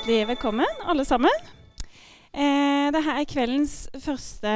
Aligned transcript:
hjertelig 0.00 0.28
velkommen, 0.28 0.66
alle 0.88 1.04
sammen. 1.04 1.30
Eh, 2.32 2.88
dette 2.88 3.12
er 3.20 3.26
kveldens 3.28 3.74
første 4.00 4.52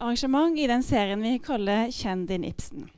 arrangement 0.00 0.56
i 0.56 0.64
den 0.70 0.80
serien 0.82 1.20
vi 1.20 1.34
kaller 1.44 1.90
'Kjenn 1.92 2.26
din 2.26 2.44
Ibsen'. 2.44 2.88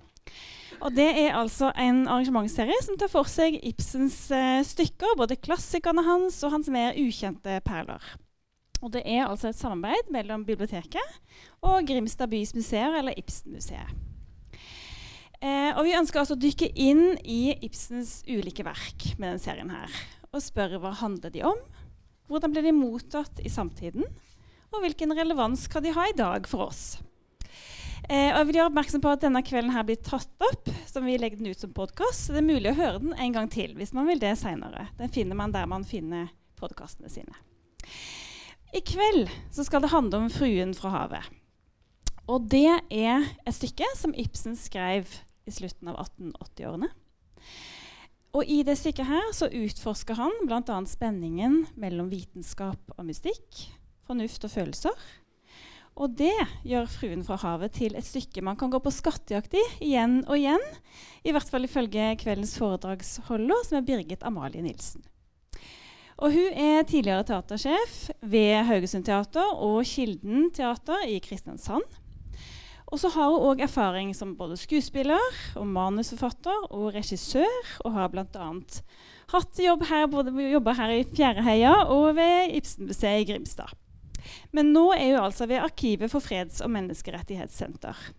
Og 0.82 0.94
Det 0.94 1.08
er 1.18 1.34
altså 1.34 1.72
en 1.76 2.06
arrangementsserie 2.06 2.82
som 2.82 2.96
tar 2.96 3.08
for 3.08 3.24
seg 3.24 3.58
Ibsens 3.64 4.30
eh, 4.30 4.62
stykker, 4.62 5.16
både 5.16 5.34
klassikerne 5.36 6.04
hans 6.04 6.44
og 6.44 6.52
hans 6.52 6.68
mer 6.68 6.92
ukjente 6.94 7.60
perler. 7.64 8.00
Og 8.82 8.92
Det 8.92 9.02
er 9.04 9.26
altså 9.26 9.48
et 9.48 9.58
samarbeid 9.58 10.12
mellom 10.12 10.44
biblioteket 10.44 11.02
og 11.60 11.86
Grimstad 11.86 12.30
bys 12.30 12.54
museer, 12.54 12.98
eller 12.98 13.14
Ibsen-museet. 13.18 13.90
Eh, 15.42 15.76
og 15.76 15.84
Vi 15.84 15.98
ønsker 15.98 16.20
altså 16.20 16.34
å 16.34 16.40
dykke 16.40 16.70
inn 16.76 17.18
i 17.24 17.56
Ibsens 17.60 18.22
ulike 18.28 18.64
verk 18.64 19.18
med 19.18 19.28
denne 19.28 19.38
serien. 19.40 19.70
her, 19.70 19.90
Og 20.32 20.40
spørre 20.40 20.78
hva 20.78 20.94
handler 20.94 21.30
de 21.30 21.42
om, 21.42 21.56
hvordan 22.30 22.54
ble 22.54 22.64
de 22.64 22.74
mottatt 22.74 23.42
i 23.44 23.52
samtiden, 23.52 24.06
og 24.70 24.84
hvilken 24.84 25.14
relevans 25.18 25.66
kan 25.70 25.82
de 25.82 25.94
ha 25.94 26.06
i 26.08 26.16
dag 26.16 26.46
for 26.48 26.68
oss. 26.70 26.84
Eh, 28.10 28.30
og 28.32 28.38
jeg 28.40 28.46
vil 28.48 28.58
gjøre 28.58 28.70
oppmerksom 28.70 29.02
på 29.04 29.12
at 29.12 29.22
denne 29.22 29.42
kvelden 29.46 29.74
her 29.74 29.84
blir 29.86 29.98
tatt 30.02 30.46
opp, 30.46 30.70
som 30.88 31.06
vi 31.06 31.18
legger 31.20 31.38
den 31.38 31.50
ut 31.52 31.62
som 31.62 31.74
podcast. 31.74 32.30
Det 32.30 32.40
er 32.40 32.46
mulig 32.46 32.72
å 32.72 32.78
høre 32.78 33.02
den 33.02 33.12
en 33.14 33.36
gang 33.36 33.50
til 33.52 33.74
hvis 33.78 33.92
man 33.96 34.08
vil 34.10 34.22
det 34.22 34.32
seinere. 34.40 34.88
Den 34.98 35.12
finner 35.12 35.38
man 35.38 35.54
der 35.54 35.68
man 35.70 35.86
finner 35.86 36.30
podkastene 36.60 37.10
sine. 37.12 37.34
I 38.74 38.82
kveld 38.86 39.30
skal 39.50 39.82
det 39.82 39.90
handle 39.90 40.24
om 40.24 40.30
'Fruen 40.30 40.74
fra 40.74 40.90
havet'. 40.94 41.30
Og 42.30 42.46
det 42.50 42.80
er 42.90 43.26
et 43.46 43.54
stykke 43.56 43.86
som 43.98 44.14
Ibsen 44.14 44.54
skrev 44.56 45.08
i 45.46 45.50
slutten 45.50 45.90
av 45.90 45.98
1880-årene. 46.04 46.90
Og 48.30 48.46
I 48.46 48.60
det 48.62 48.76
stykket 48.78 49.08
her 49.08 49.32
så 49.34 49.48
utforsker 49.50 50.18
han 50.18 50.34
bl.a. 50.46 50.76
spenningen 50.86 51.64
mellom 51.80 52.10
vitenskap 52.12 52.92
og 52.94 53.08
mystikk, 53.08 53.64
fornuft 54.06 54.46
og 54.46 54.52
følelser. 54.52 55.08
Og 56.00 56.14
det 56.16 56.36
gjør 56.64 56.86
'Fruen 56.86 57.24
fra 57.26 57.36
havet' 57.42 57.74
til 57.74 57.96
et 57.98 58.06
stykke 58.06 58.42
man 58.46 58.56
kan 58.56 58.70
gå 58.70 58.78
på 58.78 58.92
skattejakt 58.94 59.54
i 59.58 59.64
igjen 59.90 60.22
og 60.28 60.38
igjen. 60.38 60.62
I 61.24 61.34
hvert 61.34 61.50
fall 61.50 61.66
ifølge 61.66 62.14
kveldens 62.16 62.56
foredragsholder, 62.56 63.66
som 63.66 63.78
er 63.78 63.86
Birgit 63.86 64.22
Amalie 64.22 64.62
Nilsen. 64.62 65.02
Og 66.16 66.32
hun 66.32 66.52
er 66.54 66.84
tidligere 66.84 67.24
teatersjef 67.24 68.10
ved 68.22 68.64
Haugesund 68.68 69.04
Teater 69.04 69.56
og 69.56 69.84
Kilden 69.84 70.50
Teater 70.52 71.06
i 71.08 71.18
Kristiansand. 71.18 71.84
Og 72.90 72.98
så 72.98 73.10
har 73.14 73.30
hun 73.30 73.44
òg 73.52 73.60
erfaring 73.62 74.10
som 74.18 74.32
både 74.38 74.56
skuespiller, 74.58 75.36
og 75.54 75.68
manusforfatter 75.70 76.64
og 76.74 76.88
regissør, 76.96 77.74
og 77.86 77.94
har 77.94 78.10
bl.a. 78.10 78.48
hatt 79.30 79.60
jobb 79.62 79.84
her, 79.86 80.08
både 80.10 80.34
jobba 80.50 80.74
her 80.74 80.96
i 80.96 81.04
Fjæreheia 81.06 81.76
og 81.86 82.16
ved 82.18 82.56
Ibsenmuseet 82.58 83.22
i 83.22 83.28
Grimstad. 83.30 83.76
Men 84.52 84.72
nå 84.74 84.88
er 84.96 85.14
hun 85.14 85.28
altså 85.28 85.46
ved 85.46 85.62
Arkivet 85.62 86.10
for 86.10 86.24
freds- 86.24 86.60
og 86.64 86.74
menneskerettighetssenter. 86.74 88.10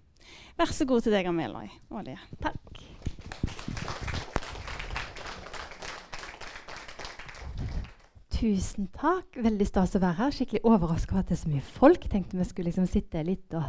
Vær 0.55 0.71
så 0.71 0.87
god 0.87 1.03
til 1.03 1.15
deg, 1.15 1.27
Amalie. 1.27 2.17
Takk. 2.39 2.81
Tusen 8.41 8.87
takk. 8.95 9.35
Veldig 9.35 9.67
stas 9.67 9.99
å 9.99 10.01
være 10.01 10.17
her. 10.23 10.33
Skikkelig 10.33 10.63
overraska 10.65 11.13
over 11.13 11.25
at 11.25 11.29
det 11.29 11.35
er 11.37 11.43
så 11.43 11.51
mye 11.51 11.71
folk. 11.75 12.07
Tenkte 12.09 12.39
vi 12.39 12.47
skulle 12.47 12.71
liksom 12.71 12.87
sitte 12.89 13.21
litt 13.27 13.53
og 13.53 13.67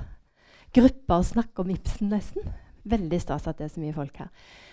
gruppe 0.74 1.18
og 1.18 1.26
snakke 1.28 1.64
om 1.64 1.72
Ibsen, 1.74 2.10
nesten. 2.12 2.46
Veldig 2.88 3.20
stas 3.22 3.46
at 3.46 3.58
det 3.58 3.68
er 3.68 3.74
så 3.74 3.82
mye 3.82 3.94
folk 3.94 4.16
her. 4.18 4.30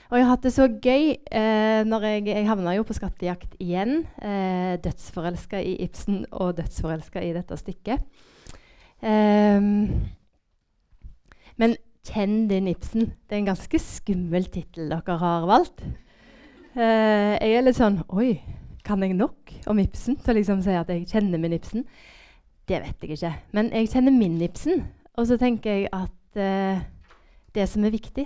Og 0.09 0.17
jeg 0.17 0.25
har 0.25 0.31
hatt 0.33 0.45
det 0.47 0.53
så 0.55 0.65
gøy 0.65 1.11
eh, 1.13 1.81
når 1.85 2.05
jeg, 2.07 2.23
jeg 2.31 2.47
havna 2.47 2.73
jo 2.73 2.85
på 2.87 2.95
skattejakt 2.97 3.59
igjen. 3.61 4.07
Eh, 4.17 4.79
dødsforelska 4.81 5.61
i 5.61 5.75
Ibsen 5.85 6.23
og 6.31 6.55
dødsforelska 6.57 7.21
i 7.21 7.35
dette 7.35 7.57
stykket. 7.59 8.01
Eh, 9.05 9.61
men 11.59 11.77
'Kjenn 12.09 12.47
din 12.47 12.67
Ibsen' 12.71 13.11
det 13.27 13.35
er 13.35 13.41
en 13.43 13.51
ganske 13.51 13.79
skummel 13.79 14.47
tittel 14.49 14.89
dere 14.89 15.17
har 15.19 15.45
valgt. 15.45 15.83
Eh, 16.73 17.35
jeg 17.37 17.57
er 17.57 17.65
litt 17.65 17.77
sånn 17.77 17.99
Oi, 18.09 18.39
kan 18.85 19.03
jeg 19.03 19.13
nok 19.13 19.51
om 19.69 19.81
Ibsen 19.81 20.15
til 20.17 20.33
å 20.33 20.37
liksom 20.39 20.63
si 20.65 20.73
at 20.73 20.89
jeg 20.89 21.05
kjenner 21.11 21.41
min 21.41 21.53
Ibsen? 21.53 21.85
Det 22.69 22.79
vet 22.81 23.03
jeg 23.03 23.17
ikke. 23.17 23.33
Men 23.53 23.69
jeg 23.75 23.91
kjenner 23.91 24.15
min 24.15 24.39
Ibsen. 24.41 24.87
Og 25.19 25.27
så 25.27 25.35
tenker 25.39 25.75
jeg 25.75 25.89
at 25.91 26.39
eh, 26.39 26.83
det 27.55 27.65
som 27.67 27.83
er 27.83 27.91
viktig 27.91 28.25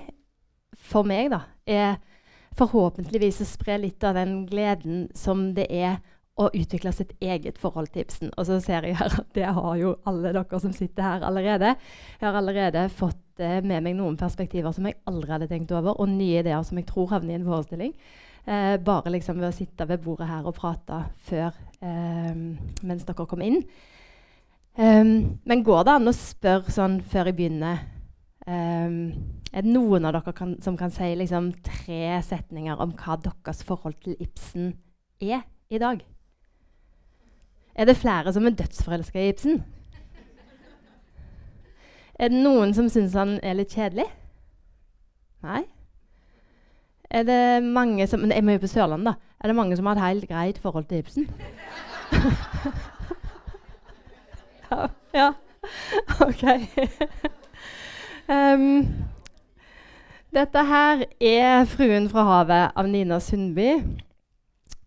for 0.78 1.08
meg, 1.08 1.32
da, 1.34 1.42
er 1.66 1.96
forhåpentligvis 2.58 3.42
å 3.42 3.50
spre 3.50 3.80
litt 3.82 4.04
av 4.06 4.18
den 4.20 4.44
gleden 4.46 5.08
som 5.18 5.48
det 5.58 5.66
er 5.74 5.98
å 6.38 6.48
utvikle 6.54 6.92
sitt 6.94 7.14
eget 7.22 7.60
forhold 7.62 7.92
til 7.94 8.04
Ibsen. 8.06 8.32
Og 8.38 8.46
så 8.46 8.60
ser 8.62 8.86
jeg 8.86 8.98
her 9.00 9.14
at 9.22 9.30
det 9.38 9.50
har 9.58 9.76
jo 9.78 9.96
alle 10.10 10.34
dere 10.34 10.60
som 10.62 10.74
sitter 10.74 11.06
her 11.06 11.26
allerede. 11.26 11.76
Jeg 12.20 12.28
har 12.28 12.38
allerede 12.38 12.88
fått 12.94 13.42
eh, 13.42 13.62
med 13.66 13.86
meg 13.86 13.98
noen 13.98 14.18
perspektiver 14.20 14.74
som 14.74 14.90
jeg 14.90 15.00
aldri 15.10 15.34
hadde 15.34 15.50
tenkt 15.50 15.74
over, 15.74 15.98
og 15.98 16.14
nye 16.14 16.42
ideer 16.42 16.62
som 16.66 16.78
jeg 16.78 16.90
tror 16.90 17.10
havner 17.14 17.36
i 17.36 17.40
en 17.40 17.48
forestilling. 17.48 17.96
Eh, 18.46 18.76
bare 18.86 19.14
liksom 19.14 19.42
ved 19.42 19.50
å 19.50 19.56
sitte 19.56 19.88
ved 19.90 20.02
bordet 20.04 20.30
her 20.30 20.46
og 20.46 20.58
prate 20.58 21.04
før 21.30 21.54
eh, 21.82 22.34
mens 22.86 23.06
dere 23.08 23.28
kom 23.30 23.46
inn. 23.46 23.62
Um, 24.78 25.40
men 25.46 25.64
går 25.64 25.84
det 25.86 25.94
an 25.94 26.10
å 26.10 26.16
spørre 26.18 26.74
sånn 26.74 26.96
før 27.06 27.28
jeg 27.30 27.36
begynner 27.38 27.84
um, 28.50 29.12
Er 29.54 29.62
det 29.62 29.70
noen 29.70 30.08
av 30.10 30.16
dere 30.16 30.32
kan, 30.34 30.56
som 30.66 30.74
kan 30.80 30.90
si 30.90 31.12
liksom, 31.14 31.52
tre 31.62 32.16
setninger 32.26 32.82
om 32.82 32.96
hva 32.98 33.20
deres 33.22 33.62
forhold 33.68 34.00
til 34.02 34.18
Ibsen 34.18 34.72
er 35.22 35.44
i 35.70 35.82
dag? 35.82 36.02
Er 37.78 37.86
det 37.86 38.00
flere 38.02 38.34
som 38.34 38.50
er 38.50 38.58
dødsforelska 38.58 39.22
i 39.22 39.30
Ibsen? 39.36 39.62
Er 42.18 42.34
det 42.34 42.42
noen 42.42 42.74
som 42.74 42.90
syns 42.90 43.14
han 43.18 43.38
er 43.46 43.60
litt 43.60 43.74
kjedelig? 43.78 44.08
Nei? 45.46 45.62
Er 47.14 47.30
det 47.30 47.42
mange 47.62 48.10
som 48.10 48.26
jeg 48.26 48.46
må 48.46 48.58
jo 48.58 48.64
på 48.66 48.74
Sørlandet, 48.74 49.14
da. 49.14 49.38
Er 49.38 49.54
det 49.54 49.60
mange 49.60 49.78
som 49.78 49.86
har 49.86 50.02
et 50.02 50.08
helt 50.08 50.28
greit 50.30 50.62
forhold 50.66 50.90
til 50.90 51.06
Ibsen? 51.06 51.30
ja. 55.20 55.32
OK. 56.24 56.44
um, 58.28 58.68
dette 60.34 60.66
her 60.66 61.06
er 61.22 61.66
'Fruen 61.70 62.10
fra 62.10 62.24
havet' 62.28 62.72
av 62.76 62.90
Nina 62.90 63.20
Sundby. 63.20 63.76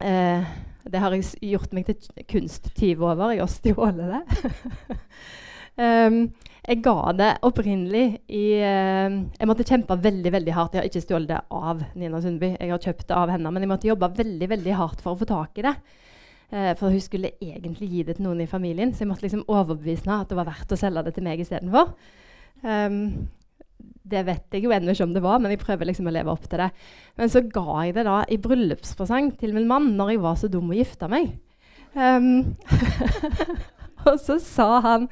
Uh, 0.03 0.43
det 0.87 1.01
har 1.03 1.15
jeg 1.15 1.53
gjort 1.53 1.73
meg 1.75 1.87
til 1.87 2.27
kunsttyv 2.31 3.03
over. 3.03 3.33
Jeg 3.35 3.43
har 3.43 3.51
stjålet 3.51 4.13
det. 4.13 4.23
um, 5.83 6.19
jeg 6.67 6.83
ga 6.83 7.13
det 7.15 7.29
opprinnelig 7.47 8.07
i 8.27 8.47
uh, 8.59 9.23
Jeg 9.39 9.49
måtte 9.49 9.67
kjempe 9.67 9.99
veldig 10.03 10.33
veldig 10.35 10.57
hardt. 10.57 10.75
Jeg 10.75 10.83
har 10.83 10.91
ikke 10.91 11.05
stjålet 11.05 11.31
det 11.31 11.41
av 11.51 11.85
Nina 11.95 12.21
Sundby, 12.23 12.57
jeg 12.59 12.73
har 12.75 12.83
kjøpt 12.83 13.09
det 13.09 13.17
av 13.17 13.31
henne, 13.31 13.51
men 13.55 13.63
jeg 13.63 13.71
måtte 13.71 13.91
jobbe 13.91 14.13
veldig 14.19 14.51
veldig 14.51 14.77
hardt 14.83 15.05
for 15.05 15.15
å 15.15 15.23
få 15.23 15.31
tak 15.31 15.63
i 15.63 15.67
det. 15.69 15.77
Uh, 16.53 16.73
for 16.79 16.95
hun 16.95 17.03
skulle 17.03 17.35
egentlig 17.43 17.89
gi 17.91 18.05
det 18.07 18.19
til 18.19 18.29
noen 18.29 18.45
i 18.45 18.51
familien, 18.51 18.93
så 18.95 19.03
jeg 19.03 19.11
måtte 19.11 19.27
liksom 19.27 19.47
overbevise 19.51 20.07
henne 20.07 20.21
at 20.23 20.31
det 20.31 20.39
var 20.39 20.47
verdt 20.47 20.75
å 20.77 20.79
selge 20.79 21.03
det 21.07 21.17
til 21.17 21.27
meg 21.27 21.43
istedenfor. 21.43 21.91
Um, 22.63 23.27
det 24.07 24.23
vet 24.29 24.55
jeg 24.55 24.63
jo 24.65 24.75
ennå 24.75 24.95
ikke 24.95 25.07
om 25.09 25.15
det 25.17 25.23
var, 25.25 25.41
men 25.43 25.53
jeg 25.53 25.63
prøver 25.63 25.89
liksom 25.89 26.07
å 26.07 26.15
leve 26.15 26.31
opp 26.31 26.47
til 26.47 26.63
det. 26.63 26.69
Men 27.19 27.33
så 27.33 27.43
ga 27.43 27.81
jeg 27.87 27.97
det 27.97 28.07
da 28.07 28.21
i 28.31 28.39
bryllupspresang 28.41 29.33
til 29.41 29.57
min 29.57 29.67
mann 29.69 29.91
når 29.99 30.15
jeg 30.15 30.23
var 30.23 30.39
så 30.39 30.51
dum 30.53 30.71
å 30.71 30.79
gifte 30.79 31.09
meg. 31.11 31.35
Um, 31.97 32.55
og 34.07 34.21
så 34.23 34.39
sa 34.43 34.69
han 34.85 35.11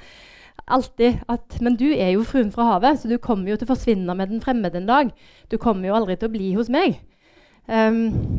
alltid 0.65 1.21
at 1.29 1.57
Men 1.61 1.77
du 1.77 1.87
er 1.93 2.15
jo 2.15 2.25
fruen 2.25 2.53
fra 2.53 2.65
havet, 2.71 3.01
så 3.01 3.09
du 3.09 3.19
kommer 3.21 3.51
jo 3.51 3.57
til 3.59 3.67
å 3.67 3.73
forsvinne 3.75 4.15
med 4.17 4.31
den 4.33 4.41
fremmede 4.45 4.81
en 4.81 4.89
dag. 4.89 5.11
Du 5.51 5.59
kommer 5.61 5.91
jo 5.91 5.97
aldri 5.99 6.17
til 6.17 6.31
å 6.31 6.35
bli 6.35 6.53
hos 6.57 6.71
meg. 6.73 7.01
Um, 7.67 8.39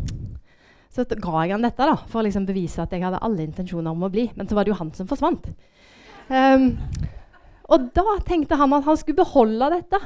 så 0.96 1.04
ga 1.10 1.42
jeg 1.44 1.52
han 1.52 1.66
dette 1.66 1.88
da, 1.90 1.96
for 2.08 2.22
å 2.22 2.26
liksom 2.26 2.46
bevise 2.48 2.80
at 2.84 2.94
jeg 2.96 3.04
hadde 3.04 3.20
alle 3.26 3.44
intensjoner 3.44 3.92
om 3.92 4.06
å 4.08 4.12
bli. 4.12 4.30
Men 4.38 4.48
så 4.48 4.56
var 4.56 4.66
det 4.66 4.72
jo 4.72 4.80
han 4.80 4.94
som 4.96 5.10
forsvant. 5.10 5.50
Um, 6.30 6.70
og 7.68 7.90
da 7.98 8.16
tenkte 8.26 8.58
han 8.60 8.74
at 8.78 8.88
han 8.88 8.98
skulle 8.98 9.20
beholde 9.20 9.72
dette. 9.76 10.00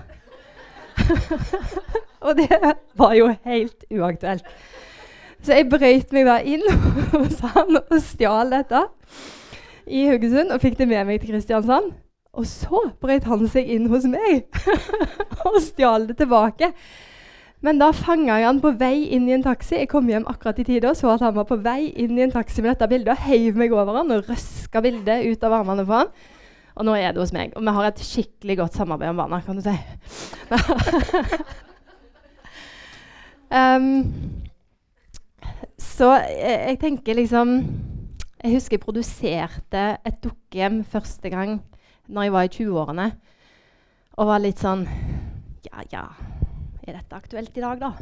og 2.26 2.40
det 2.40 2.50
var 2.98 3.16
jo 3.18 3.30
helt 3.46 3.86
uaktuelt. 3.94 4.48
Så 5.46 5.56
jeg 5.56 5.70
brøyt 5.72 6.12
meg 6.16 6.28
da 6.28 6.40
inn 6.44 6.66
hos 7.14 7.40
han 7.54 7.80
og 7.80 7.96
stjal 8.04 8.52
dette 8.52 8.84
i 9.90 10.06
Haugesund 10.10 10.52
og 10.54 10.62
fikk 10.62 10.78
det 10.82 10.90
med 10.90 11.06
meg 11.08 11.22
til 11.22 11.34
Kristiansand. 11.34 11.94
Og 12.38 12.46
så 12.48 12.90
brøyt 13.02 13.28
han 13.30 13.46
seg 13.52 13.70
inn 13.74 13.88
hos 13.92 14.06
meg 14.10 14.50
og 15.48 15.62
stjal 15.64 16.10
det 16.10 16.20
tilbake. 16.20 16.74
Men 17.66 17.80
da 17.82 17.90
fanga 17.92 18.38
jeg 18.40 18.48
han 18.48 18.62
på 18.64 18.72
vei 18.80 19.10
inn 19.12 19.26
i 19.28 19.34
en 19.36 19.44
taxi. 19.44 19.82
Jeg 19.82 19.90
kom 19.92 20.08
hjem 20.08 20.28
akkurat 20.32 20.62
i 20.62 20.66
tide 20.68 20.88
og 20.88 20.96
så 20.96 21.12
at 21.12 21.24
han 21.26 21.36
var 21.36 21.48
på 21.50 21.58
vei 21.60 21.90
inn 22.00 22.16
i 22.16 22.24
en 22.24 22.32
taxi 22.32 22.64
med 22.64 22.72
dette 22.72 22.88
bildet 22.92 23.12
og 23.18 23.26
heiv 23.28 23.60
meg 23.60 23.74
over 23.76 24.00
han 24.00 24.14
og 24.16 24.30
røska 24.30 24.80
bildet 24.86 25.28
ut 25.28 25.44
av 25.44 25.58
armene 25.60 25.84
på 25.88 25.98
han. 25.98 26.14
Og 26.80 26.88
nå 26.88 26.96
er 26.96 27.12
det 27.12 27.20
hos 27.20 27.36
meg. 27.36 27.52
Og 27.60 27.66
vi 27.66 27.74
har 27.76 27.90
et 27.90 28.04
skikkelig 28.06 28.56
godt 28.62 28.80
samarbeid 28.80 29.12
om 29.12 29.20
barna, 29.20 29.42
kan 29.44 29.60
du 29.60 29.64
si. 29.66 29.76
um, 33.60 34.06
så 35.80 36.14
jeg, 36.24 36.56
jeg, 36.70 36.80
tenker 36.80 37.18
liksom 37.20 37.54
Jeg 38.40 38.56
husker 38.56 38.78
jeg 38.78 38.86
produserte 38.86 39.84
et 40.08 40.24
dukkehjem 40.24 40.86
første 40.88 41.30
gang 41.30 41.60
når 42.08 42.24
jeg 42.24 42.34
var 42.34 42.48
i 42.48 42.54
20-årene. 42.56 43.12
Og 44.16 44.32
var 44.32 44.40
litt 44.48 44.64
sånn 44.64 44.88
Ja, 45.68 45.84
ja, 45.92 46.06
er 46.90 46.98
dette 47.00 47.18
aktuelt 47.18 47.58
i 47.58 47.64
dag, 47.64 47.82
da? 47.82 47.94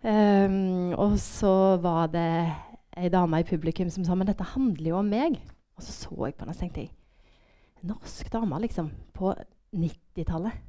Um, 0.00 0.94
og 0.96 1.18
så 1.20 1.76
var 1.82 2.08
det 2.12 2.30
ei 2.96 3.10
dame 3.12 3.42
i 3.42 3.46
publikum 3.46 3.90
som 3.92 4.04
sa 4.06 4.16
men 4.16 4.28
dette 4.30 4.46
handler 4.54 4.92
jo 4.92 4.98
om 5.00 5.12
meg. 5.12 5.36
Og 5.76 5.84
så 5.84 5.92
så 5.92 6.26
jeg 6.26 6.36
på 6.36 6.44
henne 6.44 6.56
og 6.56 6.60
tenkte 6.60 6.84
jeg, 6.84 6.92
norsk 7.86 8.32
dame 8.32 8.60
liksom, 8.64 8.90
på 9.16 9.32
90-tallet. 9.76 10.66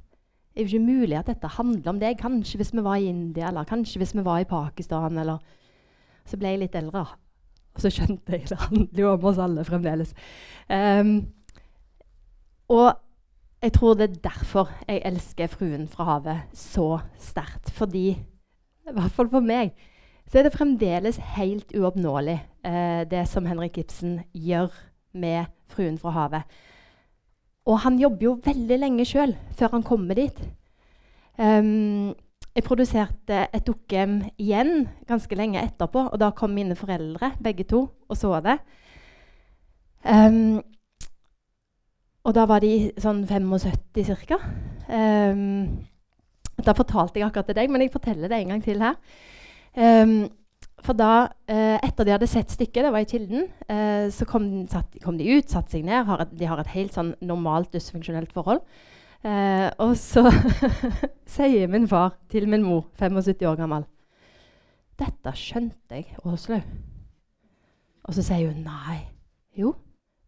Det 0.52 0.60
er 0.60 0.66
jo 0.66 0.76
ikke 0.76 0.84
mulig 0.84 1.16
at 1.16 1.28
dette 1.32 1.48
handler 1.48 1.90
om 1.92 2.00
deg. 2.00 2.18
Kanskje 2.20 2.60
hvis 2.60 2.72
vi 2.76 2.84
var 2.84 3.00
i 3.00 3.08
India, 3.08 3.48
eller 3.48 3.68
kanskje 3.68 4.00
hvis 4.02 4.14
vi 4.16 4.24
var 4.24 4.42
i 4.42 4.48
Pakistan. 4.48 5.18
eller... 5.18 5.40
Så 6.28 6.38
ble 6.38 6.52
jeg 6.52 6.60
litt 6.60 6.76
eldre, 6.78 7.00
og 7.74 7.80
så 7.82 7.90
skjønte 7.90 8.36
jeg 8.36 8.46
det 8.46 8.58
handler 8.60 9.00
jo 9.00 9.08
om 9.10 9.24
oss 9.26 9.40
alle 9.42 9.64
fremdeles. 9.66 10.12
Um, 10.70 11.32
og 12.70 12.92
jeg 13.62 13.72
tror 13.72 13.94
det 13.94 14.10
er 14.10 14.30
derfor 14.30 14.70
jeg 14.88 15.02
elsker 15.04 15.46
'Fruen 15.46 15.88
fra 15.88 16.04
havet' 16.04 16.54
så 16.54 16.98
sterkt. 17.18 17.70
Fordi, 17.70 18.08
i 18.88 18.92
hvert 18.92 19.10
fall 19.10 19.28
for 19.30 19.40
meg, 19.40 19.72
så 20.26 20.38
er 20.38 20.42
det 20.42 20.52
fremdeles 20.52 21.16
helt 21.36 21.72
uoppnåelig, 21.76 22.42
eh, 22.64 23.04
det 23.04 23.28
som 23.28 23.46
Henrik 23.46 23.78
Ibsen 23.78 24.20
gjør 24.34 24.70
med 25.14 25.44
'Fruen 25.68 25.98
fra 25.98 26.10
havet'. 26.10 26.42
Og 27.66 27.78
han 27.78 27.98
jobber 27.98 28.22
jo 28.22 28.40
veldig 28.44 28.78
lenge 28.78 29.04
sjøl 29.04 29.36
før 29.52 29.68
han 29.70 29.82
kommer 29.82 30.14
dit. 30.14 30.38
Um, 31.38 32.14
jeg 32.54 32.64
produserte 32.64 33.46
et 33.54 33.66
dukkehjem 33.66 34.18
igjen 34.38 34.88
ganske 35.08 35.34
lenge 35.34 35.62
etterpå, 35.62 36.08
og 36.12 36.20
da 36.20 36.30
kom 36.30 36.50
mine 36.50 36.76
foreldre, 36.76 37.32
begge 37.42 37.64
to, 37.64 37.88
og 38.08 38.16
så 38.16 38.40
det. 38.44 38.58
Um, 40.04 40.60
og 42.22 42.34
da 42.36 42.44
var 42.46 42.62
de 42.62 42.92
sånn 43.02 43.24
75 43.26 44.26
ca. 44.28 44.38
Um, 44.86 45.82
da 46.62 46.74
fortalte 46.76 47.18
jeg 47.18 47.26
akkurat 47.26 47.48
til 47.50 47.58
deg, 47.58 47.72
men 47.72 47.82
jeg 47.82 47.94
forteller 47.94 48.30
det 48.30 48.38
en 48.38 48.54
gang 48.54 48.62
til 48.62 48.84
her. 48.84 48.98
Um, 49.74 50.30
for 50.82 50.98
da, 50.98 51.28
eh, 51.46 51.78
etter 51.86 52.06
de 52.06 52.10
hadde 52.10 52.26
sett 52.26 52.50
stykket, 52.50 52.82
det 52.82 52.90
var 52.90 53.04
i 53.04 53.06
Kilden, 53.06 53.44
eh, 53.70 54.08
så 54.10 54.26
kom, 54.26 54.66
satt, 54.66 54.96
kom, 55.04 55.16
de 55.18 55.28
ut, 55.30 55.46
satte 55.46 55.70
seg 55.70 55.84
ned. 55.86 56.04
Har 56.08 56.24
et, 56.24 56.32
de 56.34 56.48
har 56.50 56.58
et 56.58 56.72
helt 56.74 56.94
sånn 56.96 57.12
normalt 57.22 57.70
dysfunksjonelt 57.74 58.32
forhold. 58.34 58.64
Eh, 59.22 59.68
og 59.78 59.94
så 59.94 60.26
sier 61.36 61.70
min 61.70 61.86
far 61.86 62.16
til 62.32 62.48
min 62.50 62.64
mor, 62.66 62.88
75 62.98 63.46
år 63.46 63.60
gammel, 63.60 63.86
'Dette 64.98 65.32
skjønte 65.38 66.00
jeg, 66.00 66.16
Åslaug.' 66.26 66.66
Og 68.02 68.14
så 68.14 68.22
sier 68.26 68.50
hun 68.50 68.66
nei. 68.66 68.98
Jo, 69.54 69.76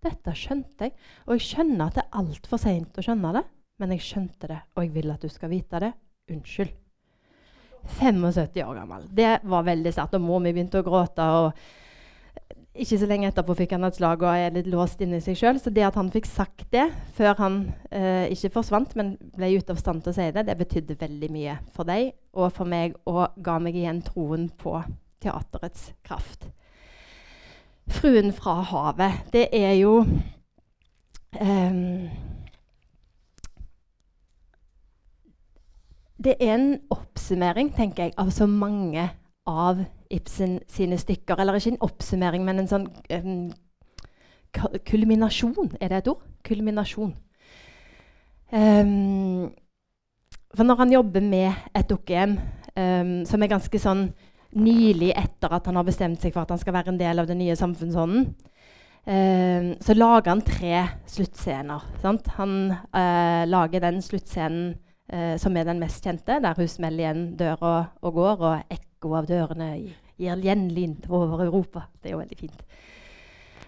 dette 0.05 0.37
skjønte 0.39 0.89
jeg. 0.89 0.95
Og 1.27 1.37
jeg 1.37 1.49
skjønner 1.49 1.89
at 1.89 1.99
det 1.99 2.07
er 2.07 2.23
altfor 2.23 2.61
seint 2.61 3.01
å 3.01 3.05
skjønne 3.05 3.35
det, 3.39 3.45
men 3.83 3.95
jeg 3.97 4.07
skjønte 4.07 4.51
det, 4.51 4.63
og 4.75 4.85
jeg 4.85 4.95
vil 4.95 5.15
at 5.15 5.25
du 5.25 5.33
skal 5.33 5.53
vite 5.53 5.83
det. 5.83 5.93
Unnskyld. 6.31 6.73
75 7.85 8.65
år 8.65 8.75
gammel. 8.75 9.09
Det 9.13 9.39
var 9.43 9.65
veldig 9.67 9.93
sterkt. 9.93 10.15
Og 10.17 10.25
mor 10.25 10.41
mi 10.41 10.53
begynte 10.55 10.81
å 10.81 10.87
gråte. 10.87 11.25
og 11.25 11.53
Ikke 12.75 12.99
så 12.99 13.09
lenge 13.11 13.29
etterpå 13.29 13.57
fikk 13.59 13.75
han 13.77 13.85
et 13.85 13.99
slag 13.99 14.25
og 14.25 14.31
er 14.33 14.55
litt 14.57 14.71
låst 14.73 15.03
inni 15.05 15.21
seg 15.21 15.37
sjøl. 15.39 15.61
Så 15.61 15.73
det 15.75 15.85
at 15.87 15.99
han 16.01 16.11
fikk 16.15 16.29
sagt 16.31 16.67
det 16.73 16.87
før 17.19 17.37
han 17.43 17.61
eh, 17.91 18.33
ikke 18.33 18.55
forsvant, 18.57 18.97
men 18.97 19.15
ble 19.37 19.53
ute 19.59 19.77
av 19.77 19.83
stand 19.83 20.05
til 20.05 20.15
å 20.15 20.17
si 20.17 20.31
det, 20.33 20.47
det 20.49 20.59
betydde 20.59 20.99
veldig 21.01 21.31
mye 21.35 21.59
for 21.77 21.89
deg 21.89 22.15
og 22.35 22.51
for 22.57 22.69
meg, 22.69 22.97
og 23.05 23.37
ga 23.45 23.61
meg 23.63 23.77
igjen 23.79 24.03
troen 24.07 24.49
på 24.59 24.79
teaterets 25.23 25.93
kraft. 26.05 26.49
'Fruen 27.89 28.33
fra 28.33 28.61
havet', 28.61 29.33
det 29.33 29.49
er 29.53 29.73
jo 29.73 30.07
um, 31.41 32.09
Det 36.25 36.35
er 36.41 36.55
en 36.55 36.81
oppsummering 36.91 37.75
tenker 37.77 38.03
jeg, 38.03 38.13
av 38.19 38.31
så 38.31 38.47
mange 38.47 39.11
av 39.47 39.85
Ibsen 40.11 40.61
sine 40.69 40.99
stykker. 40.99 41.37
Eller 41.37 41.59
ikke 41.59 41.75
en 41.75 41.83
oppsummering, 41.85 42.45
men 42.45 42.63
en 42.63 42.71
sånn 42.71 42.87
um, 43.13 43.51
kulminasjon. 44.87 45.75
Er 45.81 45.89
det 45.93 45.99
et 45.99 46.09
ord? 46.09 46.23
Kulminasjon. 46.47 47.13
Um, 48.53 49.51
for 50.55 50.65
når 50.65 50.81
han 50.85 50.93
jobber 50.93 51.21
med 51.21 51.53
et 51.75 51.89
dukkehjem 51.91 52.39
um, 52.77 53.15
som 53.27 53.43
er 53.43 53.51
ganske 53.51 53.79
sånn 53.83 54.07
nylig 54.55 55.13
etter 55.19 55.53
at 55.57 55.67
han 55.67 55.79
har 55.79 55.87
bestemt 55.87 56.23
seg 56.23 56.35
for 56.35 56.45
at 56.45 56.53
han 56.55 56.61
skal 56.63 56.77
være 56.77 56.95
en 56.95 57.01
del 57.01 57.23
av 57.23 57.31
den 57.31 57.41
nye 57.43 57.57
samfunnsånden, 57.59 58.33
Uh, 59.05 59.77
så 59.85 59.93
lager 59.93 60.31
han 60.33 60.41
tre 60.41 60.79
sluttscener. 61.13 61.83
Sant? 62.01 62.31
Han 62.39 62.71
uh, 62.73 63.43
lager 63.45 63.83
den 63.85 63.99
sluttscenen 64.01 64.79
uh, 65.13 65.35
som 65.37 65.59
er 65.61 65.69
den 65.69 65.83
mest 65.83 66.07
kjente, 66.07 66.39
der 66.41 66.57
hun 66.57 66.71
smeller 66.73 67.05
igjen 67.05 67.27
døra 67.37 67.75
og 68.01 68.17
går, 68.17 68.47
og 68.49 68.73
ekko 68.73 69.13
av 69.19 69.29
dørene 69.29 69.69
gir 69.77 70.41
gjenlyd 70.47 71.05
over 71.11 71.45
Europa. 71.45 71.85
Det 72.01 72.09
er 72.09 72.17
jo 72.17 72.23
veldig 72.23 72.41
fint. 72.41 72.65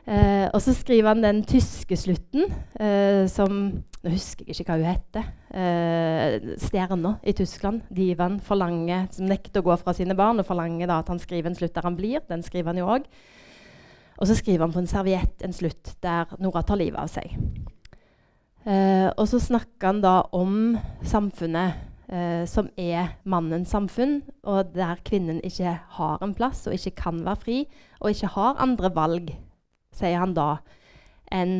Eh, 0.06 0.46
og 0.54 0.60
så 0.62 0.70
skriver 0.76 1.10
han 1.10 1.24
den 1.24 1.42
tyske 1.42 1.96
slutten, 1.98 2.46
eh, 2.78 3.26
som 3.26 3.82
Nå 4.06 4.12
husker 4.12 4.46
jeg 4.46 4.54
ikke 4.54 4.70
hva 4.70 4.74
hun 4.78 4.86
heter. 4.86 5.24
Eh, 5.50 6.52
Stjerna 6.62 7.16
i 7.26 7.32
Tyskland. 7.34 7.80
Divan 7.90 8.36
forlanger, 8.38 9.08
som 9.10 9.26
nekter 9.26 9.64
å 9.64 9.66
gå 9.66 9.74
fra 9.80 9.96
sine 9.98 10.14
barn, 10.14 10.38
og 10.38 10.46
forlanger 10.46 10.86
da 10.86 11.00
at 11.02 11.10
han 11.10 11.18
skriver 11.18 11.50
en 11.50 11.58
slutt 11.58 11.74
der 11.74 11.88
han 11.88 11.96
blir. 11.98 12.22
Den 12.28 12.44
skriver 12.46 12.70
han 12.70 12.78
jo 12.78 12.86
òg. 12.86 13.08
Og 14.20 14.28
så 14.30 14.36
skriver 14.38 14.62
han 14.62 14.72
på 14.76 14.78
en 14.78 14.86
serviett 14.86 15.42
en 15.42 15.56
slutt 15.56 15.96
der 16.04 16.30
Nora 16.38 16.62
tar 16.62 16.78
livet 16.78 17.02
av 17.02 17.10
seg. 17.10 17.34
Eh, 18.66 19.08
og 19.10 19.26
så 19.30 19.40
snakker 19.42 19.90
han 19.90 20.00
da 20.02 20.14
om 20.34 20.76
samfunnet 21.06 21.82
eh, 22.10 22.46
som 22.46 22.70
er 22.78 23.12
mannens 23.26 23.74
samfunn, 23.74 24.20
og 24.46 24.72
der 24.74 25.02
kvinnen 25.06 25.42
ikke 25.46 25.76
har 25.98 26.22
en 26.22 26.34
plass 26.34 26.64
og 26.66 26.74
ikke 26.74 26.96
kan 27.02 27.20
være 27.26 27.42
fri, 27.42 27.58
og 28.00 28.14
ikke 28.14 28.32
har 28.34 28.62
andre 28.62 28.90
valg, 28.94 29.34
sier 29.96 30.20
han 30.20 30.34
da, 30.36 30.56
enn 31.32 31.58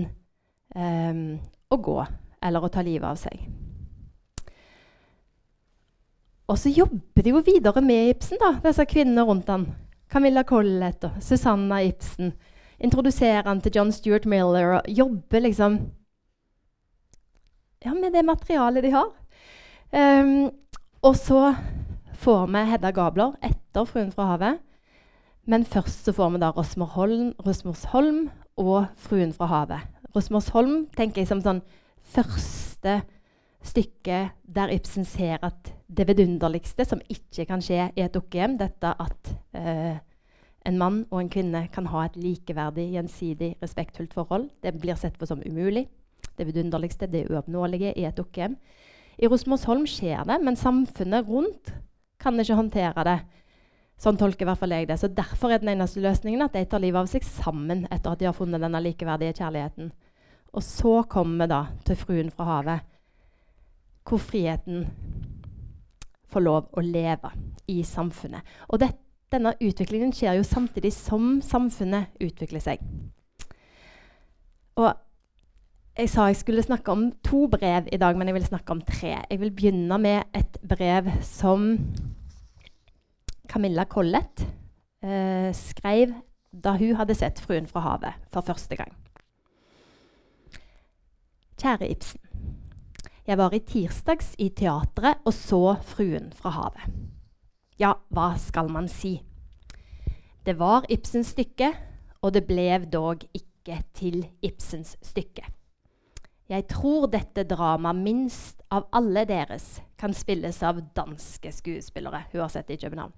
um, 0.77 1.23
å 1.73 1.79
gå 1.83 1.99
eller 2.47 2.65
å 2.65 2.71
ta 2.73 2.85
livet 2.85 3.09
av 3.09 3.19
seg. 3.21 3.47
Og 6.47 6.59
så 6.61 6.71
jobber 6.71 7.25
de 7.25 7.33
jo 7.33 7.43
videre 7.43 7.83
med 7.83 8.13
Ibsen, 8.13 8.39
da, 8.39 8.53
disse 8.63 8.87
kvinnene 8.87 9.25
rundt 9.27 9.51
han. 9.51 9.67
Camilla 10.13 10.45
Collett 10.47 11.03
og 11.09 11.17
Susanna 11.25 11.81
Ibsen. 11.83 12.31
Introduserer 12.79 13.49
han 13.49 13.61
til 13.65 13.75
John 13.75 13.91
Stuart 13.93 14.29
Miller 14.31 14.77
og 14.77 14.91
jobber 14.93 15.43
liksom 15.43 15.81
ja, 17.83 17.95
med 17.95 18.13
det 18.15 18.23
materialet 18.27 18.85
de 18.87 18.93
har. 18.95 19.11
Um, 19.91 20.51
og 21.03 21.17
så 21.19 21.55
får 22.23 22.47
vi 22.53 22.63
Hedda 22.71 22.91
Gabler 22.91 23.35
etter 23.43 23.85
'Fruen 23.85 24.13
fra 24.13 24.31
havet'. 24.33 24.66
Men 25.47 25.65
først 25.65 26.05
så 26.05 26.13
får 26.13 26.33
vi 26.35 26.41
da 26.43 26.51
Rosmersholm 26.51 28.31
og 28.57 28.87
'Fruen 28.97 29.33
fra 29.33 29.47
havet'. 29.47 29.87
Rosmersholm 30.17 30.87
tenker 30.97 31.23
jeg 31.23 31.29
som 31.29 31.41
sånn 31.41 31.63
første 32.03 33.03
stykke 33.63 34.31
der 34.55 34.73
Ibsen 34.75 35.05
ser 35.05 35.39
at 35.43 35.73
det 35.89 36.09
vidunderligste 36.09 36.85
som 36.85 37.01
ikke 37.11 37.45
kan 37.47 37.63
skje 37.63 37.91
i 37.95 38.03
et 38.03 38.15
dukkehjem, 38.15 38.59
dette 38.59 38.95
at 38.99 39.35
eh, 39.55 39.99
en 40.67 40.79
mann 40.79 41.05
og 41.11 41.21
en 41.21 41.31
kvinne 41.31 41.69
kan 41.73 41.87
ha 41.87 42.05
et 42.07 42.17
likeverdig, 42.17 42.91
gjensidig, 42.93 43.55
respektfullt 43.63 44.15
forhold, 44.15 44.51
det 44.63 44.75
blir 44.81 44.99
sett 44.99 45.19
på 45.19 45.27
som 45.27 45.43
umulig 45.47 45.87
det 46.37 46.47
vidunderligste, 46.47 47.07
det 47.07 47.27
uoppnåelige 47.31 47.95
i 47.97 48.05
et 48.05 48.17
dukkehjem. 48.17 48.57
I 49.19 49.29
Rosmersholm 49.31 49.87
skjer 49.89 50.27
det, 50.29 50.41
men 50.45 50.59
samfunnet 50.59 51.29
rundt 51.29 51.73
kan 52.21 52.41
ikke 52.41 52.59
håndtere 52.59 53.05
det. 53.05 53.19
Sånn 53.97 54.19
tolker 54.21 54.45
i 54.45 54.49
hvert 54.51 54.61
fall 54.61 54.75
jeg 54.77 54.89
det. 54.91 54.99
Så 55.01 55.09
Derfor 55.09 55.53
er 55.53 55.63
den 55.63 55.73
eneste 55.73 56.03
løsningen 56.05 56.45
at 56.45 56.57
de 56.57 56.65
tar 56.69 56.83
livet 56.85 57.01
av 57.01 57.09
seg 57.11 57.25
sammen 57.25 57.87
etter 57.89 58.13
at 58.13 58.21
de 58.21 58.29
har 58.29 58.37
funnet 58.37 58.61
denne 58.61 58.83
likeverdige 58.85 59.39
kjærligheten. 59.39 59.89
Og 60.57 60.65
så 60.65 60.99
kommer 61.09 61.45
vi 61.45 61.53
da 61.53 61.63
til 61.85 61.99
fruen 62.01 62.31
fra 62.33 62.49
havet, 62.51 62.85
hvor 64.07 64.21
friheten 64.23 64.87
får 66.33 66.45
lov 66.45 66.69
å 66.77 66.85
leve 66.85 67.33
i 67.73 67.81
samfunnet. 67.85 68.45
Og 68.69 68.81
det, 68.81 68.93
denne 69.33 69.57
utviklingen 69.57 70.13
skjer 70.15 70.39
jo 70.39 70.47
samtidig 70.47 70.93
som 70.95 71.41
samfunnet 71.45 72.13
utvikler 72.23 72.63
seg. 72.63 72.85
Og 74.77 74.93
jeg 75.97 76.11
sa 76.13 76.27
jeg 76.29 76.37
skulle 76.37 76.65
snakke 76.65 76.93
om 76.93 77.07
to 77.25 77.47
brev 77.49 77.89
i 77.89 78.01
dag, 78.01 78.17
men 78.17 78.29
jeg 78.29 78.37
vil 78.37 78.49
snakke 78.51 78.77
om 78.77 78.83
tre. 78.85 79.15
Jeg 79.31 79.41
vil 79.41 79.55
begynne 79.57 79.99
med 79.99 80.37
et 80.37 80.59
brev 80.61 81.09
som 81.25 81.79
Camilla 83.49 83.85
Collett 83.85 84.45
eh, 85.03 85.53
skrev 85.55 86.15
da 86.53 86.77
hun 86.77 86.97
hadde 86.97 87.15
sett 87.15 87.41
'Fruen 87.41 87.67
fra 87.67 87.81
havet' 87.85 88.23
for 88.33 88.41
første 88.41 88.77
gang. 88.77 88.93
Kjære 91.57 91.91
Ibsen. 91.91 92.21
Jeg 93.27 93.39
var 93.39 93.55
i 93.55 93.59
tirsdags 93.59 94.35
i 94.39 94.49
teatret 94.49 95.19
og 95.25 95.33
så 95.35 95.77
'Fruen 95.83 96.33
fra 96.33 96.51
havet'. 96.51 96.91
Ja, 97.79 97.93
hva 98.09 98.37
skal 98.39 98.71
man 98.71 98.89
si? 98.89 99.23
Det 100.47 100.59
var 100.59 100.87
Ibsens 100.89 101.27
stykke, 101.35 101.75
og 102.23 102.35
det 102.35 102.47
ble 102.47 102.79
dog 102.93 103.25
ikke 103.35 103.83
til 103.95 104.27
Ibsens 104.43 104.97
stykke. 105.03 105.43
Jeg 106.49 106.69
tror 106.71 107.09
dette 107.11 107.43
dramaet 107.43 107.99
minst 107.99 108.63
av 108.71 108.87
alle 108.95 109.25
deres 109.27 109.81
kan 109.99 110.15
spilles 110.15 110.63
av 110.63 110.79
danske 110.95 111.53
skuespillere. 111.53 112.23
Hun 112.33 112.41
har 112.41 112.49
sett 112.49 112.71
i 112.71 112.77
København. 112.77 113.13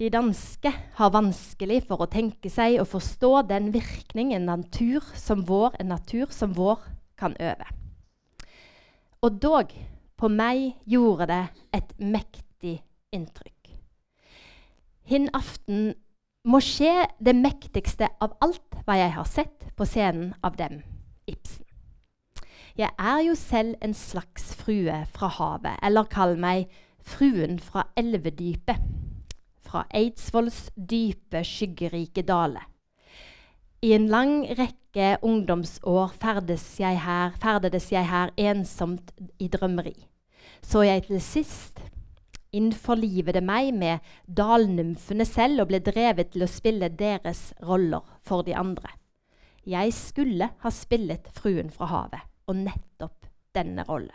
De 0.00 0.08
danske 0.08 0.72
har 0.96 1.12
vanskelig 1.12 1.82
for 1.84 2.00
å 2.00 2.10
tenke 2.10 2.48
seg 2.50 2.78
og 2.80 2.88
forstå 2.94 3.32
den 3.50 3.72
virkning 3.74 4.32
en 4.32 4.48
natur 4.48 5.04
som 5.18 5.44
vår, 5.48 5.76
en 5.80 5.92
natur 5.92 6.32
som 6.32 6.54
vår 6.56 6.80
kan 7.20 7.36
øve. 7.36 7.68
Og 9.22 9.36
dog, 9.42 9.74
på 10.16 10.30
meg 10.32 10.78
gjorde 10.88 11.26
det 11.28 11.42
et 11.76 11.92
mektig 11.98 12.78
inntrykk. 13.12 13.72
Hin 15.04 15.28
aften 15.34 15.92
må 16.48 16.58
skje 16.62 17.04
det 17.22 17.34
mektigste 17.36 18.08
av 18.22 18.38
alt 18.42 18.78
hva 18.86 18.96
jeg 18.98 19.12
har 19.14 19.28
sett 19.28 19.68
på 19.76 19.86
scenen 19.86 20.32
av 20.42 20.56
dem, 20.58 20.80
Ibsen. 21.28 21.66
Jeg 22.78 22.88
er 22.96 23.20
jo 23.26 23.34
selv 23.36 23.76
en 23.84 23.92
slags 23.94 24.54
frue 24.56 25.02
fra 25.12 25.28
havet, 25.36 25.76
eller 25.84 26.08
kall 26.08 26.38
meg 26.40 26.70
fruen 27.04 27.58
fra 27.60 27.84
elvedypet. 28.00 28.80
Fra 29.72 29.86
Eidsvolls 29.88 30.66
dype, 30.76 31.40
skyggerike 31.48 32.20
dale. 32.28 32.60
I 33.80 33.94
en 33.96 34.10
lang 34.12 34.34
rekke 34.58 35.14
ungdomsår 35.24 36.12
ferdes 36.20 36.66
jeg 36.76 36.98
her, 37.00 37.32
ferdedes 37.40 37.86
jeg 37.88 38.04
her 38.04 38.34
ensomt 38.36 39.14
i 39.40 39.48
drømmeri. 39.48 39.94
Så 40.60 40.82
jeg 40.84 41.06
til 41.06 41.22
sist 41.24 41.80
innforlivede 42.52 43.40
meg 43.40 43.70
med 43.72 44.12
dalnymfene 44.28 45.24
selv 45.24 45.64
og 45.64 45.70
ble 45.72 45.80
drevet 45.80 46.34
til 46.34 46.44
å 46.44 46.50
spille 46.52 46.92
deres 46.92 47.40
roller 47.64 48.04
for 48.28 48.44
de 48.44 48.52
andre. 48.52 48.92
Jeg 49.64 49.96
skulle 49.96 50.50
ha 50.52 50.74
spillet 50.74 51.32
Fruen 51.32 51.72
fra 51.72 51.88
havet 51.94 52.28
og 52.44 52.60
nettopp 52.60 53.24
denne 53.56 53.88
rolle. 53.88 54.12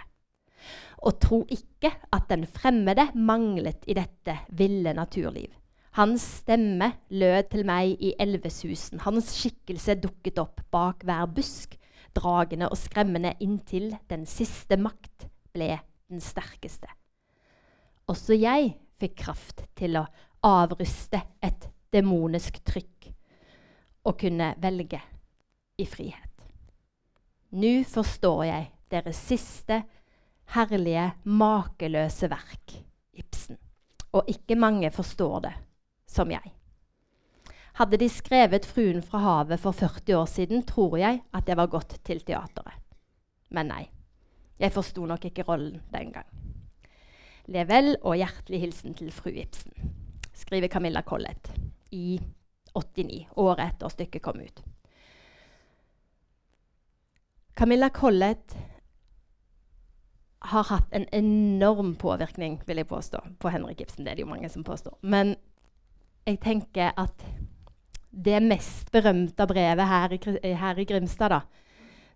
Og 1.05 1.19
tro 1.21 1.43
ikke 1.53 1.91
at 2.13 2.27
den 2.31 2.45
fremmede 2.49 3.09
manglet 3.15 3.85
i 3.87 3.95
dette 3.97 4.39
ville 4.49 4.93
naturliv. 4.97 5.49
Hans 5.97 6.21
stemme 6.43 6.91
lød 7.09 7.49
til 7.51 7.65
meg 7.65 7.97
i 8.03 8.13
elvesusen. 8.21 9.01
Hans 9.01 9.31
skikkelse 9.39 9.97
dukket 10.01 10.37
opp 10.41 10.61
bak 10.73 11.01
hver 11.07 11.25
busk, 11.25 11.73
dragende 12.17 12.69
og 12.69 12.77
skremmende 12.77 13.33
inntil 13.41 13.95
den 14.09 14.25
siste 14.29 14.77
makt 14.77 15.25
ble 15.53 15.71
den 16.09 16.21
sterkeste. 16.21 16.89
Også 18.07 18.37
jeg 18.37 18.75
fikk 19.01 19.17
kraft 19.25 19.65
til 19.77 19.97
å 19.99 20.05
avruste 20.45 21.19
et 21.43 21.67
demonisk 21.93 22.61
trykk 22.65 23.09
og 24.07 24.15
kunne 24.21 24.53
velge 24.61 25.01
i 25.81 25.85
frihet. 25.89 26.23
Nå 27.57 27.81
forstår 27.87 28.43
jeg 28.47 28.69
deres 28.91 29.19
siste, 29.29 29.81
herlige, 30.55 31.11
makeløse 31.23 32.29
verk, 32.31 32.77
Ibsen. 33.13 33.57
Og 34.15 34.29
ikke 34.31 34.55
mange 34.55 34.91
forstår 34.91 35.39
det 35.47 35.53
som 36.07 36.31
jeg. 36.31 36.53
Hadde 37.77 37.97
de 37.97 38.09
skrevet 38.09 38.65
'Fruen 38.65 39.03
fra 39.03 39.19
havet' 39.19 39.59
for 39.59 39.71
40 39.71 40.15
år 40.17 40.25
siden, 40.25 40.63
tror 40.63 40.97
jeg 40.97 41.21
at 41.33 41.47
jeg 41.47 41.57
var 41.57 41.67
gått 41.67 41.99
til 42.03 42.19
teateret. 42.19 42.73
Men 43.49 43.67
nei, 43.67 43.89
jeg 44.59 44.71
forsto 44.71 45.05
nok 45.05 45.25
ikke 45.25 45.43
rollen 45.43 45.81
den 45.93 46.11
gang. 46.11 46.25
Lev 47.47 47.69
og 48.01 48.15
hjertelig 48.15 48.59
hilsen 48.59 48.93
til 48.93 49.11
fru 49.11 49.29
Ibsen, 49.29 49.71
skriver 50.33 50.67
Camilla 50.67 51.01
Collett 51.01 51.51
i 51.91 52.19
89, 52.75 53.27
året 53.35 53.73
etter 53.73 53.89
stykket 53.89 54.21
kom 54.21 54.41
ut. 54.41 54.63
Camilla 57.55 57.89
Collett 57.89 58.57
har 60.39 60.63
hatt 60.69 60.93
en 60.93 61.05
enorm 61.11 61.95
påvirkning 61.95 62.61
vil 62.65 62.77
jeg 62.77 62.87
påstå, 62.87 63.19
på 63.39 63.49
Henrik 63.49 63.81
Ibsen. 63.81 64.05
Det 64.05 64.11
er 64.11 64.15
det 64.15 64.25
jo 64.25 64.29
mange 64.29 64.49
som 64.49 64.63
påstår. 64.63 64.97
Men 65.01 65.35
jeg 66.27 66.39
tenker 66.43 66.91
at 66.97 67.25
det 68.11 68.41
mest 68.43 68.91
berømte 68.91 69.47
brevet 69.47 69.87
her 69.87 70.13
i, 70.13 70.19
her 70.53 70.79
i 70.79 70.85
Grimstad, 70.85 71.29
da, 71.29 71.39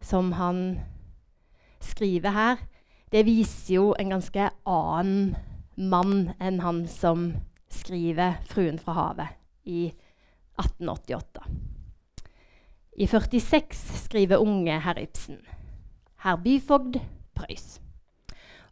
som 0.01 0.31
han 0.31 0.79
skriver 1.81 2.29
her, 2.35 2.61
det 3.11 3.25
viser 3.25 3.73
jo 3.75 3.85
en 3.99 4.13
ganske 4.13 4.49
annen 4.65 5.35
mann 5.75 6.31
enn 6.39 6.61
han 6.61 6.85
som 6.87 7.33
skriver 7.71 8.39
'Fruen 8.45 8.79
fra 8.79 8.93
havet' 8.93 9.37
i 9.65 9.91
1888. 10.59 11.43
I 12.97 13.07
46 13.07 14.03
skriver 14.05 14.37
unge 14.37 14.79
herr 14.79 14.99
Ibsen. 14.99 15.39
Herr 16.23 16.35
byfogd 16.35 16.99
Prøys. 17.35 17.81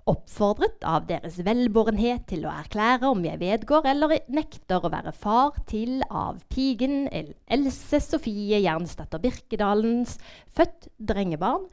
Oppfordret 0.09 0.81
av 0.89 1.03
deres 1.05 1.35
velbårenhet 1.45 2.23
til 2.31 2.47
å 2.47 2.53
erklære 2.63 3.11
om 3.11 3.19
jeg 3.27 3.37
vedgår 3.43 3.85
eller 3.91 4.15
nekter 4.33 4.81
å 4.81 4.89
være 4.89 5.11
far 5.13 5.59
til 5.69 5.99
av 6.09 6.39
pigen 6.49 7.03
Else 7.13 7.99
Sofie 8.01 8.57
Jernsdatter 8.63 9.21
Birkedalens 9.21 10.15
født 10.57 10.87
drengebarn, 10.97 11.67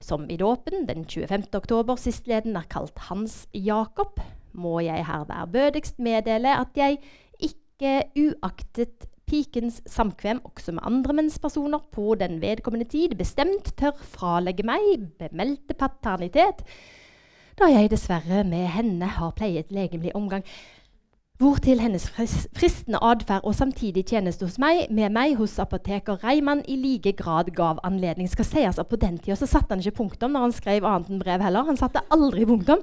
som 0.00 0.24
i 0.32 0.38
dåpen 0.40 0.86
den 0.88 1.04
25. 1.04 1.50
oktober 1.58 2.00
sistleden 2.00 2.56
er 2.56 2.64
kalt 2.72 2.96
Hans 3.10 3.42
Jakob, 3.52 4.16
må 4.56 4.78
jeg 4.86 5.04
her 5.10 5.28
værbødigst 5.28 6.00
meddele 6.00 6.56
at 6.62 6.72
jeg 6.80 6.96
ikke 7.44 8.06
uaktet 8.16 9.04
pikens 9.28 9.82
samkvem 9.88 10.40
også 10.48 10.78
med 10.78 10.88
andre 10.88 11.18
mennspersoner 11.20 11.84
på 11.92 12.16
den 12.20 12.40
vedkommende 12.40 12.88
tid 12.88 13.18
bestemt 13.20 13.74
tør 13.76 14.00
fralegge 14.16 14.64
meg 14.64 15.10
bemeldte 15.20 15.76
paternitet, 15.76 16.64
da 17.62 17.68
jeg 17.70 17.92
dessverre 17.92 18.42
med 18.44 18.66
henne 18.74 19.06
har 19.16 19.34
pleiet 19.38 19.70
legemlig 19.70 20.10
omgang. 20.18 20.42
Hvortil 21.42 21.80
hennes 21.82 22.04
fristende 22.10 22.98
atferd 23.02 23.46
og 23.46 23.54
samtidig 23.54 24.04
tjeneste 24.10 24.46
hos 24.46 24.58
meg, 24.62 24.84
med 24.90 25.10
meg 25.14 25.36
hos 25.38 25.56
apoteker 25.62 26.20
Reimann 26.22 26.62
i 26.70 26.76
like 26.78 27.12
grad 27.18 27.50
gav 27.54 27.80
anledning. 27.86 28.28
Skal 28.30 28.46
sies 28.46 28.78
at 28.78 28.90
På 28.90 28.96
den 28.96 29.18
tida 29.18 29.36
så 29.38 29.46
satte 29.46 29.74
han 29.74 29.82
ikke 29.82 30.02
punktum 30.02 30.34
når 30.34 30.46
han 30.46 30.54
skrev 30.54 30.86
annet 30.86 31.10
enn 31.10 31.22
brev 31.22 31.42
heller. 31.42 31.66
Han 31.66 31.78
satte 31.78 32.04
aldri 32.10 32.46
punktum. 32.46 32.82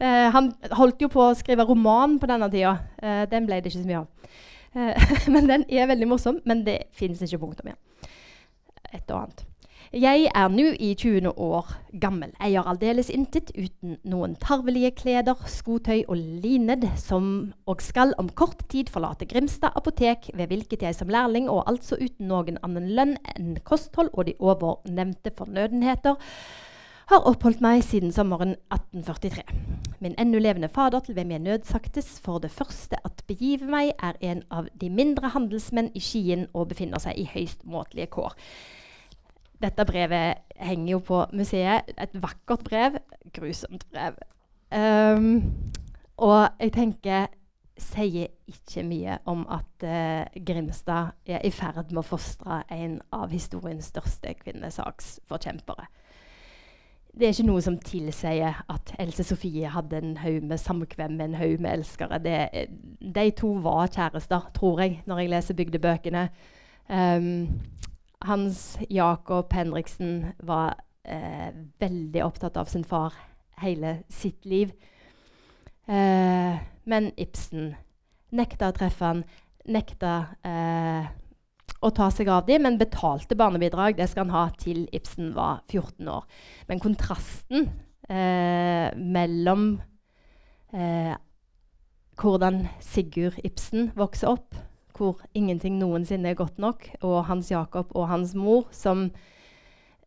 Uh, 0.00 0.30
han 0.34 0.50
holdt 0.74 1.02
jo 1.02 1.08
på 1.08 1.22
å 1.22 1.36
skrive 1.38 1.66
roman 1.66 2.18
på 2.18 2.26
denne 2.26 2.50
tida. 2.50 2.78
Uh, 3.02 3.24
den 3.30 3.46
ble 3.46 3.60
det 3.62 3.70
ikke 3.70 3.82
så 3.82 3.88
mye 3.90 4.02
av. 4.02 4.30
Eh, 4.74 5.14
men 5.34 5.50
den 5.50 5.66
er 5.70 5.86
veldig 5.90 6.08
morsom, 6.10 6.40
men 6.44 6.64
det 6.66 6.80
fins 6.94 7.22
ikke 7.22 7.42
punktum 7.42 7.70
igjen. 7.70 7.82
Et 8.94 9.10
og 9.10 9.20
annet. 9.20 9.44
Jeg 9.94 10.24
er 10.34 10.48
nå 10.50 10.72
i 10.82 10.88
20. 10.98 11.28
år 11.38 11.68
gammel. 12.02 12.32
Jeg 12.40 12.56
gjør 12.56 12.70
aldeles 12.72 13.12
intet 13.14 13.52
uten 13.54 13.92
noen 14.02 14.32
tarvelige 14.42 14.90
kleder, 14.98 15.38
skotøy 15.46 16.00
og 16.08 16.18
lined, 16.18 16.88
som 16.98 17.28
og 17.70 17.78
skal 17.84 18.10
om 18.18 18.26
kort 18.34 18.64
tid 18.72 18.90
forlate 18.90 19.28
Grimstad 19.30 19.78
apotek, 19.78 20.32
ved 20.34 20.50
hvilket 20.50 20.82
jeg 20.82 20.98
som 20.98 21.14
lærling, 21.14 21.46
og 21.46 21.62
altså 21.70 21.94
uten 22.00 22.26
noen 22.26 22.58
annen 22.66 22.90
lønn 22.90 23.14
enn 23.36 23.54
kosthold 23.62 24.10
og 24.18 24.26
de 24.26 24.34
overnevnte 24.42 25.30
fornødenheter, 25.38 26.18
har 27.14 27.26
oppholdt 27.30 27.62
meg 27.62 27.86
siden 27.86 28.10
sommeren 28.10 28.56
1843. 28.74 29.46
Min 30.02 30.18
ennå 30.18 30.42
levende 30.42 30.74
fader 30.74 31.06
til 31.06 31.14
hvem 31.14 31.36
jeg 31.36 31.46
nødsaktes 31.46 32.16
for 32.24 32.42
det 32.42 32.50
første 32.50 32.98
at 33.06 33.22
begive 33.30 33.70
meg, 33.70 33.94
er 34.02 34.18
en 34.18 34.42
av 34.50 34.66
de 34.74 34.90
mindre 34.90 35.30
handelsmenn 35.36 35.94
i 35.94 36.02
Skien 36.02 36.48
og 36.52 36.72
befinner 36.74 36.98
seg 36.98 37.14
i 37.14 37.30
høyst 37.30 37.62
måtelige 37.62 38.10
kår. 38.18 38.34
Dette 39.62 39.86
brevet 39.86 40.42
henger 40.56 40.90
jo 40.92 41.00
på 41.04 41.22
museet. 41.32 41.90
Et 41.98 42.18
vakkert 42.22 42.64
brev. 42.66 42.98
Grusomt 43.34 43.86
brev. 43.92 44.18
Um, 44.74 45.40
og 46.16 46.48
jeg 46.60 46.72
tenker 46.74 47.26
sier 47.78 48.30
ikke 48.46 48.84
mye 48.86 49.18
om 49.30 49.42
at 49.50 49.86
uh, 49.86 50.42
Grimstad 50.46 51.14
er 51.26 51.42
i 51.46 51.50
ferd 51.54 51.90
med 51.90 52.04
å 52.04 52.06
fostre 52.06 52.62
en 52.74 53.00
av 53.14 53.34
historiens 53.34 53.90
største 53.90 54.34
kvinnesaksforkjempere 54.42 55.88
det 57.14 57.26
er 57.26 57.34
ikke 57.34 57.46
noe 57.46 57.62
som 57.62 57.76
tilsier 57.78 58.56
at 58.70 58.92
Else 58.98 59.24
Sofie 59.26 59.70
hadde 59.70 60.00
en 60.00 60.16
haug 60.18 60.46
med 60.48 60.58
samkvem 60.58 61.14
med 61.18 61.28
en 61.28 61.36
haug 61.38 61.60
med 61.62 61.78
elskere. 61.78 62.18
Det, 62.18 62.66
de 63.14 63.26
to 63.38 63.52
var 63.62 63.86
kjærester, 63.86 64.50
tror 64.54 64.80
jeg, 64.82 65.02
når 65.06 65.22
jeg 65.22 65.30
leser 65.30 65.58
bygdebøkene. 65.58 66.24
Um, 66.88 67.60
Hans 68.24 68.78
Jakob 68.88 69.52
Henriksen 69.52 70.32
var 70.42 70.78
eh, 71.04 71.50
veldig 71.80 72.24
opptatt 72.24 72.56
av 72.56 72.70
sin 72.70 72.84
far 72.84 73.14
hele 73.60 73.98
sitt 74.08 74.44
liv. 74.48 74.72
Eh, 75.86 76.62
men 76.88 77.10
Ibsen 77.20 77.74
nekta 78.34 78.70
å 78.70 78.76
treffe 78.76 79.04
han, 79.06 79.22
nekta 79.70 80.14
eh, 80.44 81.12
å 81.84 81.90
ta 81.94 82.08
seg 82.12 82.30
av 82.32 82.46
dem, 82.48 82.64
men 82.64 82.80
betalte 82.80 83.36
barnebidrag 83.36 83.98
det 83.98 84.08
skal 84.10 84.26
han 84.26 84.34
ha 84.34 84.44
til 84.60 84.86
Ibsen 84.96 85.32
var 85.36 85.62
14 85.68 86.08
år. 86.08 86.24
Men 86.68 86.82
kontrasten 86.82 87.68
eh, 88.08 88.88
mellom 88.96 89.66
eh, 90.72 91.14
hvordan 92.20 92.64
Sigurd 92.84 93.40
Ibsen 93.44 93.90
vokser 93.98 94.32
opp 94.32 94.56
hvor 94.94 95.22
ingenting 95.34 95.78
noensinne 95.78 96.30
er 96.30 96.38
godt 96.38 96.58
nok, 96.62 96.86
og 97.02 97.24
Hans 97.28 97.50
Jakob 97.50 97.92
og 97.94 98.08
hans 98.08 98.34
mor 98.34 98.68
som 98.72 99.08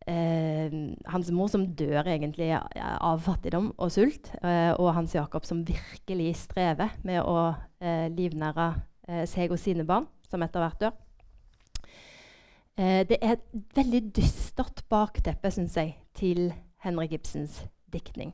eh, 0.08 0.72
Hans 1.06 1.32
mor 1.32 1.50
som 1.51 1.65
dør 1.75 2.08
egentlig 2.08 2.53
av 2.56 3.20
fattigdom 3.25 3.74
og 3.77 3.91
sult, 3.91 4.32
eh, 4.41 4.72
og 4.77 4.94
Hans 4.96 5.15
Jakob 5.15 5.46
som 5.46 5.65
virkelig 5.67 6.36
strever 6.44 6.96
med 7.03 7.22
å 7.24 7.51
eh, 7.82 8.08
livnære 8.13 8.70
eh, 9.10 9.25
seg 9.27 9.51
og 9.51 9.60
sine 9.60 9.86
barn, 9.88 10.08
som 10.29 10.44
etter 10.44 10.63
hvert 10.63 10.82
dør. 10.86 10.96
Eh, 12.77 13.03
det 13.10 13.20
er 13.22 13.38
et 13.38 13.48
veldig 13.75 14.03
dystert 14.15 14.84
bakteppe, 14.89 15.51
syns 15.51 15.77
jeg, 15.79 15.98
til 16.15 16.51
Henrik 16.86 17.17
Ibsens 17.17 17.65
diktning. 17.91 18.34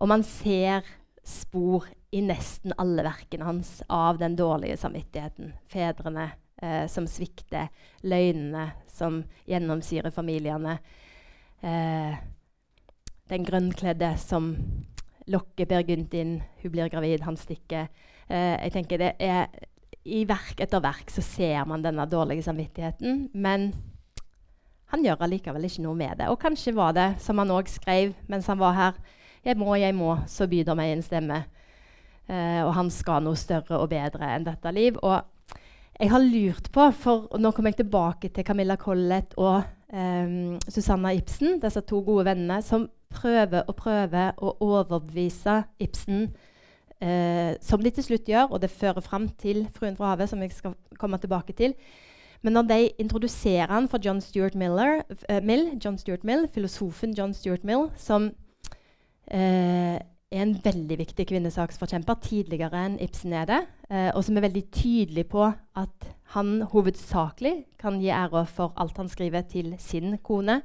Og 0.00 0.08
man 0.10 0.24
ser 0.26 0.82
spor 1.24 1.86
i 2.14 2.20
nesten 2.22 2.74
alle 2.78 3.02
verkene 3.02 3.48
hans 3.48 3.80
av 3.90 4.20
den 4.20 4.36
dårlige 4.38 4.76
samvittigheten. 4.78 5.52
Fedrene 5.70 6.28
eh, 6.62 6.86
som 6.90 7.08
svikter, 7.10 7.72
løgnene 8.06 8.68
som 8.90 9.22
gjennomsyrer 9.50 10.14
familiene. 10.14 10.78
Eh, 11.60 12.14
den 13.32 13.46
grønnkledde 13.46 14.12
som 14.20 14.52
lokker 15.26 15.66
Per 15.66 15.82
Gynt 15.88 16.14
inn, 16.14 16.36
hun 16.62 16.74
blir 16.74 16.92
gravid, 16.92 17.24
han 17.26 17.38
stikker. 17.40 17.88
Eh, 18.28 18.54
jeg 18.62 18.74
tenker 18.76 19.00
det 19.00 19.14
er 19.18 19.48
I 20.04 20.22
verk 20.28 20.60
etter 20.60 20.84
verk 20.84 21.10
så 21.10 21.24
ser 21.24 21.64
man 21.66 21.82
denne 21.82 22.04
dårlige 22.06 22.44
samvittigheten, 22.44 23.30
men 23.32 23.70
han 24.92 25.02
gjør 25.02 25.24
allikevel 25.24 25.64
ikke 25.66 25.82
noe 25.82 25.96
med 25.98 26.20
det. 26.20 26.28
Og 26.30 26.38
kanskje 26.38 26.76
var 26.76 26.92
det, 26.94 27.08
som 27.24 27.40
han 27.40 27.50
òg 27.50 27.72
skrev 27.72 28.12
mens 28.28 28.46
han 28.46 28.60
var 28.60 28.74
her, 28.78 28.92
'Jeg 29.44 29.56
må, 29.56 29.74
jeg 29.74 29.94
må, 29.94 30.16
så 30.26 30.46
byr 30.46 30.74
meg 30.74 30.92
en 30.92 31.02
stemme'. 31.02 31.44
Uh, 32.24 32.64
og 32.64 32.72
han 32.78 32.88
skal 32.88 33.20
noe 33.24 33.36
større 33.36 33.76
og 33.82 33.90
bedre 33.92 34.30
enn 34.32 34.46
dette 34.46 34.70
liv. 34.72 34.96
Og 35.04 35.20
jeg 36.00 36.10
har 36.10 36.22
lurt 36.24 36.70
på, 36.72 36.86
for 36.96 37.28
nå 37.38 37.50
kommer 37.54 37.70
jeg 37.70 37.84
tilbake 37.84 38.30
til 38.34 38.46
Camilla 38.46 38.76
Collett 38.80 39.36
og 39.38 39.62
um, 39.92 40.56
Susanna 40.66 41.12
Ibsen, 41.14 41.60
disse 41.62 41.82
to 41.86 42.00
gode 42.02 42.24
vennene, 42.26 42.62
som 42.66 42.88
prøver 43.14 43.62
og 43.68 43.76
prøver 43.78 44.32
å 44.42 44.56
overbevise 44.64 45.60
Ibsen, 45.84 46.26
uh, 46.98 47.52
som 47.62 47.84
de 47.84 47.92
til 47.94 48.08
slutt 48.08 48.32
gjør, 48.32 48.50
og 48.50 48.64
det 48.64 48.72
fører 48.72 49.04
fram 49.04 49.28
til 49.28 49.68
'Fruen 49.70 49.96
fra 49.96 50.14
havet', 50.14 50.32
som 50.32 50.42
jeg 50.42 50.52
skal 50.52 50.74
komme 50.98 51.18
tilbake 51.18 51.52
til. 51.52 51.74
Men 52.42 52.52
når 52.52 52.62
de 52.62 52.90
introduserer 52.98 53.70
han 53.72 53.88
for 53.88 54.00
John 54.04 54.20
Stuart, 54.20 54.54
Miller, 54.54 55.02
uh, 55.30 55.42
Mill, 55.42 55.78
John 55.84 55.98
Stuart 55.98 56.24
Mill, 56.24 56.48
filosofen 56.48 57.14
John 57.14 57.34
Stuart 57.34 57.64
Mill, 57.64 57.90
som 57.96 58.32
er 60.34 60.42
en 60.44 60.56
veldig 60.64 60.98
viktig 60.98 61.26
kvinnesaksforkjemper, 61.30 62.18
tidligere 62.24 62.80
enn 62.86 62.98
Ibsen 63.02 63.32
er 63.36 63.46
det, 63.48 63.60
eh, 63.88 64.10
og 64.10 64.24
som 64.26 64.36
er 64.36 64.46
veldig 64.48 64.64
tydelig 64.74 65.26
på 65.30 65.46
at 65.46 66.08
han 66.34 66.64
hovedsakelig 66.72 67.54
kan 67.80 68.00
gi 68.02 68.10
ære 68.10 68.44
for 68.50 68.74
alt 68.76 68.98
han 68.98 69.08
skriver 69.08 69.46
til 69.48 69.74
sin 69.78 70.18
kone, 70.18 70.62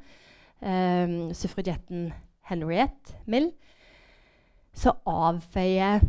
eh, 0.62 1.34
suffragetten 1.38 2.10
Henriette 2.50 3.16
Mill, 3.30 3.52
så 4.74 4.96
avfeier 5.06 6.02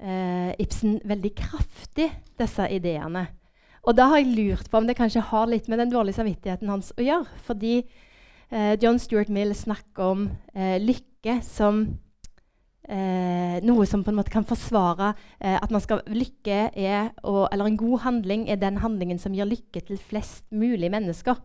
eh, 0.00 0.52
Ibsen 0.60 1.00
veldig 1.04 1.32
kraftig 1.38 2.10
disse 2.38 2.68
ideene. 2.70 3.26
Og 3.82 3.96
da 3.98 4.06
har 4.12 4.22
jeg 4.22 4.34
lurt 4.36 4.70
på 4.70 4.78
om 4.78 4.86
det 4.86 4.96
kanskje 4.98 5.24
har 5.32 5.48
litt 5.50 5.68
med 5.70 5.80
den 5.82 5.90
dårlige 5.90 6.20
samvittigheten 6.20 6.70
hans 6.70 6.92
å 6.94 7.02
gjøre. 7.02 7.40
Fordi 7.46 7.74
eh, 7.80 8.74
John 8.82 9.00
Stuart 9.02 9.32
Mill 9.32 9.54
snakker 9.58 10.12
om 10.14 10.28
eh, 10.54 10.78
lykke 10.82 11.40
som 11.46 11.84
noe 13.62 13.86
som 13.86 14.02
på 14.02 14.10
en 14.10 14.18
måte 14.18 14.32
kan 14.32 14.46
forsvare 14.46 15.12
eh, 15.38 15.54
at 15.54 15.70
man 15.70 15.82
skal 15.84 16.02
lykke 16.10 16.72
er, 16.74 17.12
og, 17.22 17.46
Eller 17.52 17.70
en 17.70 17.78
god 17.78 18.00
handling 18.02 18.48
er 18.50 18.58
den 18.58 18.80
handlingen 18.82 19.18
som 19.22 19.34
gir 19.34 19.46
lykke 19.46 19.84
til 19.86 20.00
flest 20.02 20.44
mulig 20.50 20.90
mennesker. 20.90 21.38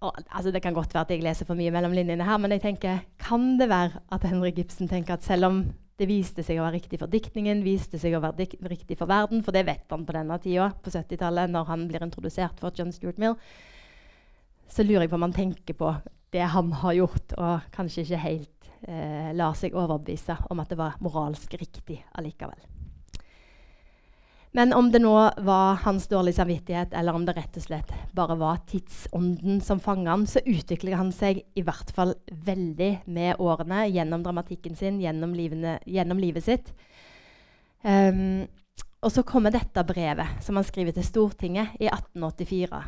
Og, 0.00 0.16
altså, 0.30 0.50
det 0.50 0.62
kan 0.62 0.74
godt 0.74 0.94
være 0.94 1.04
at 1.04 1.10
jeg 1.12 1.24
leser 1.24 1.48
for 1.48 1.58
mye 1.58 1.72
mellom 1.74 1.92
linjene 1.92 2.24
her, 2.24 2.38
men 2.40 2.54
jeg 2.54 2.62
tenker, 2.64 3.02
kan 3.20 3.58
det 3.60 3.68
være 3.68 4.00
at 4.12 4.24
Henrik 4.24 4.62
Ibsen 4.62 4.88
tenker 4.88 5.18
at 5.18 5.26
selv 5.26 5.50
om 5.50 5.64
det 6.00 6.06
viste 6.08 6.40
seg 6.46 6.56
å 6.56 6.64
være 6.64 6.78
riktig 6.78 7.00
for 7.02 7.12
diktningen, 7.12 7.60
viste 7.64 7.98
seg 8.00 8.14
å 8.16 8.22
være 8.22 8.46
riktig 8.70 8.96
for 8.96 9.10
verden, 9.10 9.42
for 9.44 9.52
det 9.52 9.66
vet 9.68 9.90
han 9.92 10.06
på 10.08 10.16
denne 10.16 10.38
tida, 10.40 10.70
på 10.80 10.92
70-tallet, 10.94 11.52
når 11.52 11.68
han 11.68 11.84
blir 11.90 12.06
introdusert 12.06 12.62
for 12.62 12.72
John 12.72 12.94
Stuart 12.96 13.20
Mill, 13.20 13.36
så 14.70 14.86
lurer 14.86 15.04
jeg 15.04 15.12
på 15.12 15.18
om 15.18 15.26
han 15.26 15.36
tenker 15.36 15.76
på 15.76 15.92
det 16.32 16.46
han 16.54 16.72
har 16.80 16.96
gjort, 16.96 17.34
og 17.36 17.68
kanskje 17.74 18.06
ikke 18.06 18.22
helt 18.24 18.59
eh, 18.88 19.30
lar 19.36 19.56
seg 19.58 19.76
overbevise 19.76 20.36
om 20.50 20.60
at 20.62 20.70
det 20.70 20.78
var 20.80 20.98
moralsk 21.04 21.54
riktig 21.60 22.00
allikevel. 22.18 22.60
Men 24.52 24.72
om 24.74 24.88
det 24.90 24.98
nå 24.98 25.14
var 25.46 25.78
hans 25.84 26.08
dårlige 26.10 26.40
samvittighet, 26.40 26.94
eller 26.94 27.14
om 27.14 27.22
det 27.26 27.36
rett 27.36 27.58
og 27.60 27.62
slett 27.62 27.92
bare 28.18 28.34
var 28.38 28.58
tidsånden 28.66 29.60
som 29.62 29.78
fanget 29.80 30.10
han, 30.10 30.24
så 30.26 30.42
utvikler 30.42 30.98
han 30.98 31.12
seg 31.14 31.44
i 31.54 31.62
hvert 31.62 31.92
fall 31.94 32.16
veldig 32.26 32.90
med 33.06 33.38
årene, 33.38 33.84
gjennom 33.94 34.24
dramatikken 34.26 34.74
sin, 34.76 34.98
gjennom, 35.02 35.36
livene, 35.38 35.78
gjennom 35.86 36.18
livet 36.18 36.48
sitt. 36.48 36.72
Um, 37.86 38.48
og 39.00 39.14
så 39.14 39.22
kommer 39.24 39.54
dette 39.54 39.86
brevet, 39.86 40.42
som 40.42 40.58
han 40.58 40.66
skriver 40.66 40.98
til 40.98 41.06
Stortinget 41.06 41.78
i 41.78 41.86
1884. 41.86 42.82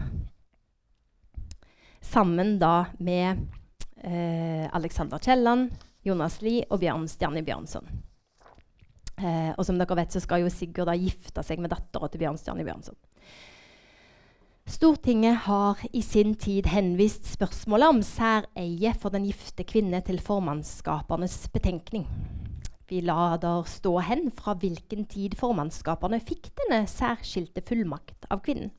Sammen 2.03 2.57
da 2.59 2.89
med 2.99 3.47
eh, 4.03 4.69
Alexander 4.75 5.23
Kielland, 5.23 5.71
Jonas 6.03 6.41
Lie 6.43 6.67
og 6.71 6.83
Bjørn 6.83 7.07
Stjerne 7.11 7.45
Bjørnson. 7.47 7.87
Eh, 9.23 9.53
og 9.55 9.65
som 9.67 9.79
dere 9.79 9.99
vet, 9.99 10.15
så 10.15 10.23
skal 10.23 10.43
jo 10.43 10.51
Sigurd 10.51 10.91
da 10.91 10.97
gifte 10.99 11.45
seg 11.47 11.63
med 11.63 11.73
dattera 11.73 12.11
til 12.11 12.25
Bjørn 12.25 12.41
Stjerne 12.41 12.67
Bjørnson. 12.67 12.99
Stortinget 14.73 15.41
har 15.49 15.81
i 15.93 16.01
sin 16.07 16.37
tid 16.39 16.69
henvist 16.71 17.27
spørsmålet 17.33 17.91
om 17.91 18.03
særeie 18.07 18.93
for 18.95 19.11
den 19.15 19.27
gifte 19.27 19.67
kvinne 19.67 19.99
til 20.07 20.21
formannskapernes 20.23 21.35
betenkning. 21.55 22.07
Vi 22.89 23.01
lader 23.03 23.65
stå 23.67 23.97
hen 24.07 24.31
fra 24.37 24.55
hvilken 24.55 25.07
tid 25.11 25.35
formannskaperne 25.39 26.21
fikk 26.23 26.51
denne 26.61 26.85
særskilte 26.91 27.65
fullmakt 27.67 28.29
av 28.31 28.43
kvinnen. 28.45 28.71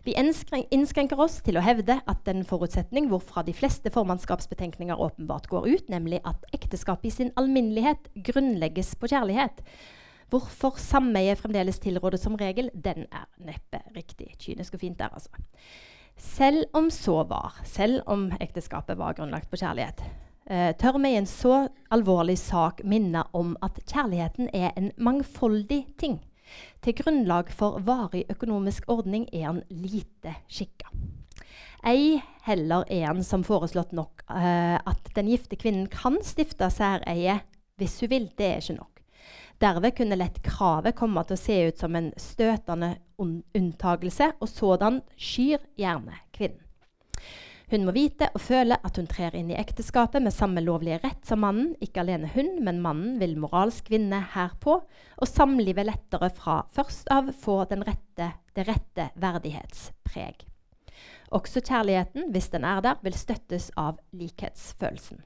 Vi 0.00 0.14
innskrenker 0.16 1.20
oss 1.20 1.42
til 1.44 1.58
å 1.60 1.62
hevde 1.64 1.98
at 2.08 2.20
den 2.24 2.40
forutsetning 2.48 3.10
hvorfra 3.10 3.42
de 3.44 3.52
fleste 3.52 3.92
formannskapsbetenkninger 3.92 4.96
åpenbart 4.96 5.50
går 5.52 5.66
ut, 5.68 5.90
nemlig 5.92 6.22
at 6.24 6.46
ekteskapet 6.56 7.10
i 7.10 7.12
sin 7.12 7.32
alminnelighet 7.36 8.08
grunnlegges 8.30 8.94
på 8.96 9.10
kjærlighet. 9.12 9.60
Hvorfor 10.32 10.78
sameie 10.80 11.34
fremdeles 11.36 11.82
tilrådet 11.82 12.22
som 12.22 12.38
regel, 12.40 12.70
den 12.72 13.04
er 13.12 13.26
neppe 13.44 13.82
riktig. 13.92 14.30
Kynisk 14.40 14.78
og 14.78 14.86
fint 14.86 14.98
der, 15.00 15.12
altså. 15.12 15.36
Selv 16.20 16.64
om 16.76 16.88
så 16.92 17.20
var, 17.28 17.60
selv 17.68 18.00
om 18.08 18.30
ekteskapet 18.40 18.96
var 19.00 19.18
grunnlagt 19.18 19.50
på 19.52 19.60
kjærlighet, 19.60 20.00
eh, 20.46 20.72
tør 20.80 20.96
vi 20.96 21.12
i 21.12 21.20
en 21.20 21.28
så 21.28 21.66
alvorlig 21.92 22.38
sak 22.38 22.80
minne 22.84 23.26
om 23.36 23.56
at 23.60 23.80
kjærligheten 23.84 24.48
er 24.54 24.72
en 24.76 24.92
mangfoldig 24.96 25.84
ting. 25.98 26.20
Til 26.84 26.96
grunnlag 26.98 27.50
for 27.54 27.80
varig 27.86 28.24
økonomisk 28.32 28.88
ordning 28.90 29.26
er 29.32 29.48
han 29.48 29.62
lite 29.70 30.34
skikka. 30.50 30.90
Ei 31.86 32.20
heller 32.44 32.84
er 32.92 33.06
han 33.08 33.22
som 33.24 33.44
foreslått 33.46 33.94
nok 33.96 34.24
uh, 34.28 34.76
at 34.76 35.12
den 35.16 35.30
gifte 35.32 35.56
kvinnen 35.56 35.88
kan 35.92 36.18
stifte 36.24 36.68
særeie 36.72 37.40
hvis 37.80 38.00
hun 38.02 38.12
vil. 38.12 38.28
Det 38.36 38.46
er 38.46 38.60
ikke 38.60 38.76
nok. 38.76 39.00
Derved 39.60 39.96
kunne 39.96 40.16
lett 40.16 40.40
kravet 40.44 40.96
komme 40.96 41.22
til 41.28 41.36
å 41.36 41.40
se 41.40 41.56
ut 41.68 41.80
som 41.80 41.96
en 41.96 42.10
støtende 42.20 42.94
unntagelse, 43.20 44.30
og 44.40 44.48
sådan 44.48 45.02
skyr 45.20 45.60
gjerne 45.76 46.16
kvinnen. 46.32 46.62
Hun 47.70 47.84
må 47.86 47.92
vite 47.94 48.26
og 48.34 48.42
føle 48.42 48.74
at 48.82 48.96
hun 48.98 49.06
trer 49.06 49.36
inn 49.38 49.52
i 49.52 49.58
ekteskapet 49.58 50.22
med 50.24 50.34
samme 50.34 50.62
lovlige 50.64 50.98
rett 51.04 51.22
som 51.26 51.44
mannen. 51.44 51.76
Ikke 51.78 52.02
alene 52.02 52.30
hun, 52.34 52.56
men 52.66 52.80
mannen 52.82 53.20
vil 53.22 53.36
moralsk 53.38 53.92
vinne 53.92 54.18
herpå, 54.34 54.80
og 54.82 55.30
samlivet 55.30 55.86
lettere 55.86 56.32
fra 56.34 56.64
først 56.74 57.12
av 57.14 57.30
få 57.30 57.60
rette, 57.70 58.32
det 58.58 58.66
rette 58.66 59.10
verdighetspreg. 59.22 60.42
Også 61.30 61.62
kjærligheten, 61.62 62.32
hvis 62.34 62.50
den 62.50 62.66
er 62.66 62.82
der, 62.82 62.98
vil 63.06 63.14
støttes 63.14 63.70
av 63.78 64.02
likhetsfølelsen. 64.18 65.22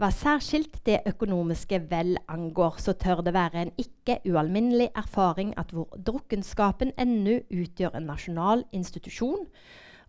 Hva 0.00 0.08
særskilt 0.16 0.78
det 0.88 1.02
økonomiske 1.10 1.82
vel 1.90 2.14
angår, 2.32 2.80
så 2.80 2.96
tør 2.96 3.20
det 3.26 3.36
være 3.36 3.66
en 3.66 3.74
ikke 3.76 4.16
ualminnelig 4.24 4.88
erfaring 4.96 5.52
at 5.60 5.74
hvor 5.76 5.92
drukkenskapen 5.92 6.94
ennå 6.96 7.42
utgjør 7.52 8.00
en 8.00 8.08
nasjonal 8.08 8.64
institusjon, 8.72 9.44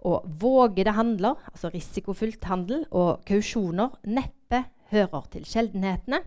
og 0.02 0.26
vågede 0.42 0.94
handler, 0.98 1.40
altså 1.52 1.70
risikofylt 1.74 2.44
handel, 2.50 2.86
og 2.92 3.26
kausjoner 3.28 3.98
neppe 4.10 4.64
hører 4.92 5.28
til 5.32 5.46
sjeldenhetene. 5.46 6.22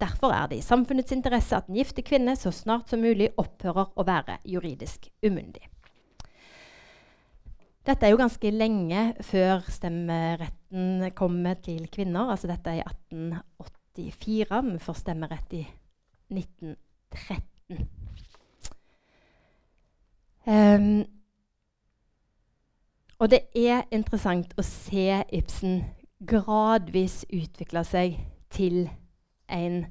Derfor 0.00 0.32
er 0.32 0.50
det 0.50 0.60
i 0.60 0.64
samfunnets 0.64 1.14
interesse 1.14 1.56
at 1.56 1.70
en 1.70 1.78
gifte 1.78 2.04
kvinne 2.04 2.36
så 2.36 2.52
snart 2.52 2.90
som 2.92 3.00
mulig 3.00 3.30
opphører 3.40 3.94
å 3.96 4.04
være 4.06 4.38
juridisk 4.44 5.08
umyndig. 5.24 5.64
Dette 7.86 8.06
er 8.06 8.12
jo 8.12 8.18
ganske 8.18 8.50
lenge 8.50 9.02
før 9.24 9.62
stemmeretten 9.70 11.06
kommer 11.14 11.54
til 11.62 11.86
kvinner. 11.88 12.32
altså 12.32 12.50
Dette 12.50 12.72
er 12.72 12.80
i 12.80 12.82
1884. 12.82 14.62
Vi 14.72 14.80
får 14.82 14.98
stemmerett 15.00 15.54
i 15.54 15.62
1913. 16.34 17.86
Um, 20.46 21.04
og 23.18 23.30
det 23.32 23.40
er 23.56 23.86
interessant 23.94 24.52
å 24.58 24.64
se 24.66 25.22
Ibsen 25.32 25.82
gradvis 26.26 27.24
utvikle 27.32 27.84
seg 27.84 28.18
til 28.52 28.86
en 29.52 29.84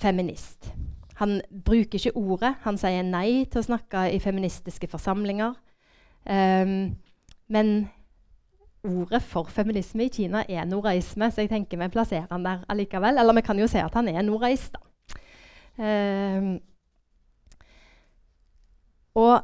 feminist. 0.00 0.72
Han 1.20 1.40
bruker 1.64 1.98
ikke 1.98 2.16
ordet. 2.16 2.54
Han 2.64 2.78
sier 2.80 3.04
nei 3.06 3.44
til 3.50 3.60
å 3.60 3.66
snakke 3.66 4.08
i 4.12 4.20
feministiske 4.22 4.88
forsamlinger. 4.90 5.54
Um, 6.24 6.96
men 7.52 7.72
ordet 8.82 9.22
for 9.22 9.50
feminisme 9.52 10.06
i 10.06 10.12
Kina 10.12 10.42
er 10.48 10.66
noraisme, 10.66 11.28
så 11.30 11.44
jeg 11.44 11.52
tenker 11.52 11.78
vi 11.78 11.90
plasserer 11.92 12.26
han 12.30 12.44
der 12.46 12.64
allikevel. 12.72 13.20
Eller 13.20 13.38
vi 13.38 13.46
kan 13.46 13.60
jo 13.60 13.68
se 13.70 13.82
at 13.84 13.94
han 13.94 14.08
er 14.10 14.24
noraist, 14.26 14.74
da. 14.74 14.88
Um, 15.78 16.58
og 19.14 19.40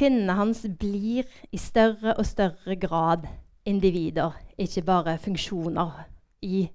kvinnene 0.00 0.36
hans 0.38 0.64
blir 0.80 1.28
i 1.52 1.60
større 1.60 2.16
og 2.16 2.26
større 2.26 2.76
grad 2.80 3.28
individer, 3.68 4.32
ikke 4.58 4.82
bare 4.82 5.18
funksjoner 5.20 6.04
i 6.42 6.68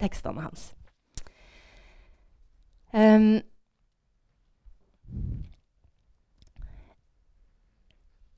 tekstene 0.00 0.40
hans. 0.40 0.70
Um, 2.92 3.40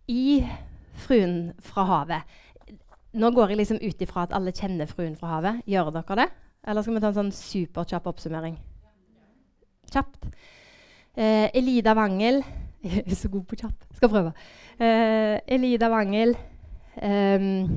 I 0.09 0.46
'Fruen 0.92 1.52
fra 1.61 1.85
havet' 1.85 2.22
Nå 3.12 3.31
går 3.31 3.48
jeg 3.48 3.57
liksom 3.57 3.78
ut 3.83 4.02
ifra 4.02 4.22
at 4.22 4.33
alle 4.33 4.52
kjenner 4.52 4.87
'Fruen 4.87 5.16
fra 5.16 5.28
havet'. 5.28 5.62
Gjør 5.66 5.90
dere 5.90 6.16
det? 6.16 6.28
Eller 6.64 6.83
skal 6.83 6.94
vi 6.94 7.00
ta 7.00 7.09
en 7.09 7.14
sånn 7.14 7.33
superkjapp 7.33 8.07
oppsummering? 8.07 8.59
Kjapt. 9.92 10.26
Uh, 11.16 11.48
Elida 11.55 11.94
Wangel 11.94 12.44
Jeg 12.82 13.04
er 13.06 13.14
så 13.14 13.30
god 13.30 13.44
på 13.46 13.58
kjapp. 13.60 13.84
Skal 13.94 14.10
prøve. 14.10 14.32
Uh, 14.80 15.38
Elida 15.46 15.86
Wangel 15.92 16.34
um, 16.98 17.68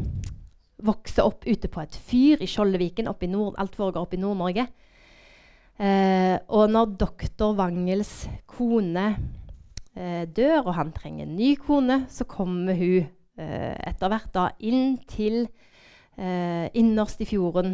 vokser 0.86 1.28
opp 1.28 1.46
ute 1.46 1.70
på 1.70 1.84
et 1.84 1.98
fyr 2.08 2.42
i 2.42 2.50
Skjoldeviken. 2.50 3.08
alt 3.08 3.76
foregår 3.76 4.02
oppe 4.02 4.18
i 4.18 4.22
Nord-Norge. 4.22 4.66
Uh, 5.78 6.38
og 6.48 6.72
når 6.72 6.96
doktor 6.98 7.54
Wangels 7.54 8.28
kone 8.48 9.06
uh, 9.96 10.24
dør, 10.26 10.66
og 10.66 10.74
han 10.74 10.92
trenger 10.92 11.26
en 11.26 11.36
ny 11.36 11.56
kone, 11.56 12.06
så 12.10 12.26
kommer 12.26 12.74
hun 12.74 13.12
etter 13.36 14.08
hvert 14.08 14.30
da 14.32 14.46
inn 14.64 14.94
til 15.12 15.50
innerst 16.16 17.20
i 17.20 17.26
fjorden 17.28 17.74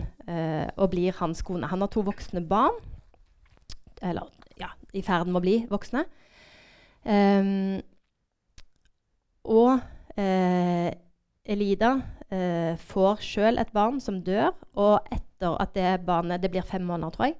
og 0.74 0.88
blir 0.90 1.14
hans 1.20 1.44
kone. 1.46 1.68
Han 1.70 1.84
har 1.86 1.92
to 1.94 2.02
voksne 2.02 2.42
barn. 2.50 2.80
Eller 4.02 4.26
ja, 4.58 4.72
i 4.98 5.04
ferd 5.06 5.30
med 5.30 5.38
å 5.38 5.44
bli 5.44 5.54
voksne. 5.70 6.02
Um, 7.02 7.80
og 9.50 9.80
eh, 10.22 10.92
Elida 11.50 11.96
eh, 12.30 12.78
får 12.78 13.24
sjøl 13.26 13.58
et 13.62 13.72
barn 13.74 13.98
som 14.04 14.20
dør, 14.22 14.54
og 14.78 15.10
etter 15.14 15.58
at 15.58 15.74
det 15.74 16.06
barnet 16.06 16.44
Det 16.44 16.52
blir 16.54 16.66
fem 16.66 16.86
måneder, 16.86 17.16
tror 17.16 17.32
jeg. 17.32 17.40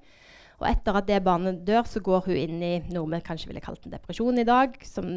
Og 0.62 0.68
etter 0.68 0.98
at 0.98 1.06
det 1.08 1.22
barnet 1.24 1.62
dør, 1.66 1.86
så 1.86 2.02
går 2.02 2.26
hun 2.26 2.38
inn 2.38 2.62
i 2.62 2.74
noe 2.94 3.10
vi 3.10 3.22
kanskje 3.24 3.50
ville 3.50 3.62
kalt 3.62 3.86
en 3.86 3.94
depresjon 3.94 4.38
i 4.38 4.46
dag, 4.46 4.76
som 4.86 5.08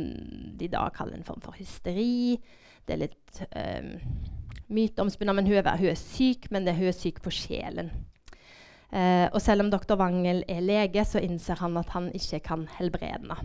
de 0.58 0.69
da 0.71 0.88
kaller 0.93 1.17
en 1.17 1.27
form 1.27 1.41
for 1.43 1.58
hysteri. 1.58 2.38
Det 2.86 2.95
er 2.95 3.03
litt 3.03 3.41
um, 3.51 3.91
myteomspunnet, 4.73 5.38
men 5.38 5.49
hun 5.49 5.60
er, 5.60 5.69
hun 5.77 5.91
er, 5.91 5.99
syk, 5.99 6.49
men 6.53 6.65
det, 6.65 6.73
hun 6.77 6.89
er 6.89 6.97
syk 6.97 7.21
på 7.21 7.34
sjelen. 7.34 7.91
Uh, 8.89 9.29
og 9.34 9.38
selv 9.43 9.65
om 9.65 9.69
doktor 9.73 9.99
Wangel 10.01 10.41
er 10.49 10.65
lege, 10.65 11.05
så 11.05 11.21
innser 11.21 11.62
han 11.62 11.77
at 11.77 11.93
han 11.93 12.10
ikke 12.17 12.41
kan 12.49 12.65
helbrede 12.79 13.13
henne. 13.17 13.38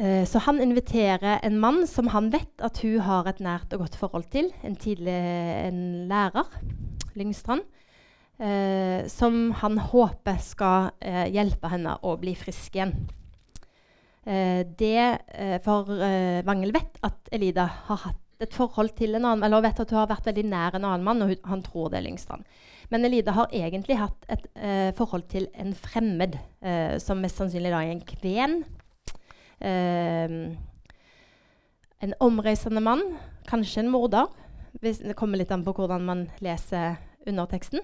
Eh, 0.00 0.24
så 0.24 0.40
han 0.46 0.60
inviterer 0.62 1.42
en 1.44 1.58
mann 1.60 1.82
som 1.88 2.08
han 2.14 2.30
vet 2.32 2.62
at 2.64 2.80
hun 2.80 3.02
har 3.04 3.26
et 3.28 3.42
nært 3.44 3.74
og 3.76 3.84
godt 3.84 3.98
forhold 4.00 4.30
til, 4.32 4.48
en 4.64 4.78
tidlig 4.80 5.12
en 5.12 5.82
lærer, 6.08 6.48
Lyngstrand, 7.20 7.66
eh, 8.40 9.04
som 9.12 9.50
han 9.60 9.76
håper 9.90 10.40
skal 10.40 10.94
eh, 11.04 11.26
hjelpe 11.34 11.68
henne 11.68 11.98
å 12.00 12.14
bli 12.22 12.32
frisk 12.38 12.78
igjen. 12.78 12.96
Eh, 14.24 14.64
det, 14.64 15.04
eh, 15.36 15.58
for 15.64 15.92
Wangel 16.48 16.72
vet 16.72 16.96
at 17.04 17.28
Elida 17.34 17.68
har 17.90 18.04
hatt 18.06 18.26
et 18.40 18.56
forhold 18.56 18.94
til 18.96 19.18
en 19.18 19.26
annen, 19.26 19.44
eller 19.44 19.66
vet 19.66 19.84
at 19.84 19.90
hun 19.92 20.00
har 20.00 20.08
vært 20.14 20.30
veldig 20.30 20.48
nær 20.48 20.78
en 20.78 20.86
annen 20.88 21.04
mann, 21.04 21.20
og 21.20 21.34
hun, 21.34 21.44
han 21.44 21.66
tror 21.66 21.90
det 21.92 22.00
er 22.00 22.08
Lyngstrand. 22.08 22.48
Men 22.88 23.04
Elida 23.04 23.36
har 23.36 23.52
egentlig 23.52 24.00
hatt 24.00 24.24
et 24.32 24.46
forhold 24.96 25.28
til 25.30 25.44
en 25.60 25.74
fremmed, 25.76 26.40
som 27.04 27.20
mest 27.22 27.38
sannsynlig 27.38 27.70
da 27.70 27.84
er 27.84 27.92
en 27.92 28.00
kven 28.08 28.56
en 29.60 30.56
omreisende 32.24 32.80
mann, 32.80 33.02
kanskje 33.48 33.84
en 33.84 33.92
morder. 33.92 34.26
det 34.80 35.16
kommer 35.18 35.38
litt 35.38 35.52
an 35.52 35.64
på 35.64 35.74
hvordan 35.76 36.06
man 36.06 36.28
leser 36.40 36.96
underteksten. 37.26 37.80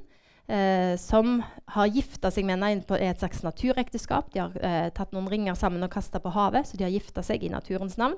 Eh, 0.46 0.96
som 0.96 1.40
har 1.74 1.88
gifta 1.90 2.30
seg 2.30 2.46
med 2.46 2.62
henne 2.62 2.86
på 2.86 2.94
et 2.94 3.18
slags 3.18 3.42
naturekteskap. 3.42 4.28
De 4.30 4.44
har 4.44 4.52
eh, 4.62 4.92
tatt 4.94 5.10
noen 5.14 5.26
ringer 5.30 5.58
sammen 5.58 5.82
og 5.82 5.90
kasta 5.90 6.20
på 6.22 6.30
havet, 6.36 6.68
så 6.68 6.78
de 6.78 6.86
har 6.86 6.94
gifta 6.94 7.24
seg 7.26 7.42
i 7.42 7.50
naturens 7.50 7.98
navn. 7.98 8.14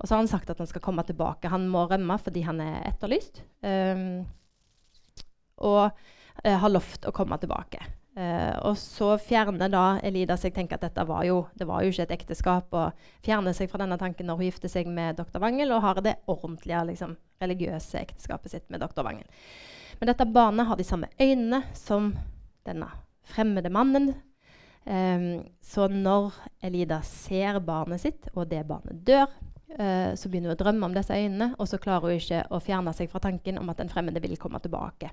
Og 0.00 0.08
så 0.08 0.16
har 0.16 0.24
han 0.24 0.32
sagt 0.32 0.50
at 0.50 0.58
han 0.58 0.66
skal 0.66 0.82
komme 0.82 1.04
tilbake. 1.06 1.52
Han 1.52 1.68
må 1.70 1.84
rømme 1.86 2.16
fordi 2.18 2.42
han 2.46 2.58
er 2.64 2.88
etterlyst. 2.88 3.42
Um, 3.62 4.24
og 5.60 5.92
uh, 5.92 6.56
har 6.62 6.72
lovt 6.72 7.04
å 7.04 7.12
komme 7.12 7.36
tilbake. 7.38 7.82
Uh, 8.18 8.56
og 8.66 8.74
så 8.74 9.12
fjerner 9.22 9.70
da 9.70 9.84
Elida 10.02 10.34
seg 10.40 10.50
tenker 10.56 10.80
at 10.80 10.82
dette 10.82 11.04
var 11.06 11.22
jo, 11.28 11.44
det 11.54 11.68
var 11.68 11.84
jo 11.84 11.92
ikke 11.92 12.08
et 12.08 12.14
ekteskap, 12.16 12.72
og 12.74 13.04
fjerner 13.22 13.54
seg 13.54 13.70
fra 13.70 13.78
denne 13.84 13.98
tanken 14.00 14.26
når 14.26 14.40
hun 14.40 14.48
gifter 14.48 14.72
seg 14.72 14.90
med 14.90 15.20
doktor 15.20 15.42
Wangel 15.44 15.70
og 15.76 15.84
har 15.84 16.00
det 16.02 16.16
ordentlige 16.30 16.82
liksom, 16.90 17.14
religiøse 17.42 18.02
ekteskapet 18.02 18.56
sitt 18.56 18.66
med 18.66 18.82
doktor 18.82 19.06
Wangel. 19.06 19.28
Men 20.00 20.10
dette 20.10 20.26
barnet 20.26 20.66
har 20.66 20.80
de 20.80 20.88
samme 20.88 21.12
øynene 21.20 21.62
som 21.78 22.10
denne 22.66 22.90
fremmede 23.30 23.70
mannen. 23.70 24.10
Um, 24.84 25.44
så 25.62 25.86
når 25.86 26.34
Elida 26.66 27.02
ser 27.06 27.60
barnet 27.62 28.02
sitt, 28.02 28.30
og 28.34 28.50
det 28.50 28.64
barnet 28.66 29.04
dør, 29.06 29.30
uh, 29.78 30.16
så 30.18 30.26
begynner 30.26 30.50
hun 30.50 30.58
å 30.58 30.62
drømme 30.64 30.90
om 30.90 30.96
disse 30.98 31.14
øynene, 31.14 31.52
og 31.60 31.70
så 31.70 31.78
klarer 31.78 32.10
hun 32.10 32.18
ikke 32.18 32.42
å 32.50 32.58
fjerne 32.64 32.94
seg 32.96 33.12
fra 33.12 33.22
tanken 33.22 33.60
om 33.60 33.70
at 33.70 33.84
den 33.84 33.92
fremmede 33.92 34.22
vil 34.24 34.40
komme 34.40 34.58
tilbake. 34.64 35.12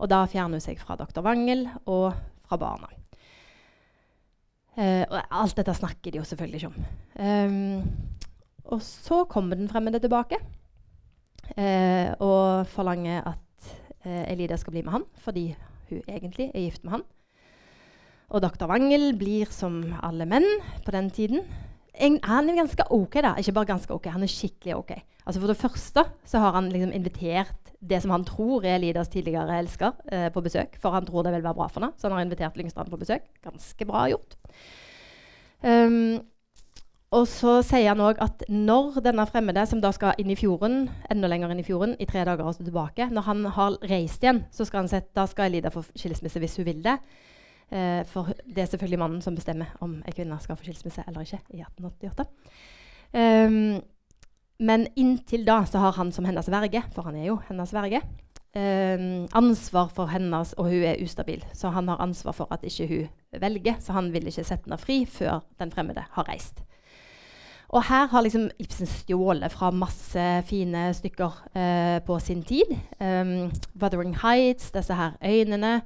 Og 0.00 0.08
da 0.08 0.24
fjerner 0.30 0.56
hun 0.56 0.64
seg 0.64 0.80
fra 0.80 0.96
doktor 0.96 1.24
Wangel 1.26 1.66
og 1.84 2.14
fra 2.48 2.58
barna. 2.60 2.88
Uh, 4.80 5.04
og 5.10 5.18
alt 5.42 5.58
dette 5.58 5.74
snakker 5.76 6.12
de 6.12 6.20
jo 6.20 6.26
selvfølgelig 6.26 6.60
ikke 6.62 6.70
om. 6.70 6.76
Um, 7.20 8.20
og 8.70 8.82
så 8.86 9.24
kommer 9.28 9.58
den 9.58 9.68
fremmede 9.68 10.00
tilbake 10.00 10.38
uh, 11.58 12.08
og 12.22 12.68
forlanger 12.70 13.26
at 13.34 13.72
uh, 14.06 14.22
Elida 14.30 14.56
skal 14.56 14.76
bli 14.76 14.84
med 14.86 14.94
han, 14.94 15.08
fordi 15.20 15.50
hun 15.90 16.04
egentlig 16.06 16.52
er 16.54 16.64
gift 16.64 16.84
med 16.84 16.96
han. 16.96 17.04
Og 18.30 18.44
doktor 18.44 18.70
Wangel 18.70 19.10
blir 19.18 19.50
som 19.50 19.82
alle 20.06 20.24
menn 20.30 20.46
på 20.86 20.94
den 20.94 21.10
tiden. 21.10 21.44
Han 21.98 22.50
er 22.50 22.60
ganske 22.60 22.86
OK, 22.90 23.18
da. 23.24 23.34
Ikke 23.38 23.56
bare 23.56 23.72
ganske 23.72 23.94
OK, 23.94 24.06
han 24.12 24.22
er 24.22 24.30
skikkelig 24.30 24.76
OK. 24.76 24.92
Altså 25.26 25.40
For 25.40 25.50
det 25.50 25.60
første 25.60 26.04
så 26.26 26.38
har 26.42 26.54
han 26.56 26.70
liksom 26.72 26.92
invitert 26.96 27.70
det 27.80 28.02
som 28.02 28.12
han 28.12 28.24
tror 28.28 28.64
er 28.68 28.80
Lidas 28.80 29.08
tidligere 29.08 29.58
elsker, 29.58 29.92
eh, 30.12 30.28
på 30.32 30.42
besøk. 30.44 30.76
For 30.80 30.92
han 30.92 31.06
tror 31.06 31.24
det 31.24 31.32
vil 31.32 31.44
være 31.44 31.56
bra 31.56 31.66
for 31.68 31.80
henne, 31.80 31.96
så 31.96 32.08
han 32.08 32.18
har 32.18 32.26
invitert 32.26 32.56
Lyngstrand 32.56 32.90
på 32.90 33.00
besøk. 33.00 33.24
Ganske 33.42 33.86
bra 33.88 34.04
gjort. 34.12 34.36
Um, 35.62 36.20
og 37.10 37.24
så 37.26 37.56
sier 37.66 37.88
han 37.90 38.02
òg 38.04 38.20
at 38.22 38.44
når 38.48 39.00
denne 39.02 39.24
fremmede, 39.26 39.64
som 39.66 39.80
da 39.82 39.90
skal 39.96 40.18
inn 40.20 40.30
i 40.30 40.38
fjorden, 40.38 40.84
enda 41.10 41.30
lenger 41.30 41.50
inn 41.50 41.62
i 41.62 41.66
fjorden, 41.66 41.96
i 41.98 42.06
tre 42.06 42.22
dager 42.28 42.46
og 42.46 42.54
så 42.54 42.62
tilbake, 42.62 43.08
når 43.10 43.26
han 43.26 43.48
har 43.56 43.78
reist 43.90 44.22
igjen, 44.22 44.44
så 44.54 44.64
skal, 44.68 44.84
han 44.84 44.92
sette, 44.92 45.10
da 45.16 45.26
skal 45.26 45.48
Elida 45.48 45.72
få 45.74 45.82
skilsmisse 45.90 46.38
hvis 46.38 46.60
hun 46.60 46.68
vil 46.68 46.84
det. 46.84 47.00
Uh, 47.70 48.02
for 48.10 48.32
det 48.44 48.64
er 48.64 48.70
selvfølgelig 48.70 48.98
mannen 48.98 49.22
som 49.22 49.36
bestemmer 49.38 49.70
om 49.80 50.00
en 50.00 50.16
kvinne 50.16 50.38
skal 50.42 50.58
få 50.58 50.66
skilsmisse 50.66 51.04
eller 51.06 51.26
ikke 51.26 51.40
i 51.54 51.62
1888. 51.62 52.26
Um, 53.14 53.80
men 54.60 54.88
inntil 54.98 55.46
da 55.46 55.62
så 55.64 55.80
har 55.80 55.94
han 55.96 56.10
som 56.12 56.26
hennes 56.28 56.50
verge, 56.52 56.82
for 56.94 57.08
han 57.08 57.16
er 57.16 57.30
jo 57.30 57.38
hennes 57.48 57.72
verge, 57.72 58.02
um, 58.56 59.28
ansvar 59.38 59.88
for 59.94 60.10
hennes 60.10 60.52
Og 60.58 60.68
hun 60.68 60.82
er 60.84 61.00
ustabil, 61.02 61.44
så 61.54 61.70
han 61.70 61.88
har 61.88 62.02
ansvar 62.02 62.36
for 62.36 62.50
at 62.52 62.66
ikke 62.66 62.88
hun 62.88 63.40
velger. 63.40 63.78
Så 63.80 63.92
han 63.92 64.12
vil 64.12 64.26
ikke 64.26 64.44
sette 64.44 64.66
henne 64.66 64.78
fri 64.78 65.04
før 65.06 65.40
den 65.58 65.72
fremmede 65.72 66.04
har 66.10 66.28
reist. 66.28 66.64
Og 67.70 67.84
her 67.86 68.08
har 68.10 68.24
liksom 68.26 68.48
Ibsen 68.58 68.88
stjålet 68.90 69.52
fra 69.52 69.70
masse 69.70 70.22
fine 70.48 70.88
stykker 70.94 71.36
eh, 71.54 71.98
på 72.02 72.18
sin 72.18 72.42
tid. 72.42 72.66
Um, 72.98 73.52
'Wuthering 73.78 74.16
Heights', 74.24 74.72
disse 74.74 74.94
her 74.94 75.12
øynene. 75.22 75.82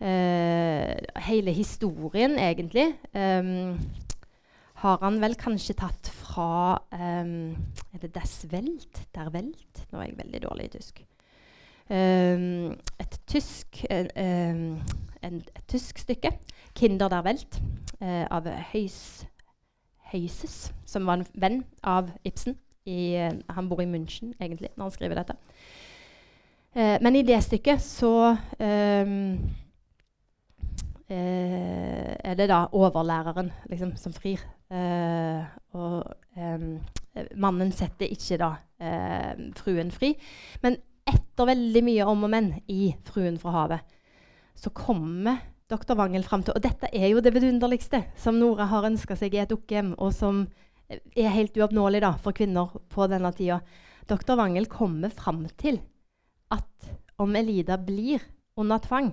Eh, 0.00 0.92
hele 1.28 1.52
historien, 1.56 2.38
egentlig. 2.38 2.90
Um, 3.14 3.78
har 4.82 4.98
han 5.00 5.20
vel 5.22 5.34
kanskje 5.40 5.74
tatt 5.80 6.10
fra 6.12 6.76
um, 6.92 7.56
Er 7.94 8.02
det 8.02 8.14
Das 8.14 8.44
Welt? 8.52 9.06
Der 9.14 9.32
Welt? 9.32 9.86
Nå 9.88 9.98
er 9.98 10.10
jeg 10.10 10.18
veldig 10.18 10.42
dårlig 10.44 10.68
i 10.68 10.74
tysk. 10.76 11.00
Um, 11.88 12.76
et 13.00 13.20
tysk 13.26 13.84
um, 13.88 14.82
en, 15.26 15.42
et 15.56 15.64
tysk 15.68 15.98
stykke, 15.98 16.30
'Kinder 16.74 17.08
der 17.08 17.22
Welt', 17.22 17.62
eh, 18.00 18.26
av 18.30 18.46
Høys, 18.72 19.26
Høyses, 20.12 20.74
som 20.86 21.06
var 21.06 21.14
en 21.14 21.26
venn 21.34 21.64
av 21.82 22.10
Ibsen. 22.24 22.56
I, 22.86 23.14
eh, 23.14 23.32
han 23.50 23.68
bor 23.68 23.80
i 23.80 23.86
München, 23.86 24.34
egentlig, 24.40 24.68
når 24.76 24.84
han 24.84 24.90
skriver 24.90 25.14
dette. 25.14 25.34
Eh, 26.76 26.98
men 27.02 27.16
i 27.16 27.22
det 27.22 27.42
stykket 27.42 27.82
så 27.82 28.36
eh, 28.60 29.06
eh, 31.08 32.12
er 32.16 32.36
det 32.38 32.48
da 32.50 32.66
overlæreren 32.72 33.50
liksom, 33.70 33.96
som 34.00 34.14
frir. 34.14 34.42
Eh, 34.70 35.44
og 35.76 36.04
mannen 37.38 37.70
setter 37.72 38.10
ikke 38.12 38.36
da 38.40 38.50
fruen 39.56 39.88
fri. 39.94 40.10
Men 40.60 40.76
etter 41.08 41.48
veldig 41.48 41.82
mye 41.86 42.06
om 42.10 42.26
og 42.26 42.30
men 42.32 42.50
i 42.68 42.94
'Fruen 43.06 43.38
fra 43.38 43.54
havet', 43.54 43.84
så 44.56 44.70
kommer 44.70 45.38
dr. 45.70 45.94
Wangel 45.98 46.24
fram 46.24 46.42
til 46.42 46.54
Og 46.56 46.62
dette 46.62 46.88
er 46.92 47.08
jo 47.08 47.20
det 47.20 47.34
vidunderligste 47.34 48.04
som 48.16 48.38
Nora 48.38 48.66
har 48.70 48.86
ønska 48.86 49.16
seg 49.16 49.34
i 49.34 49.42
et 49.42 49.50
dukkehjem, 49.50 49.94
og 49.98 50.12
som 50.14 50.46
er 50.88 51.34
helt 51.34 51.56
uoppnåelig 51.58 52.00
da, 52.04 52.12
for 52.22 52.36
kvinner 52.36 52.70
på 52.92 53.08
denne 53.10 53.32
tida. 53.34 53.60
Dr. 54.06 54.36
Wangel 54.38 54.68
kommer 54.70 55.10
fram 55.10 55.46
til 55.58 55.80
at 56.54 56.90
om 57.18 57.34
Elida 57.36 57.76
blir 57.76 58.22
under 58.56 58.78
tvang, 58.78 59.10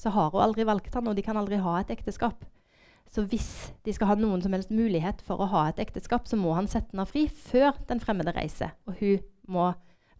så 0.00 0.12
har 0.14 0.32
hun 0.32 0.40
aldri 0.40 0.64
valgt 0.64 0.94
han, 0.96 1.10
og 1.10 1.16
de 1.16 1.24
kan 1.24 1.36
aldri 1.36 1.60
ha 1.60 1.76
et 1.80 1.92
ekteskap. 1.92 2.46
Så 3.10 3.24
hvis 3.26 3.50
de 3.84 3.92
skal 3.92 4.12
ha 4.12 4.16
noen 4.16 4.40
som 4.42 4.54
helst 4.54 4.70
mulighet 4.72 5.20
for 5.26 5.42
å 5.42 5.48
ha 5.50 5.66
et 5.68 5.80
ekteskap, 5.82 6.28
så 6.30 6.38
må 6.38 6.54
han 6.56 6.70
sette 6.70 6.94
henne 6.94 7.08
fri 7.10 7.26
før 7.28 7.74
den 7.88 8.00
fremmede 8.00 8.32
reiser. 8.36 8.76
Og 8.86 9.00
hun 9.02 9.24
må 9.50 9.72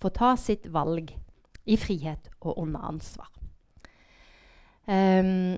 få 0.03 0.11
ta 0.13 0.35
sitt 0.41 0.67
valg 0.75 1.13
i 1.71 1.77
frihet 1.79 2.29
og 2.41 2.59
under 2.59 2.89
ansvar. 2.91 3.31
Um, 4.91 5.55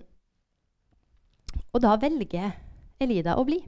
og 1.72 1.80
da 1.80 1.96
velger 1.96 2.52
Elida 3.00 3.38
å 3.40 3.46
bli. 3.48 3.62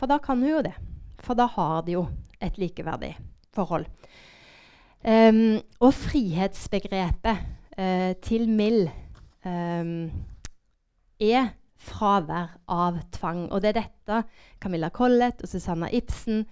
For 0.00 0.08
da 0.08 0.16
kan 0.22 0.40
hun 0.40 0.54
jo 0.54 0.62
det. 0.64 0.74
For 1.20 1.36
da 1.36 1.46
har 1.52 1.84
de 1.84 1.98
jo 1.98 2.06
et 2.40 2.56
likeverdig 2.60 3.12
forhold. 3.54 3.86
Um, 5.04 5.60
og 5.84 5.92
frihetsbegrepet 5.94 7.44
til 7.76 8.46
Mill 8.48 8.86
um, 9.44 10.08
er 11.20 11.50
fravær 11.76 12.54
av 12.72 13.02
tvang. 13.12 13.46
Og 13.52 13.60
det 13.60 13.74
er 13.74 13.80
dette 13.82 14.22
Camilla 14.62 14.88
Collett 14.94 15.44
og 15.44 15.50
Susanna 15.50 15.90
Ibsen 15.92 16.46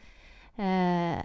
uh, 0.61 1.23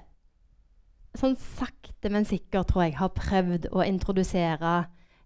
sånn 1.18 1.36
sakte, 1.40 2.12
men 2.12 2.28
sikkert 2.28 2.72
tror 2.72 2.86
jeg 2.86 2.98
har 3.00 3.14
prøvd 3.16 3.70
å 3.74 3.84
introdusere 3.86 4.74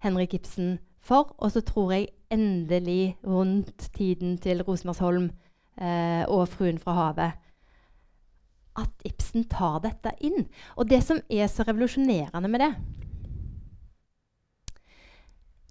Henrik 0.03 0.37
Ibsen 0.37 0.77
for. 1.03 1.33
Og 1.39 1.53
så 1.55 1.63
tror 1.65 1.93
jeg 1.95 2.11
endelig, 2.33 3.17
rundt 3.23 3.89
tiden 3.93 4.37
til 4.41 4.63
Rosmarsholm 4.65 5.29
eh, 5.77 6.23
og 6.27 6.47
'Fruen 6.49 6.79
fra 6.81 6.95
havet', 6.97 7.39
at 8.73 9.05
Ibsen 9.05 9.45
tar 9.49 9.83
dette 9.83 10.15
inn. 10.25 10.47
Og 10.75 10.89
det 10.89 11.03
som 11.05 11.19
er 11.29 11.47
så 11.47 11.65
revolusjonerende 11.67 12.49
med 12.49 12.63
det, 12.63 12.71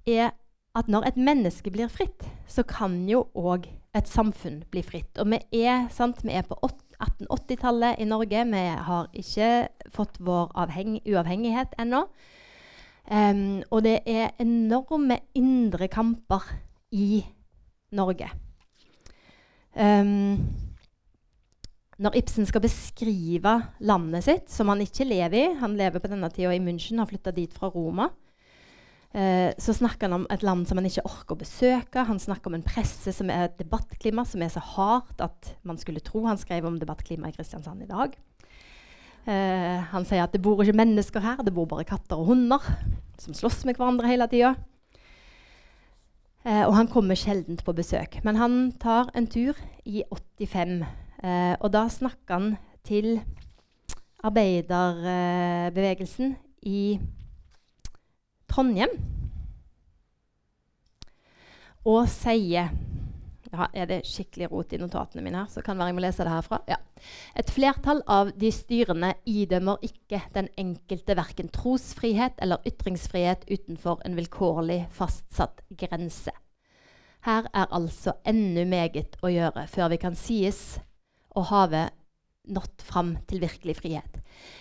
er 0.07 0.33
at 0.79 0.88
når 0.88 1.11
et 1.11 1.19
menneske 1.21 1.71
blir 1.71 1.91
fritt, 1.93 2.25
så 2.49 2.65
kan 2.65 3.03
jo 3.09 3.27
òg 3.37 3.69
et 3.97 4.09
samfunn 4.09 4.62
bli 4.73 4.83
fritt. 4.85 5.19
Og 5.21 5.29
vi 5.29 5.41
er, 5.65 5.88
sant, 5.93 6.23
vi 6.25 6.33
er 6.33 6.47
på 6.49 6.57
1880-tallet 6.65 8.01
i 8.01 8.09
Norge. 8.09 8.45
Vi 8.49 8.62
har 8.88 9.11
ikke 9.12 9.51
fått 9.93 10.17
vår 10.21 10.55
uavhengighet 10.57 11.77
ennå. 11.83 12.07
Um, 13.03 13.61
og 13.75 13.83
det 13.85 13.99
er 14.07 14.33
enorme 14.41 15.19
indre 15.37 15.88
kamper 15.93 16.47
i 16.95 17.25
Norge. 17.93 18.31
Um, 19.75 20.38
når 22.03 22.17
Ibsen 22.23 22.47
skal 22.49 22.62
beskrive 22.65 23.57
landet 23.85 24.25
sitt, 24.25 24.49
som 24.51 24.71
han 24.73 24.81
ikke 24.85 25.07
lever 25.07 25.37
i 25.38 25.55
Han 25.61 25.77
lever 25.77 26.01
på 26.01 26.09
denne 26.09 26.31
tida 26.33 26.55
i 26.55 26.62
München, 26.62 26.99
har 26.99 27.11
flytta 27.11 27.35
dit 27.35 27.53
fra 27.53 27.69
Roma. 27.69 28.09
Eh, 29.12 29.53
så 29.61 29.75
snakker 29.77 30.09
han 30.09 30.22
om 30.22 30.27
et 30.33 30.42
land 30.42 30.64
som 30.68 30.79
han 30.81 30.88
ikke 30.88 31.05
orker 31.05 31.37
å 31.37 31.42
besøke. 31.42 32.07
Han 32.09 32.20
snakker 32.22 32.48
om 32.48 32.57
en 32.57 32.64
presse 32.64 33.12
som 33.12 33.29
er 33.33 33.51
et 33.51 33.59
debattklima 33.61 34.25
som 34.29 34.44
er 34.44 34.53
så 34.55 34.62
hardt 34.72 35.20
at 35.20 35.53
man 35.68 35.81
skulle 35.81 36.05
tro 36.05 36.25
han 36.25 36.40
skrev 36.40 36.64
om 36.68 36.79
debattklimaet 36.81 37.35
i 37.35 37.37
Kristiansand 37.37 37.85
i 37.85 37.90
dag. 37.90 38.16
Eh, 39.29 39.79
han 39.92 40.09
sier 40.09 40.25
at 40.25 40.33
det 40.35 40.42
bor 40.42 40.62
ikke 40.64 40.81
mennesker 40.81 41.22
her, 41.22 41.44
det 41.44 41.55
bor 41.55 41.68
bare 41.70 41.87
katter 41.87 42.18
og 42.18 42.33
hunder 42.33 42.62
som 43.20 43.37
slåss 43.37 43.61
med 43.68 43.77
hverandre 43.79 44.11
hele 44.11 44.27
tida. 44.33 44.57
Eh, 46.42 46.64
og 46.66 46.75
han 46.75 46.88
kommer 46.90 47.14
sjelden 47.18 47.57
på 47.62 47.72
besøk. 47.77 48.25
Men 48.25 48.37
han 48.40 48.72
tar 48.83 49.11
en 49.14 49.27
tur 49.31 49.55
i 49.87 50.03
85. 50.11 50.85
Eh, 51.22 51.55
og 51.61 51.72
da 51.75 51.88
snakker 51.92 52.35
han 52.35 52.57
til 52.83 53.20
arbeiderbevegelsen 54.22 56.37
i 56.66 56.98
Trondheim 58.53 58.93
og 61.88 62.05
sier 62.11 62.71
ja, 63.53 63.67
Er 63.75 63.88
det 63.91 64.05
skikkelig 64.09 64.49
rot 64.53 64.73
i 64.73 64.79
notatene 64.81 65.23
mine 65.25 65.43
her? 65.43 65.49
så 65.51 65.61
kan 65.65 65.77
være 65.77 65.91
jeg 65.91 65.97
må 65.99 66.03
lese 66.05 66.25
det 66.25 66.33
herfra. 66.33 66.62
Ja. 66.71 66.79
Et 67.37 67.51
flertall 67.53 68.01
av 68.09 68.31
de 68.38 68.49
styrende 68.55 69.11
idømmer 69.29 69.83
ikke 69.85 70.23
den 70.33 70.49
enkelte 70.57 71.17
verken 71.19 71.51
trosfrihet 71.53 72.41
eller 72.41 72.65
ytringsfrihet 72.69 73.45
utenfor 73.51 74.01
en 74.07 74.17
vilkårlig 74.17 74.87
fastsatt 74.97 75.61
grense. 75.77 76.33
Her 77.27 77.51
er 77.53 77.69
altså 77.71 78.17
ennå 78.25 78.65
meget 78.67 79.19
å 79.23 79.29
gjøre 79.31 79.67
før 79.71 79.93
vi 79.93 80.01
kan 80.01 80.17
sies 80.17 80.81
å 81.37 81.45
have 81.53 81.91
nådd 82.48 82.83
fram 82.83 83.14
til 83.28 83.42
virkelig 83.42 83.76
frihet. 83.78 84.18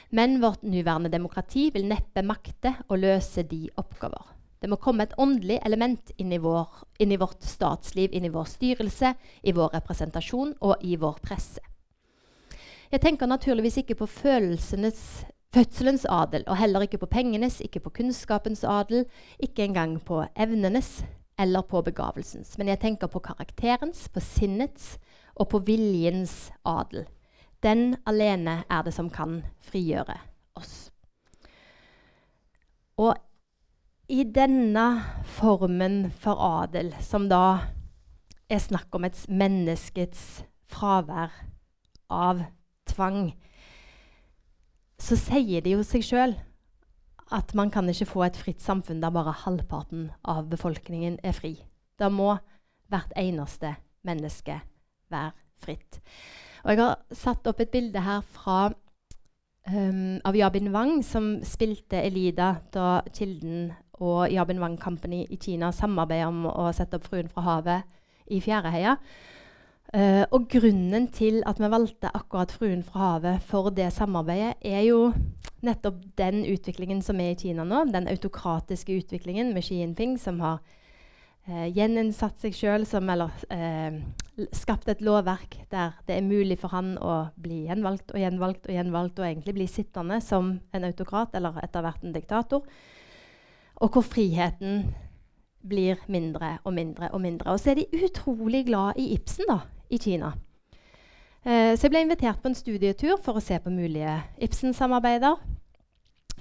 Men 0.09 0.41
vårt 0.41 0.63
nåværende 0.63 1.09
demokrati 1.09 1.69
vil 1.73 1.87
neppe 1.89 2.23
makte 2.25 2.75
å 2.89 2.99
løse 2.99 3.43
de 3.47 3.69
oppgaver. 3.77 4.37
Det 4.61 4.69
må 4.69 4.77
komme 4.77 5.07
et 5.07 5.15
åndelig 5.17 5.57
element 5.65 6.11
inn 6.21 6.33
i, 6.35 6.37
vår, 6.37 6.67
inn 7.01 7.11
i, 7.11 7.17
vårt 7.17 7.41
statsliv, 7.41 8.13
inn 8.13 8.27
i 8.27 8.33
vår 8.33 8.45
styrelse, 8.45 9.15
i 9.41 9.53
vår 9.57 9.73
representasjon 9.73 10.53
og 10.61 10.83
i 10.85 10.95
vår 11.01 11.17
presse. 11.23 11.63
Jeg 12.91 13.01
tenker 13.01 13.25
naturligvis 13.25 13.79
ikke 13.81 13.95
på 14.03 14.05
fødselens 14.11 16.05
adel, 16.05 16.43
og 16.45 16.59
heller 16.59 16.85
ikke 16.85 16.99
på 17.01 17.09
pengenes, 17.09 17.61
ikke 17.63 17.79
på 17.79 17.93
kunnskapens 18.01 18.61
adel, 18.67 19.07
ikke 19.39 19.63
engang 19.65 19.95
på 20.03 20.21
evnenes 20.35 20.99
eller 21.39 21.65
på 21.65 21.81
begavelsens. 21.81 22.57
Men 22.59 22.67
jeg 22.69 22.83
tenker 22.83 23.09
på 23.09 23.23
karakterens, 23.23 24.09
på 24.13 24.21
sinnets 24.21 24.99
og 25.33 25.49
på 25.55 25.63
viljens 25.65 26.51
adel. 26.67 27.07
Den 27.63 27.95
alene 28.09 28.63
er 28.69 28.85
det 28.85 28.93
som 28.95 29.09
kan 29.13 29.41
frigjøre 29.61 30.17
oss. 30.57 30.89
Og 32.97 33.15
i 34.11 34.23
denne 34.27 34.85
formen 35.37 36.09
for 36.11 36.41
adel, 36.41 36.91
som 36.99 37.29
da 37.31 37.71
er 38.51 38.59
snakk 38.59 38.91
om 38.97 39.05
et 39.07 39.19
menneskets 39.29 40.43
fravær 40.71 41.31
av 42.11 42.43
tvang, 42.91 43.31
så 45.01 45.17
sier 45.17 45.63
det 45.63 45.77
jo 45.77 45.85
seg 45.87 46.03
sjøl 46.05 46.35
at 47.31 47.53
man 47.55 47.71
kan 47.71 47.87
ikke 47.89 48.09
få 48.09 48.25
et 48.25 48.37
fritt 48.37 48.61
samfunn 48.61 48.99
der 49.01 49.13
bare 49.15 49.37
halvparten 49.45 50.09
av 50.27 50.49
befolkningen 50.51 51.17
er 51.23 51.35
fri. 51.37 51.55
Da 51.95 52.09
må 52.11 52.35
hvert 52.91 53.13
eneste 53.15 53.77
menneske 54.03 54.59
være 55.11 55.31
fritt. 55.63 56.01
Og 56.63 56.73
jeg 56.73 56.81
har 56.81 56.97
satt 57.15 57.47
opp 57.49 57.61
et 57.63 57.71
bilde 57.73 58.01
her 58.05 58.21
fra 58.35 58.69
um, 58.69 60.19
av 60.25 60.37
Yabin 60.37 60.71
Wang, 60.73 60.99
som 61.05 61.39
spilte 61.47 62.01
Elida 62.01 62.53
da 62.73 63.01
Kilden 63.13 63.71
og 64.01 64.31
Yabin 64.33 64.61
Wang 64.61 64.77
Company 64.81 65.23
i 65.29 65.37
Kina 65.41 65.71
samarbeidet 65.75 66.29
om 66.29 66.45
å 66.49 66.69
sette 66.73 66.97
opp 66.97 67.07
'Fruen 67.07 67.29
fra 67.29 67.45
havet' 67.45 67.83
i 68.31 68.41
Fjæreheia. 68.41 68.97
Uh, 69.91 70.23
og 70.31 70.47
grunnen 70.47 71.09
til 71.11 71.41
at 71.45 71.59
vi 71.59 71.69
valgte 71.69 72.13
akkurat 72.13 72.51
'Fruen 72.51 72.83
fra 72.83 73.17
havet' 73.17 73.41
for 73.41 73.69
det 73.69 73.91
samarbeidet, 73.93 74.55
er 74.61 74.81
jo 74.87 75.13
nettopp 75.61 75.99
den 76.17 76.45
utviklingen 76.45 77.01
som 77.01 77.19
er 77.19 77.33
i 77.33 77.39
Kina 77.39 77.63
nå. 77.63 77.85
Den 77.91 78.07
autokratiske 78.07 78.97
utviklingen 78.97 79.53
med 79.53 79.63
Xi 79.63 79.81
Jinping, 79.81 80.17
som 80.19 80.39
har 80.39 80.61
uh, 81.49 81.67
gjeninnsatt 81.71 82.41
seg 82.41 82.55
sjøl 82.55 82.85
som 82.89 83.09
Eller 83.09 83.31
eh, 83.49 83.99
skapt 84.55 84.89
et 84.89 85.01
lovverk 85.01 85.57
der 85.71 85.97
det 86.07 86.17
er 86.17 86.25
mulig 86.25 86.57
for 86.61 86.73
han 86.73 86.95
å 86.97 87.31
bli 87.37 87.65
gjenvalgt 87.67 88.13
og 88.13 88.19
gjenvalgt 88.21 88.67
og 88.67 88.73
gjenvalgt 88.75 89.19
og 89.19 89.27
egentlig 89.27 89.57
bli 89.57 89.67
sittende 89.69 90.21
som 90.23 90.55
en 90.73 90.87
autokrat 90.87 91.35
eller 91.37 91.59
etter 91.63 91.85
hvert 91.85 92.03
en 92.03 92.15
diktator 92.15 92.65
og 93.81 93.89
hvor 93.89 94.05
friheten 94.05 94.85
blir 95.61 95.99
mindre 96.09 96.57
og 96.63 96.73
mindre 96.73 97.11
og 97.13 97.21
mindre. 97.21 97.53
Og 97.53 97.59
så 97.59 97.73
er 97.73 97.81
de 97.81 98.05
utrolig 98.05 98.65
glad 98.65 98.97
i 99.01 99.11
Ibsen 99.15 99.49
da, 99.49 99.59
i 99.89 99.97
Kina. 100.01 100.33
Eh, 101.41 101.73
så 101.73 101.87
jeg 101.87 101.93
ble 101.93 102.03
invitert 102.05 102.41
på 102.41 102.51
en 102.51 102.57
studietur 102.57 103.17
for 103.21 103.37
å 103.37 103.43
se 103.43 103.57
på 103.61 103.73
mulige 103.73 104.19
Ibsen-samarbeider. 104.41 105.39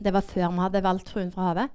Det 0.00 0.12
var 0.12 0.24
før 0.24 0.48
vi 0.52 0.64
hadde 0.64 0.84
valgt 0.84 1.08
'Fruen 1.08 1.32
fra 1.32 1.52
havet'. 1.52 1.70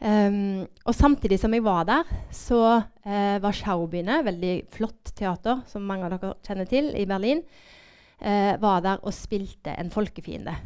Um, 0.00 0.64
og 0.88 0.94
samtidig 0.96 1.36
som 1.42 1.52
jeg 1.52 1.64
var 1.64 1.84
der, 1.84 2.08
så 2.32 2.60
uh, 2.80 3.36
var 3.42 3.52
Schaubyene, 3.52 4.22
veldig 4.24 4.54
flott 4.72 5.12
teater 5.12 5.60
som 5.68 5.84
mange 5.84 6.08
av 6.08 6.14
dere 6.14 6.38
kjenner 6.46 6.68
til, 6.70 6.88
i 6.96 7.04
Berlin, 7.08 7.42
uh, 8.24 8.54
var 8.62 8.80
der 8.86 9.04
og 9.04 9.12
spilte 9.12 9.74
en 9.76 9.92
folkefiende. 9.92 10.56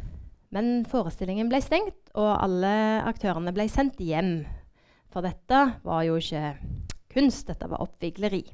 Men 0.55 0.85
forestillingen 0.87 1.51
ble 1.51 1.59
stengt, 1.63 1.97
og 2.15 2.31
alle 2.37 2.71
aktørene 3.09 3.51
ble 3.55 3.67
sendt 3.71 3.99
hjem. 3.99 4.45
For 5.11 5.25
dette 5.25 5.65
var 5.83 6.05
jo 6.07 6.15
ikke 6.19 6.55
kunst, 7.11 7.49
dette 7.49 7.67
var 7.71 7.83
oppvigleri. 7.83 8.45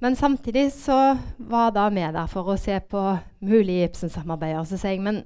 Men 0.00 0.14
samtidig 0.16 0.70
så 0.72 1.16
var 1.50 1.74
da 1.74 1.88
vi 1.92 2.06
der 2.06 2.30
for 2.30 2.54
å 2.54 2.58
se 2.58 2.78
på 2.86 3.02
mulige 3.44 3.90
Ibsen-samarbeider. 3.90 4.62
Så 4.64 4.78
sier 4.78 4.94
jeg 4.94 5.02
men 5.04 5.24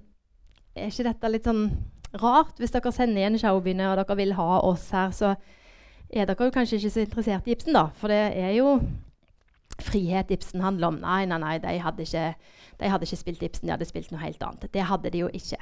er 0.74 0.88
ikke 0.90 1.06
dette 1.06 1.30
litt 1.30 1.46
sånn 1.46 1.68
rart? 2.22 2.58
Hvis 2.58 2.74
dere 2.74 2.92
sender 2.94 3.22
igjen 3.22 3.38
showbiene 3.40 3.90
og 3.90 3.98
dere 4.00 4.16
vil 4.18 4.34
ha 4.38 4.60
oss 4.60 4.90
her, 4.94 5.14
så 5.14 5.34
er 6.14 6.28
dere 6.28 6.50
kanskje 6.54 6.78
ikke 6.78 6.92
så 6.94 7.04
interessert 7.04 7.48
i 7.48 7.54
Ibsen, 7.56 7.74
da. 7.76 7.88
For 7.98 8.12
det 8.12 8.20
er 8.38 8.52
jo 8.58 8.76
frihet 9.82 10.30
Ibsen 10.34 10.62
handler 10.64 10.92
om. 10.92 11.00
Nei, 11.02 11.24
nei, 11.30 11.40
nei, 11.42 11.56
de 11.62 11.78
hadde 11.82 12.06
ikke, 12.06 12.26
de 12.80 12.92
hadde 12.92 13.08
ikke 13.08 13.22
spilt 13.22 13.42
Ibsen, 13.42 13.66
de 13.66 13.74
hadde 13.74 13.88
spilt 13.88 14.12
noe 14.14 14.22
helt 14.22 14.42
annet. 14.46 14.68
Det 14.74 14.86
hadde 14.90 15.10
de 15.14 15.24
jo 15.24 15.32
ikke. 15.34 15.58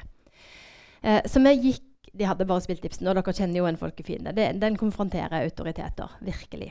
Eh, 1.02 1.22
så 1.26 1.42
vi 1.42 1.56
gikk 1.68 1.88
De 2.12 2.26
hadde 2.28 2.44
bare 2.44 2.60
spilt 2.60 2.84
Ibsen, 2.84 3.06
og 3.08 3.14
dere 3.16 3.32
kjenner 3.32 3.56
jo 3.56 3.64
en 3.64 3.78
folkefiende. 3.80 4.34
Den 4.36 4.74
konfronterer 4.76 5.46
autoriteter, 5.46 6.10
virkelig. 6.20 6.68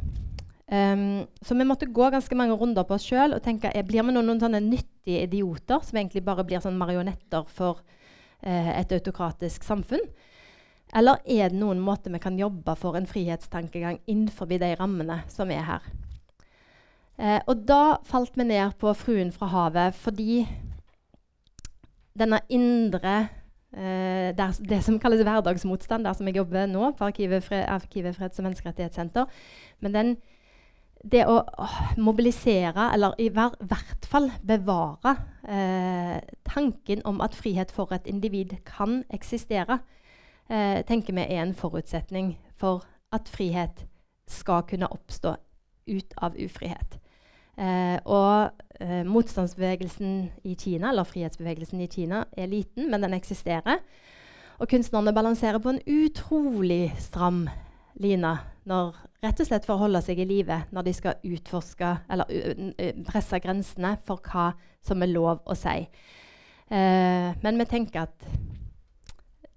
Um, 0.72 1.26
så 1.42 1.56
vi 1.58 1.66
måtte 1.66 1.90
gå 1.90 2.06
ganske 2.14 2.36
mange 2.38 2.54
runder 2.56 2.86
på 2.86 2.94
oss 2.94 3.08
sjøl 3.10 3.34
og 3.36 3.42
tenke 3.44 3.74
blir 3.84 4.06
vi 4.06 4.14
noen, 4.14 4.24
noen 4.30 4.40
sånne 4.40 4.62
nyttige 4.64 5.26
idioter 5.26 5.82
som 5.84 5.98
egentlig 5.98 6.22
bare 6.24 6.46
blir 6.48 6.62
sånn 6.64 6.78
marionetter 6.80 7.44
for 7.52 7.82
eh, 8.44 8.72
et 8.80 8.92
autokratisk 8.92 9.64
samfunn? 9.64 10.04
Eller 10.96 11.22
er 11.26 11.52
det 11.52 11.60
noen 11.60 11.80
måte 11.80 12.12
vi 12.12 12.20
kan 12.20 12.40
jobbe 12.40 12.76
for 12.76 12.98
en 13.00 13.08
frihetstankegang 13.08 14.02
innenfor 14.12 14.50
de 14.52 14.76
rammene 14.80 15.22
som 15.32 15.52
er 15.52 15.64
her? 15.68 15.92
Eh, 17.22 17.40
og 17.48 17.68
da 17.68 17.98
falt 18.08 18.38
vi 18.38 18.44
ned 18.44 18.78
på 18.80 18.94
'Fruen 18.94 19.32
fra 19.32 19.48
havet' 19.48 19.94
fordi 19.94 20.48
denne 22.18 22.40
indre 22.50 23.30
eh, 23.74 24.36
der, 24.36 24.60
Det 24.70 24.84
som 24.84 25.00
kalles 25.00 25.22
hverdagsmotstand, 25.24 26.04
der 26.04 26.14
som 26.14 26.28
jeg 26.28 26.36
jobber 26.36 26.66
nå 26.66 26.92
på 26.92 27.06
Arkivet, 27.06 27.44
Fre 27.44 27.64
Arkivet 27.70 28.16
freds- 28.16 28.40
og 28.40 28.44
menneskerettighetssenter. 28.44 29.26
Men 29.80 29.94
den, 29.94 30.18
det 31.04 31.24
å 31.26 31.40
mobilisere, 31.98 32.92
eller 32.94 33.16
i 33.18 33.30
hvert 33.34 34.06
fall 34.06 34.30
bevare 34.46 35.16
eh, 35.48 36.18
tanken 36.46 37.02
om 37.10 37.22
at 37.26 37.36
frihet 37.36 37.72
for 37.74 37.94
et 37.96 38.08
individ 38.10 38.54
kan 38.68 39.02
eksistere, 39.14 39.80
eh, 40.50 40.82
tenker 40.86 41.18
vi 41.18 41.26
er 41.26 41.42
en 41.42 41.56
forutsetning 41.58 42.36
for 42.54 42.86
at 43.12 43.30
frihet 43.30 43.86
skal 44.30 44.62
kunne 44.70 44.92
oppstå 44.92 45.36
ut 45.92 46.14
av 46.22 46.38
ufrihet. 46.38 47.00
Eh, 47.58 47.98
og 48.06 48.52
eh, 48.80 49.02
motstandsbevegelsen 49.06 50.30
i 50.44 50.56
Kina, 50.56 50.90
eller 50.90 51.10
frihetsbevegelsen 51.10 51.82
i 51.82 51.90
Kina, 51.92 52.24
er 52.38 52.50
liten, 52.52 52.90
men 52.92 53.02
den 53.04 53.18
eksisterer. 53.18 53.82
Og 54.62 54.70
kunstnerne 54.70 55.14
balanserer 55.14 55.60
på 55.60 55.74
en 55.74 55.82
utrolig 55.90 56.94
stram 57.02 57.48
line 57.98 58.38
når, 58.70 58.96
rett 59.24 59.42
og 59.42 59.48
slett 59.48 59.66
for 59.66 59.76
å 59.76 59.86
holde 59.88 60.02
seg 60.06 60.20
i 60.22 60.28
live 60.30 60.58
når 60.72 60.86
de 60.86 60.94
skal 60.94 61.24
utforske 61.26 61.92
eller 62.14 62.74
presse 63.08 63.40
grensene 63.42 63.96
for 64.06 64.22
hva 64.22 64.52
som 64.86 65.02
er 65.02 65.12
lov 65.14 65.42
å 65.50 65.58
si. 65.58 65.78
Eh, 66.72 67.30
men 67.42 67.58
vi 67.60 67.68
tenker 67.70 68.06
at 68.06 68.28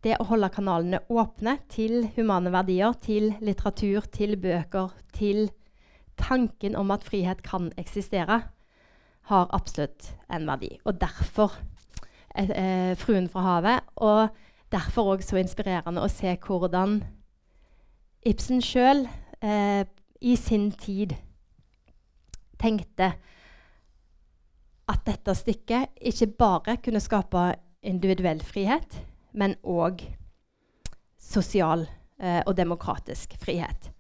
det 0.05 0.19
å 0.21 0.27
holde 0.29 0.51
kanalene 0.53 1.01
åpne 1.09 1.57
til 1.73 2.09
humane 2.17 2.53
verdier, 2.53 2.97
til 3.01 3.31
litteratur, 3.45 4.05
til 4.13 4.37
bøker, 4.41 4.93
til 5.17 5.47
tanken 6.21 6.77
om 6.77 6.93
at 6.93 7.07
frihet 7.07 7.41
kan 7.47 7.71
eksistere, 7.81 8.43
har 9.31 9.55
absolutt 9.57 10.11
en 10.29 10.45
verdi. 10.49 10.75
Og 10.85 11.01
derfor 11.01 11.55
eh, 12.35 12.51
eh 12.51 12.97
'Fruen 12.97 13.29
fra 13.29 13.41
havet'. 13.41 13.85
Og 13.97 14.29
derfor 14.73 15.15
òg 15.15 15.23
så 15.23 15.37
inspirerende 15.37 16.03
å 16.03 16.09
se 16.09 16.37
hvordan 16.37 17.03
Ibsen 18.25 18.63
sjøl 18.65 19.05
eh, 19.45 19.85
i 20.25 20.35
sin 20.41 20.71
tid 20.81 21.13
tenkte 22.61 23.11
at 24.89 25.03
dette 25.05 25.35
stykket 25.37 25.93
ikke 26.13 26.31
bare 26.41 26.77
kunne 26.81 27.03
skape 27.05 27.43
individuell 27.85 28.41
frihet, 28.45 28.97
men 29.37 29.57
òg 29.61 30.07
sosial 31.21 31.85
eh, 32.21 32.41
og 32.47 32.57
demokratisk 32.57 33.37
frihet. 33.41 33.91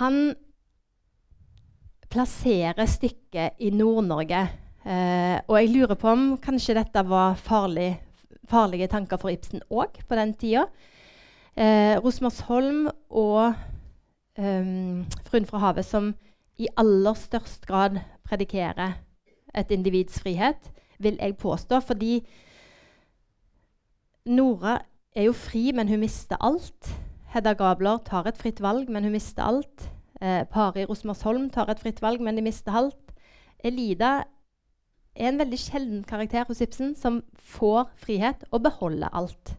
Han 0.00 0.32
plasserer 2.10 2.86
stykket 2.88 3.60
i 3.60 3.70
Nord-Norge. 3.74 4.42
Eh, 4.80 5.36
og 5.44 5.56
jeg 5.58 5.72
lurer 5.74 5.98
på 5.98 6.08
om 6.08 6.30
kanskje 6.40 6.78
dette 6.78 7.02
var 7.04 7.36
farlig, 7.36 7.92
farlige 8.50 8.90
tanker 8.90 9.20
for 9.20 9.32
Ibsen 9.32 9.62
òg 9.70 10.00
på 10.08 10.18
den 10.18 10.34
tida. 10.34 10.66
Eh, 11.56 11.96
Rosmersholm 12.02 12.88
og 13.10 13.54
um, 14.38 15.06
'Fruen 15.26 15.46
fra 15.46 15.58
havet', 15.58 15.84
som 15.84 16.14
i 16.58 16.68
aller 16.76 17.14
størst 17.14 17.66
grad 17.66 18.00
predikerer 18.24 18.98
et 19.54 19.70
individs 19.70 20.20
frihet, 20.20 20.70
vil 20.98 21.18
jeg 21.20 21.36
påstå. 21.36 21.80
Fordi 21.80 22.20
Nora 24.26 24.78
er 25.16 25.22
jo 25.22 25.32
fri, 25.32 25.72
men 25.72 25.88
hun 25.88 26.00
mister 26.00 26.36
alt. 26.40 26.90
Hedda 27.34 27.52
Gabler 27.52 27.98
tar 28.04 28.26
et 28.28 28.38
fritt 28.38 28.60
valg, 28.60 28.90
men 28.90 29.04
hun 29.04 29.12
mister 29.12 29.42
alt. 29.42 29.90
Eh, 30.20 30.44
Pari 30.44 30.84
Rosmersholm 30.84 31.50
tar 31.50 31.70
et 31.70 31.80
fritt 31.80 32.02
valg, 32.02 32.20
men 32.20 32.36
de 32.36 32.42
mister 32.42 32.72
alt. 32.72 33.14
Elida 33.64 34.22
er 35.16 35.30
en 35.30 35.40
veldig 35.40 35.58
sjelden 35.58 36.04
karakter 36.06 36.46
hos 36.48 36.62
Ibsen 36.64 36.94
som 36.98 37.20
får 37.34 37.90
frihet 38.00 38.44
og 38.50 38.62
beholder 38.66 39.12
alt. 39.16 39.56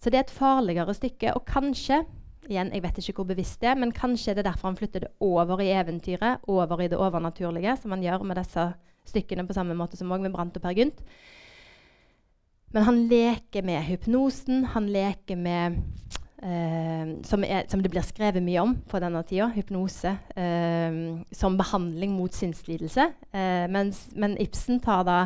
Så 0.00 0.10
det 0.12 0.18
er 0.18 0.26
et 0.26 0.36
farligere 0.36 0.94
stykke. 0.94 1.32
Og 1.34 1.46
kanskje 1.48 2.02
igjen, 2.50 2.72
jeg 2.74 2.82
vet 2.84 2.98
ikke 3.00 3.22
hvor 3.22 3.30
bevisst 3.32 3.60
det 3.62 3.70
er, 3.70 3.78
men 3.80 3.94
kanskje 3.94 4.32
er 4.32 4.40
det 4.40 4.48
derfor 4.48 4.68
han 4.68 4.76
flytter 4.76 5.06
det 5.06 5.12
over 5.24 5.62
i 5.64 5.70
eventyret, 5.72 6.44
over 6.48 6.82
i 6.84 6.88
det 6.92 6.98
overnaturlige, 7.00 7.76
som 7.80 7.94
han 7.94 8.04
gjør 8.04 8.26
med 8.28 8.36
disse 8.36 8.66
stykkene 9.08 9.46
på 9.48 9.56
samme 9.56 9.76
måte 9.76 9.96
som 9.96 10.12
med 10.12 10.32
Brant 10.32 10.56
og 10.56 10.64
Per 10.64 10.76
Gynt. 10.76 11.00
Men 12.74 12.86
han 12.88 13.04
leker 13.08 13.62
med 13.62 13.84
hypnosen, 13.86 14.64
han 14.74 14.88
leker 14.90 15.38
med 15.38 15.80
som, 16.42 17.44
er, 17.46 17.64
som, 17.70 17.80
det 17.80 17.90
blir 17.92 18.04
skrevet 18.04 18.42
mye 18.42 18.60
om 18.60 18.74
på 18.90 18.98
denne 19.00 19.22
tida, 19.24 19.46
hypnose, 19.54 20.16
uh, 20.36 20.96
som 21.32 21.58
behandling 21.58 22.16
mot 22.18 22.34
sinnslidelse. 22.34 23.06
Uh, 23.32 23.64
mens, 23.70 24.08
men 24.18 24.36
Ibsen 24.42 24.82
tar 24.84 25.06
da 25.06 25.18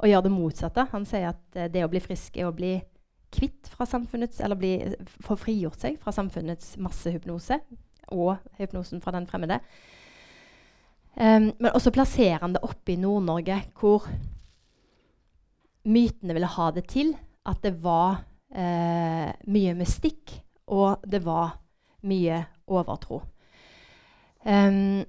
og 0.00 0.08
gjør 0.08 0.24
det 0.24 0.32
motsatte. 0.32 0.86
Han 0.92 1.06
sier 1.08 1.32
at 1.32 1.72
det 1.72 1.84
å 1.84 1.90
bli 1.92 2.00
frisk 2.00 2.38
er 2.38 2.48
å 2.48 2.56
bli 2.56 2.76
kvitt 3.30 3.68
fra 3.70 3.86
samfunnets 3.86 4.40
Eller 4.42 4.58
bli, 4.58 4.72
få 5.22 5.36
frigjort 5.38 5.82
seg 5.82 5.98
fra 6.02 6.12
samfunnets 6.14 6.72
massehypnose 6.82 7.60
og 8.16 8.40
hypnosen 8.58 9.02
fra 9.04 9.12
den 9.14 9.28
fremmede. 9.30 9.60
Um, 11.14 11.50
men 11.58 11.72
også 11.74 11.92
plasserer 11.94 12.40
han 12.42 12.54
det 12.56 12.62
oppe 12.64 12.94
i 12.94 13.00
Nord-Norge, 13.00 13.58
hvor 13.78 14.06
mytene 15.84 16.36
ville 16.36 16.48
ha 16.50 16.70
det 16.74 16.86
til 16.90 17.12
at 17.48 17.62
det 17.64 17.74
var 17.82 18.20
mye 18.50 19.72
mystikk 19.78 20.32
og 20.70 21.02
det 21.10 21.24
var 21.26 21.58
mye 22.06 22.44
overtro. 22.70 23.20
Um, 24.46 25.04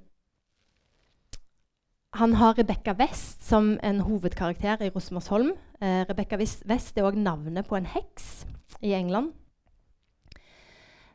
han 2.11 2.33
har 2.35 2.57
Rebekka 2.57 2.95
West 2.99 3.45
som 3.47 3.77
en 3.83 4.01
hovedkarakter 4.03 4.81
i 4.83 4.89
Rosmersholm. 4.91 5.53
Uh, 5.79 6.03
Rebekka 6.09 6.39
West 6.41 6.97
er 6.97 7.07
òg 7.07 7.15
navnet 7.15 7.69
på 7.69 7.77
en 7.77 7.87
heks 7.87 8.43
i 8.81 8.91
England. 8.97 9.31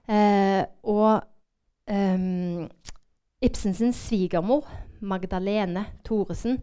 Uh, 0.06 0.64
og 0.86 1.26
um, 1.90 2.68
Ibsens 3.42 3.98
svigermor, 4.06 4.64
Magdalene 5.00 5.84
Thoresen, 6.06 6.62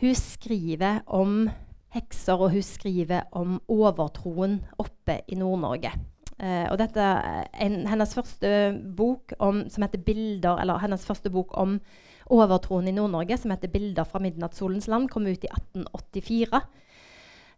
hun 0.00 0.14
skriver 0.18 1.00
om 1.06 1.46
hekser, 1.94 2.34
og 2.34 2.50
hun 2.50 2.62
skriver 2.66 3.30
om 3.32 3.60
overtroen 3.70 4.58
oppe 4.82 5.20
i 5.30 5.38
Nord-Norge. 5.38 5.94
Uh, 6.34 6.66
og 6.72 6.80
dette 6.80 7.02
en, 7.62 7.76
hennes 7.86 8.14
første 8.16 8.48
bok 8.98 9.36
om, 9.38 9.68
som 9.70 9.84
heter 9.84 10.02
'Bilder', 10.02 10.58
eller 10.58 10.80
hennes 10.82 11.06
første 11.06 11.30
bok 11.30 11.52
om 11.54 11.76
overtroen 12.26 12.88
i 12.88 12.94
Nord-Norge, 12.94 13.36
som 13.38 13.52
heter 13.54 13.70
'Bilder 13.70 14.04
fra 14.04 14.18
midnattssolens 14.18 14.88
land', 14.90 15.08
kom 15.08 15.28
ut 15.30 15.44
i 15.44 15.52
1884. 15.52 16.60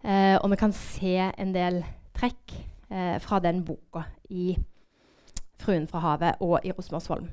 Uh, 0.04 0.10
eh, 0.10 0.36
og 0.42 0.50
vi 0.50 0.56
kan 0.60 0.72
se 0.72 1.16
en 1.38 1.54
del 1.54 1.84
trekk 2.14 2.52
uh, 2.92 3.16
fra 3.18 3.40
den 3.40 3.64
boka 3.64 4.04
i 4.28 4.58
'Fruen 5.56 5.88
fra 5.88 5.98
havet' 6.04 6.36
og 6.40 6.60
i 6.64 6.72
Rosmersholm. 6.72 7.30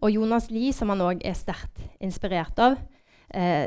Og 0.00 0.10
Jonas 0.10 0.50
Lie, 0.50 0.72
som 0.72 0.88
han 0.88 1.00
òg 1.00 1.20
er 1.24 1.34
sterkt 1.34 1.78
inspirert 2.00 2.58
av, 2.58 2.76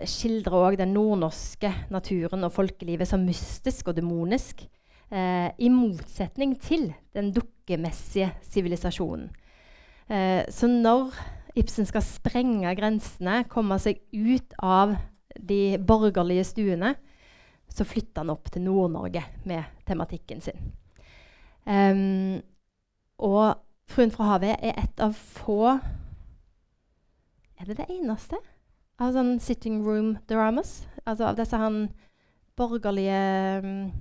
skildrer 0.06 0.54
òg 0.54 0.76
den 0.78 0.92
nordnorske 0.94 1.72
naturen 1.90 2.44
og 2.44 2.52
folkelivet 2.52 3.08
som 3.08 3.24
mystisk 3.26 3.88
og 3.88 3.96
demonisk. 3.96 4.68
Eh, 5.12 5.50
I 5.58 5.70
motsetning 5.70 6.56
til 6.62 6.90
den 7.14 7.32
dukkemessige 7.36 8.32
sivilisasjonen. 8.42 9.30
Eh, 10.10 10.44
så 10.50 10.68
når 10.70 11.14
Ibsen 11.56 11.86
skal 11.88 12.04
sprenge 12.04 12.74
grensene, 12.76 13.44
komme 13.48 13.78
seg 13.80 14.02
ut 14.12 14.56
av 14.60 14.96
de 15.40 15.78
borgerlige 15.80 16.44
stuene, 16.50 16.96
så 17.72 17.86
flytter 17.88 18.24
han 18.24 18.34
opp 18.34 18.50
til 18.52 18.66
Nord-Norge 18.66 19.24
med 19.48 19.64
tematikken 19.88 20.42
sin. 20.42 20.74
Um, 21.66 22.42
og 23.18 23.56
'Fruen 23.90 24.12
fra 24.12 24.24
havet' 24.24 24.60
er 24.62 24.74
et 24.78 25.00
av 25.00 25.14
få 25.14 25.80
Er 27.58 27.66
det 27.66 27.78
det 27.78 27.86
eneste 27.90 28.36
av 29.00 29.14
sånn 29.14 29.40
sitting 29.40 29.82
room 29.86 30.18
dramas? 30.30 30.88
Altså 31.06 31.26
av 31.26 31.38
disse 31.38 31.58
han 31.58 31.90
borgerlige 32.58 33.62
um, 33.64 33.92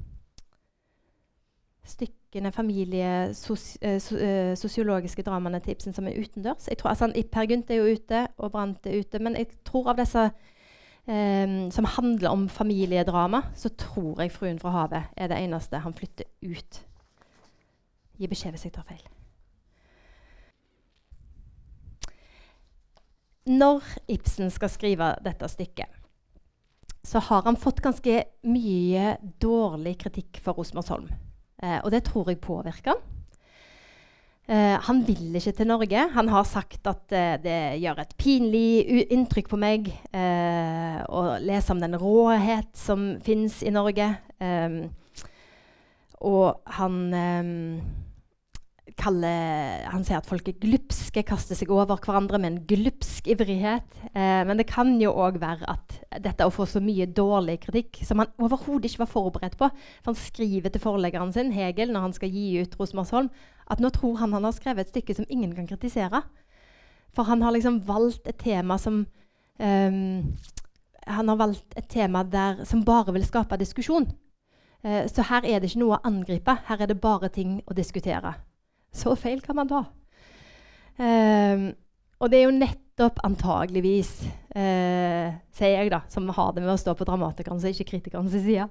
stykkene, 1.85 2.53
familie, 2.53 3.35
sos, 3.35 3.77
eh, 3.83 4.01
eh, 4.19 5.25
dramaene 5.25 5.61
til 5.61 5.75
Ibsen 5.75 5.95
som 5.95 6.07
er 6.09 6.19
utendørs. 6.19 6.69
Jeg 6.69 6.79
tror, 6.79 6.91
altså, 6.91 7.13
Per 7.33 7.47
Gynt 7.47 7.71
er 7.71 7.75
jo 7.75 7.95
ute, 7.95 8.29
og 8.39 8.53
Brant 8.53 8.87
er 8.87 9.01
ute. 9.01 9.19
Men 9.19 9.37
jeg 9.37 9.49
tror 9.65 9.89
av 9.89 9.97
disse 9.97 10.31
eh, 11.09 11.71
som 11.71 11.85
handler 11.85 12.31
om 12.31 12.49
familiedrama, 12.49 13.43
så 13.55 13.69
tror 13.69 14.21
jeg 14.21 14.33
'Fruen 14.33 14.59
fra 14.59 14.71
havet' 14.71 15.05
er 15.17 15.29
det 15.29 15.39
eneste 15.39 15.79
han 15.79 15.95
flytter 15.95 16.25
ut. 16.43 16.85
Gi 18.19 18.27
beskjed 18.27 18.51
hvis 18.53 18.65
jeg 18.65 18.73
tar 18.73 18.87
feil. 18.89 19.03
Når 23.47 23.83
Ibsen 24.09 24.51
skal 24.51 24.69
skrive 24.69 25.17
dette 25.25 25.49
stykket, 25.49 25.91
så 27.05 27.19
har 27.19 27.43
han 27.45 27.57
fått 27.57 27.83
ganske 27.85 28.25
mye 28.49 29.17
dårlig 29.43 29.99
kritikk 29.99 30.41
for 30.41 30.57
Rosmersholm. 30.57 31.11
Eh, 31.65 31.81
og 31.81 31.93
det 31.95 32.05
tror 32.07 32.29
jeg 32.29 32.43
påvirker 32.45 32.93
han. 32.93 33.03
Eh, 34.45 34.77
han 34.87 35.01
vil 35.07 35.33
ikke 35.39 35.55
til 35.57 35.71
Norge. 35.71 36.09
Han 36.13 36.29
har 36.29 36.45
sagt 36.45 36.87
at 36.91 37.13
eh, 37.17 37.37
det 37.41 37.61
gjør 37.81 38.03
et 38.03 38.13
pinlig 38.21 39.07
inntrykk 39.15 39.49
på 39.49 39.61
meg 39.61 39.89
eh, 40.13 41.01
å 41.09 41.39
lese 41.41 41.73
om 41.73 41.81
den 41.81 41.97
råhet 41.97 42.69
som 42.77 43.15
fins 43.25 43.63
i 43.65 43.73
Norge. 43.73 44.11
Eh, 44.45 44.83
og 46.25 46.77
han 46.77 47.01
eh, 47.17 47.55
kaller 48.99 49.85
Han 49.91 50.05
sier 50.07 50.21
at 50.21 50.29
folk 50.29 50.47
er 50.49 50.59
glupske, 50.61 51.25
kaster 51.27 51.59
seg 51.59 51.71
over 51.75 51.99
hverandre 51.99 52.39
med 52.41 52.51
en 52.51 52.61
glupsk 52.69 53.27
ivrighet. 53.33 53.89
Eh, 54.13 54.43
men 54.47 54.61
det 54.61 54.69
kan 54.71 54.95
jo 55.03 55.13
òg 55.25 55.41
være 55.43 55.67
at 55.71 55.99
dette 56.25 56.47
å 56.47 56.53
få 56.55 56.67
så 56.71 56.83
mye 56.85 57.09
dårlig 57.11 57.61
kritikk, 57.67 58.03
som 58.07 58.23
han 58.23 58.33
overhodet 58.39 58.91
ikke 58.91 59.05
var 59.05 59.13
forberedt 59.13 59.59
på 59.59 59.69
for 59.69 60.13
Han 60.13 60.19
skriver 60.19 60.71
til 60.71 60.83
forleggeren 60.83 61.33
sin, 61.35 61.53
Hegel, 61.53 61.93
når 61.93 62.09
han 62.09 62.17
skal 62.17 62.33
gi 62.33 62.63
ut 62.63 62.79
Rosmarsholm, 62.79 63.31
at 63.71 63.81
nå 63.81 63.91
tror 63.95 64.19
han 64.21 64.33
han 64.37 64.45
har 64.45 64.55
skrevet 64.57 64.87
et 64.87 64.95
stykke 64.95 65.17
som 65.17 65.29
ingen 65.29 65.55
kan 65.57 65.67
kritisere. 65.67 66.23
For 67.15 67.25
han 67.25 67.43
har 67.43 67.55
liksom 67.55 67.81
valgt 67.87 68.27
et 68.29 68.39
tema 68.39 68.79
som 68.79 69.07
um, 69.59 70.37
Han 71.07 71.29
har 71.29 71.37
valgt 71.37 71.75
et 71.77 71.89
tema 71.89 72.23
der, 72.25 72.65
som 72.65 72.85
bare 72.85 73.13
vil 73.13 73.27
skape 73.27 73.57
diskusjon. 73.61 74.09
Uh, 74.85 75.05
så 75.09 75.23
her 75.23 75.45
er 75.45 75.61
det 75.61 75.71
ikke 75.71 75.83
noe 75.85 75.99
å 75.99 76.05
angripe. 76.09 76.57
Her 76.67 76.83
er 76.83 76.87
det 76.87 77.01
bare 77.01 77.29
ting 77.29 77.63
å 77.67 77.77
diskutere. 77.77 78.35
Så 78.95 79.15
feil 79.19 79.43
kan 79.45 79.59
man 79.59 79.71
ta. 79.71 79.85
Um, 80.95 81.73
og 82.23 82.31
det 82.31 82.39
er 82.39 82.45
jo 82.47 82.55
nettopp 82.55 83.19
antageligvis, 83.27 84.13
uh, 84.55 85.35
sier 85.55 85.73
jeg, 85.75 85.91
da, 85.93 86.05
som 86.13 86.31
har 86.31 86.53
det 86.55 86.63
med 86.63 86.75
å 86.77 86.79
stå 86.79 86.95
på 86.97 87.07
dramatikernes 87.09 87.67
og 87.67 87.75
ikke 87.75 87.97
kritikernes 87.97 88.37
side. 88.47 88.69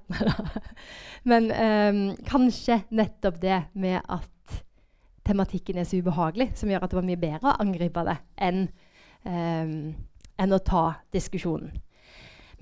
Men 1.29 1.51
um, 1.51 2.03
kanskje 2.27 2.81
nettopp 2.95 3.41
det 3.43 3.65
med 3.75 3.99
at 4.07 4.29
tematikken 5.27 5.79
er 5.79 5.87
så 5.87 5.99
ubehagelig, 5.99 6.53
som 6.59 6.71
gjør 6.71 6.85
at 6.85 6.93
det 6.93 6.99
var 6.99 7.07
mye 7.07 7.19
bedre 7.19 7.51
å 7.51 7.59
angripe 7.63 8.03
det 8.07 8.17
enn, 8.47 8.65
um, 9.27 9.75
enn 10.39 10.55
å 10.55 10.63
ta 10.63 10.85
diskusjonen. 11.15 11.75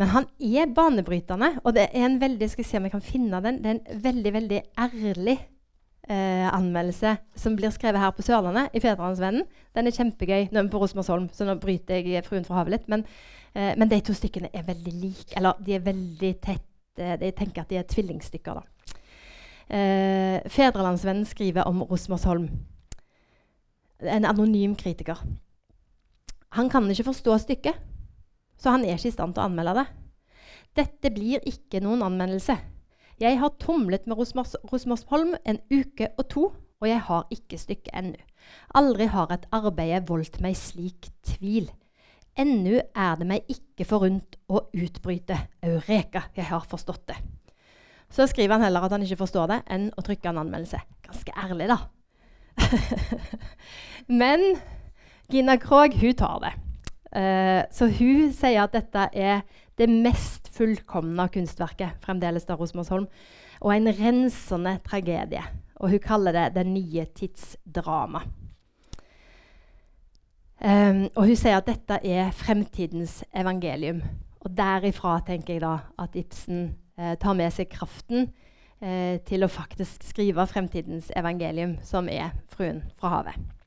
Men 0.01 0.09
han 0.16 0.26
er 0.41 0.70
banebrytende, 0.74 1.59
og 1.62 1.76
det 1.78 1.89
er 1.91 2.07
en 2.07 2.18
veldig 2.22 2.47
skal 2.49 2.66
se 2.66 2.80
om 2.80 2.88
jeg 2.88 2.93
kan 2.95 3.05
finne 3.05 3.41
den, 3.43 3.59
det 3.62 3.70
er 3.70 3.78
en 3.78 4.03
veldig, 4.05 4.32
veldig 4.34 4.62
ærlig 4.82 5.38
eh, 6.12 6.47
anmeldelse 6.51 7.16
som 7.39 7.55
blir 7.57 7.72
skrevet 7.74 8.01
her 8.01 8.12
på 8.16 8.26
Sørlandet, 8.26 8.74
i 8.76 8.82
Fedrelandsvennen. 8.84 9.45
Den 9.76 9.88
er 9.88 9.95
kjempegøy. 9.95 10.49
Nå 10.51 10.59
er 10.59 10.68
vi 10.68 10.74
på 10.74 10.82
Rosmersholm, 10.82 11.30
så 11.34 11.47
nå 11.47 11.55
bryter 11.62 12.01
jeg 12.01 12.26
Fruen 12.28 12.47
fra 12.47 12.59
havet 12.59 12.76
litt. 12.76 12.89
Men, 12.91 13.05
eh, 13.55 13.74
men, 13.78 13.89
de 13.89 14.01
to 14.01 14.16
stykkene 14.18 14.51
er 14.53 14.68
veldig 14.68 14.93
like. 14.97 15.32
Eller 15.38 15.59
de 15.59 15.78
er 15.78 15.86
veldig 15.86 16.34
tett. 16.41 16.68
Eh, 16.97 17.18
jeg 17.18 17.36
tenker 17.36 17.64
at 17.64 17.70
de 17.70 17.80
er 17.80 17.88
tvillingstykker, 17.88 18.59
da. 18.59 18.97
Eh, 19.72 20.41
Fedrelandsvennen 20.51 21.26
skriver 21.26 21.68
om 21.68 21.84
Rosmersholm. 21.84 22.49
En 24.01 24.26
anonym 24.26 24.76
kritiker. 24.76 25.18
Han 26.57 26.70
kan 26.70 26.89
ikke 26.89 27.07
forstå 27.07 27.38
stykket, 27.39 27.76
så 28.59 28.72
han 28.72 28.84
er 28.84 28.97
ikke 28.97 29.07
i 29.07 29.16
stand 29.16 29.36
til 29.36 29.43
å 29.43 29.47
anmelde 29.47 29.78
det. 29.78 29.86
Dette 30.76 31.12
blir 31.14 31.39
ikke 31.47 31.80
noen 31.84 32.03
anmeldelse. 32.03 32.57
Jeg 33.22 33.38
har 33.38 33.51
tumlet 33.61 34.07
med 34.09 34.17
Rosmersholm 34.17 35.36
en 35.45 35.59
uke 35.69 36.07
og 36.17 36.26
to, 36.32 36.43
og 36.82 36.88
jeg 36.89 37.01
har 37.05 37.28
ikke 37.30 37.59
stykket 37.61 37.93
ennå. 37.93 38.17
Aldri 38.74 39.05
har 39.13 39.30
et 39.30 39.45
arbeid 39.53 40.07
voldt 40.09 40.39
meg 40.41 40.57
slik 40.57 41.11
tvil. 41.30 41.69
Ennå 42.34 42.80
er 42.82 43.19
det 43.19 43.28
meg 43.30 43.51
ikke 43.51 43.86
forunt 43.86 44.39
å 44.49 44.63
utbryte 44.74 45.38
Eureka, 45.61 46.32
jeg 46.34 46.49
har 46.49 46.65
forstått 46.65 47.11
det. 47.11 47.19
Så 48.11 48.26
skriver 48.28 48.57
han 48.57 48.65
heller 48.65 48.88
at 48.88 48.95
han 48.95 49.05
ikke 49.05 49.22
forstår 49.22 49.53
det, 49.53 49.61
enn 49.69 49.91
å 49.93 50.03
trykke 50.03 50.32
en 50.32 50.41
anmeldelse. 50.41 50.82
Ganske 51.05 51.38
ærlig, 51.38 51.69
da. 51.69 51.78
Men 54.22 54.47
Gina 55.32 55.59
Krogh, 55.61 55.93
hun 56.01 56.17
tar 56.17 56.41
det. 56.47 56.55
Uh, 57.11 57.61
så 57.69 57.86
hun 57.91 58.32
sier 58.34 58.63
at 58.65 58.74
dette 58.74 59.11
er 59.13 59.45
det 59.82 59.89
mest 59.89 60.51
fullkomne 60.53 61.25
kunstverket 61.34 61.97
fremdeles 62.05 62.45
der 62.45 62.59
hos 62.59 62.75
Mosholm. 62.77 63.07
Og 63.61 63.73
en 63.75 63.89
rensende 63.89 64.77
tragedie. 64.86 65.43
Og 65.82 65.89
hun 65.89 65.99
kaller 65.99 66.32
det 66.32 66.55
'det 66.55 66.67
nye 66.67 67.05
tidsdrama'. 67.19 68.27
Um, 70.63 71.09
og 71.15 71.25
hun 71.25 71.36
sier 71.36 71.57
at 71.57 71.65
dette 71.65 71.97
er 72.05 72.32
fremtidens 72.32 73.23
evangelium. 73.36 74.01
Og 74.41 74.57
derifra 74.57 75.19
tenker 75.25 75.53
jeg 75.53 75.61
da 75.61 75.77
at 75.99 76.15
Ibsen 76.15 76.75
eh, 76.97 77.15
tar 77.15 77.34
med 77.34 77.51
seg 77.53 77.69
kraften 77.69 78.32
eh, 78.82 79.17
til 79.25 79.43
å 79.43 79.49
faktisk 79.49 80.03
skrive 80.03 80.47
fremtidens 80.47 81.11
evangelium, 81.17 81.77
som 81.82 82.09
er 82.09 82.29
'Fruen 82.49 82.84
fra 82.97 83.09
havet'. 83.09 83.61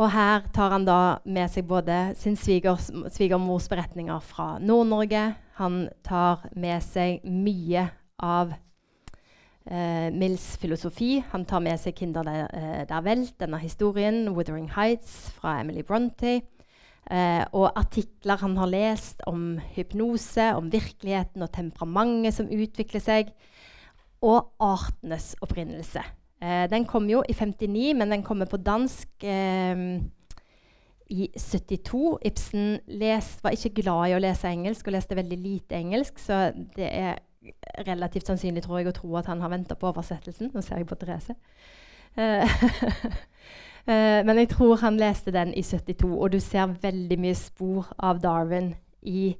Og 0.00 0.08
her 0.14 0.46
tar 0.56 0.72
han 0.72 0.86
da 0.88 1.20
med 1.28 1.50
seg 1.52 1.66
både 1.68 2.14
sin 2.16 2.36
svigers, 2.38 2.86
svigermors 3.12 3.66
beretninger 3.68 4.22
fra 4.24 4.54
Nord-Norge. 4.62 5.26
Han 5.58 5.82
tar 6.06 6.46
med 6.56 6.80
seg 6.80 7.26
mye 7.28 7.82
av 8.16 8.54
eh, 9.68 10.08
Mills 10.14 10.54
filosofi. 10.62 11.18
Han 11.34 11.44
tar 11.44 11.60
med 11.60 11.76
seg 11.82 11.98
'Kinder 11.98 12.24
der, 12.24 12.48
eh, 12.48 12.86
der 12.88 13.04
Welt', 13.04 13.36
denne 13.36 13.60
historien, 13.60 14.28
'Wuthering 14.28 14.70
Heights' 14.72 15.28
fra 15.36 15.60
Emily 15.60 15.82
Bronte. 15.82 16.40
Eh, 17.10 17.44
og 17.52 17.72
artikler 17.76 18.40
han 18.40 18.56
har 18.56 18.66
lest 18.72 19.20
om 19.26 19.58
hypnose, 19.74 20.54
om 20.56 20.72
virkeligheten 20.72 21.42
og 21.42 21.52
temperamentet 21.52 22.34
som 22.34 22.48
utvikler 22.48 23.00
seg. 23.00 23.34
Og 24.22 24.48
artenes 24.60 25.36
opprinnelse. 25.42 26.00
Eh, 26.42 26.70
den 26.70 26.86
kom 26.88 27.10
jo 27.10 27.22
i 27.28 27.32
59, 27.36 27.94
men 27.96 28.10
den 28.10 28.22
kommer 28.22 28.48
på 28.48 28.56
dansk 28.56 29.24
eh, 29.24 30.00
i 31.10 31.28
72. 31.36 32.18
Ibsen 32.24 32.78
les, 32.86 33.38
var 33.42 33.50
ikke 33.50 33.82
glad 33.82 34.08
i 34.08 34.14
å 34.16 34.22
lese 34.22 34.48
engelsk 34.48 34.86
og 34.86 34.94
leste 34.94 35.18
veldig 35.18 35.38
lite 35.38 35.76
engelsk, 35.76 36.18
så 36.22 36.48
det 36.76 36.88
er 36.88 37.18
relativt 37.88 38.28
sannsynlig 38.28 38.62
tror 38.64 38.80
jeg, 38.80 38.90
å 38.90 38.96
tro 38.96 39.12
at 39.18 39.28
han 39.30 39.40
har 39.42 39.52
venta 39.52 39.76
på 39.76 39.90
oversettelsen. 39.90 40.52
Nå 40.54 40.62
ser 40.64 40.80
jeg 40.80 40.88
på 40.88 40.98
Therese. 41.00 41.36
Uh, 42.18 42.46
men 44.26 44.42
jeg 44.42 44.50
tror 44.54 44.80
han 44.82 44.98
leste 45.00 45.32
den 45.34 45.54
i 45.56 45.62
72, 45.66 46.08
og 46.08 46.32
du 46.32 46.40
ser 46.40 46.76
veldig 46.82 47.20
mye 47.20 47.36
spor 47.38 47.92
av 47.98 48.20
Darwin 48.22 48.74
i 49.02 49.34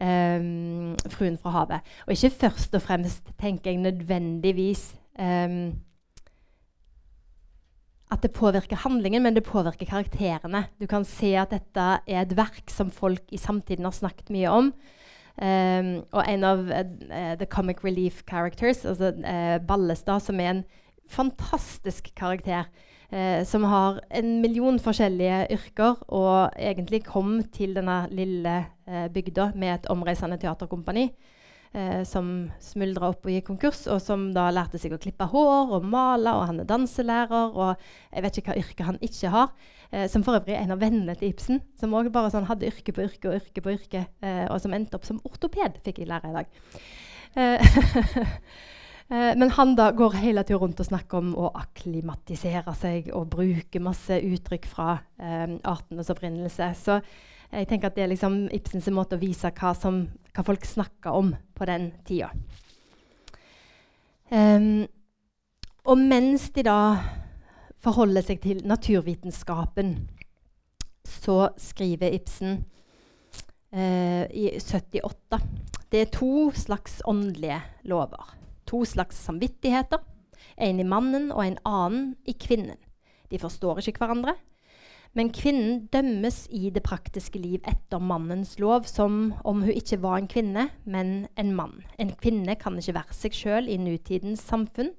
um, 0.00 0.96
'Fruen 1.08 1.38
fra 1.38 1.54
havet'. 1.54 1.92
Og 2.06 2.14
ikke 2.14 2.30
først 2.46 2.74
og 2.74 2.82
fremst, 2.82 3.30
tenker 3.40 3.70
jeg, 3.70 3.80
nødvendigvis 3.80 4.94
um, 5.18 5.78
at 8.08 8.22
det 8.24 8.32
påvirker 8.36 8.80
handlingen, 8.84 9.22
men 9.22 9.36
det 9.36 9.44
påvirker 9.46 9.88
karakterene. 9.88 10.64
Du 10.80 10.86
kan 10.88 11.04
se 11.04 11.34
at 11.36 11.52
dette 11.52 11.88
er 12.06 12.22
et 12.22 12.36
verk 12.36 12.72
som 12.72 12.90
folk 12.94 13.24
i 13.34 13.40
samtiden 13.40 13.84
har 13.84 13.96
snakket 13.96 14.32
mye 14.32 14.52
om. 14.52 14.72
Um, 15.38 15.90
og 16.10 16.24
en 16.26 16.44
av 16.44 16.64
uh, 16.66 17.34
the 17.38 17.46
comic 17.46 17.84
relief 17.84 18.24
characters, 18.26 18.82
altså 18.88 19.12
uh, 19.14 19.58
Ballestad, 19.62 20.24
som 20.24 20.40
er 20.40 20.50
en 20.50 20.64
fantastisk 21.08 22.10
karakter, 22.18 22.66
uh, 23.12 23.44
som 23.46 23.66
har 23.68 24.00
en 24.10 24.40
million 24.42 24.80
forskjellige 24.82 25.44
yrker, 25.54 26.00
og 26.08 26.56
egentlig 26.58 27.04
kom 27.06 27.42
til 27.54 27.76
denne 27.78 28.06
lille 28.10 28.64
bygda 29.14 29.52
med 29.54 29.74
et 29.74 29.90
omreisende 29.92 30.40
teaterkompani. 30.40 31.10
Eh, 31.76 32.00
som 32.08 32.48
smuldra 32.64 33.10
opp 33.12 33.26
og 33.26 33.32
gikk 33.32 33.50
konkurs, 33.50 33.82
og 33.92 34.00
som 34.00 34.30
da 34.32 34.46
lærte 34.54 34.80
seg 34.80 34.94
å 34.96 35.00
klippe 35.02 35.26
hår 35.28 35.74
og 35.76 35.84
male. 35.84 36.32
Og 36.32 36.46
han 36.48 36.62
er 36.62 36.70
danselærer, 36.70 37.52
og 37.52 37.74
jeg 38.14 38.24
vet 38.24 38.40
ikke 38.40 38.54
hva 38.54 38.62
yrke 38.62 38.88
han 38.88 39.02
ikke 39.04 39.34
har. 39.34 39.52
Eh, 39.92 40.06
som 40.08 40.24
for 40.24 40.38
øvrig 40.38 40.56
er 40.56 40.64
en 40.64 40.76
av 40.76 40.80
vennene 40.80 41.16
til 41.18 41.32
Ibsen, 41.32 41.60
som 41.80 41.92
også 41.92 42.14
bare 42.14 42.32
sånn, 42.32 42.48
hadde 42.48 42.70
yrke 42.70 42.96
på 42.96 43.04
yrke 43.04 43.28
og 43.28 43.38
yrke 43.42 43.64
på 43.64 43.76
yrke, 43.76 44.06
eh, 44.24 44.46
og 44.48 44.58
som 44.64 44.72
endte 44.76 44.96
opp 44.96 45.06
som 45.08 45.20
ortoped, 45.28 45.78
fikk 45.84 46.02
jeg 46.02 46.10
lære 46.10 46.32
i 46.32 46.36
dag. 46.40 46.58
Eh, 47.36 47.68
Eh, 49.08 49.32
men 49.36 49.50
han 49.56 49.72
da 49.76 49.88
går 49.96 50.18
hele 50.20 50.42
tida 50.44 50.58
rundt 50.60 50.80
og 50.82 50.88
snakker 50.90 51.22
om 51.22 51.30
å 51.40 51.48
akklimatisere 51.56 52.74
seg 52.76 53.08
og 53.16 53.30
bruke 53.32 53.80
masse 53.80 54.18
uttrykk 54.20 54.68
fra 54.68 54.98
eh, 55.16 55.54
artenes 55.64 56.12
opprinnelse. 56.12 56.68
Så 56.76 56.98
jeg 57.50 57.68
tenker 57.68 57.88
at 57.88 57.96
det 57.96 58.04
er 58.04 58.12
liksom 58.12 58.40
Ibsens 58.54 58.88
måte 58.94 59.16
å 59.16 59.22
vise 59.22 59.50
hva, 59.56 59.72
som, 59.76 60.02
hva 60.34 60.44
folk 60.44 60.66
snakka 60.68 61.14
om 61.16 61.32
på 61.56 61.68
den 61.68 61.90
tida. 62.08 62.30
Um, 64.28 64.84
og 65.88 66.00
mens 66.02 66.50
de 66.52 66.66
da 66.68 66.78
forholder 67.80 68.26
seg 68.26 68.42
til 68.44 68.60
naturvitenskapen, 68.68 69.94
så 71.08 71.46
skriver 71.56 72.12
Ibsen 72.18 72.58
uh, 73.72 74.24
i 74.28 74.50
78 74.60 75.40
Det 75.88 76.02
er 76.02 76.12
to 76.12 76.50
slags 76.52 77.00
åndelige 77.08 77.62
lover 77.88 78.34
to 78.68 78.84
slags 78.84 79.24
samvittigheter. 79.24 79.98
En 80.56 80.80
i 80.80 80.86
mannen 80.86 81.30
og 81.32 81.44
en 81.44 81.58
annen 81.66 82.12
i 82.28 82.34
kvinnen. 82.36 82.78
De 83.30 83.40
forstår 83.40 83.82
ikke 83.82 84.02
hverandre. 84.02 84.34
Men 85.18 85.32
kvinnen 85.34 85.88
dømmes 85.90 86.44
i 86.54 86.68
det 86.70 86.84
praktiske 86.86 87.40
liv 87.42 87.64
etter 87.66 87.98
mannens 87.98 88.52
lov 88.62 88.84
som 88.86 89.32
om 89.42 89.64
hun 89.66 89.74
ikke 89.74 89.98
var 90.04 90.20
en 90.20 90.28
kvinne, 90.30 90.68
men 90.86 91.26
en 91.34 91.50
mann. 91.58 91.80
En 91.98 92.12
kvinne 92.20 92.54
kan 92.60 92.78
ikke 92.78 92.94
være 93.00 93.16
seg 93.18 93.34
sjøl 93.34 93.66
i 93.66 93.80
nutidens 93.82 94.44
samfunn. 94.46 94.92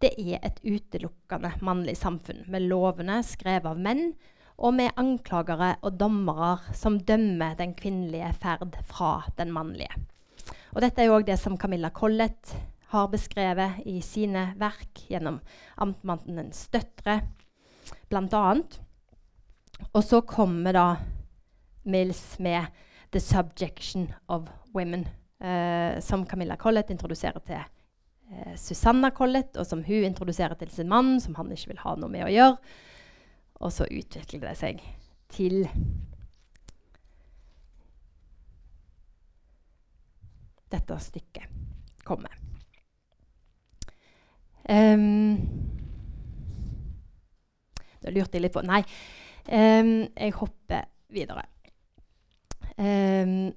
Det 0.00 0.14
er 0.16 0.40
et 0.40 0.62
utelukkende 0.64 1.50
mannlig 1.60 1.98
samfunn, 2.00 2.46
med 2.48 2.64
lovene 2.70 3.18
skrevet 3.26 3.68
av 3.68 3.84
menn, 3.84 4.14
og 4.56 4.72
med 4.78 4.96
anklagere 4.96 5.74
og 5.84 6.00
dommere 6.00 6.72
som 6.74 6.96
dømmer 6.96 7.60
den 7.60 7.76
kvinnelige 7.76 8.32
ferd 8.40 8.80
fra 8.88 9.18
den 9.36 9.52
mannlige. 9.52 9.92
Og 10.72 10.80
dette 10.80 11.04
er 11.04 11.10
jo 11.10 11.20
òg 11.20 11.28
det 11.28 11.36
som 11.44 11.60
Camilla 11.60 11.92
Collett 11.92 12.56
har 12.88 13.12
beskrevet 13.12 13.84
i 13.84 14.00
sine 14.00 14.54
verk 14.56 15.04
gjennom 15.12 15.42
Amtmannens 15.76 16.64
døtre, 16.72 17.20
bl.a. 18.08 18.44
Og 19.92 20.04
så 20.04 20.20
kommer 20.20 20.72
da 20.72 20.86
Mills 21.88 22.38
med 22.38 22.66
'The 23.10 23.20
Subjection 23.20 24.12
of 24.28 24.48
Women', 24.74 25.08
eh, 25.40 26.00
som 26.00 26.26
Camilla 26.26 26.56
Collett 26.56 26.90
introduserer 26.90 27.38
til 27.38 27.60
eh, 28.32 28.56
Susanna 28.56 29.10
Collett, 29.10 29.56
og 29.56 29.66
som 29.66 29.84
hun 29.84 30.04
introduserer 30.04 30.54
til 30.54 30.70
sin 30.70 30.88
mann, 30.88 31.20
som 31.20 31.34
han 31.34 31.52
ikke 31.52 31.72
vil 31.72 31.78
ha 31.84 31.94
noe 31.96 32.10
med 32.10 32.24
å 32.24 32.32
gjøre. 32.32 32.56
Og 33.60 33.72
så 33.72 33.88
utvikler 33.90 34.40
det 34.40 34.56
seg 34.56 34.82
til 35.28 35.66
dette 40.68 40.98
stykket 41.00 41.48
kommer. 42.04 42.32
Um, 44.68 45.38
da 48.02 48.12
lurte 48.12 48.36
jeg 48.36 48.44
litt 48.44 48.52
på 48.52 48.62
Nei, 48.68 48.82
um, 49.52 49.92
jeg 50.16 50.34
hopper 50.38 50.84
videre. 51.08 51.42
Um, 52.78 53.52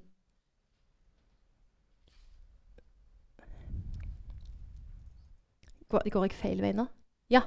går, 5.90 6.10
går, 6.10 6.26
jeg 6.26 6.38
feil 6.40 6.62
vei 6.64 6.74
nå? 6.78 6.88
Ja. 7.32 7.44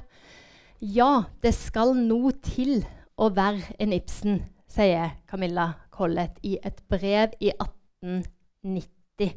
Ja, 0.85 1.25
det 1.43 1.55
skal 1.57 1.95
noe 1.97 2.35
til 2.45 2.83
å 3.17 3.31
være 3.35 3.77
en 3.81 3.95
Ibsen, 3.97 4.43
sier 4.69 5.17
Camilla 5.31 5.71
Collett 5.95 6.41
i 6.45 6.57
et 6.63 6.83
brev 6.91 7.35
i 7.41 7.53
1890. 7.55 9.35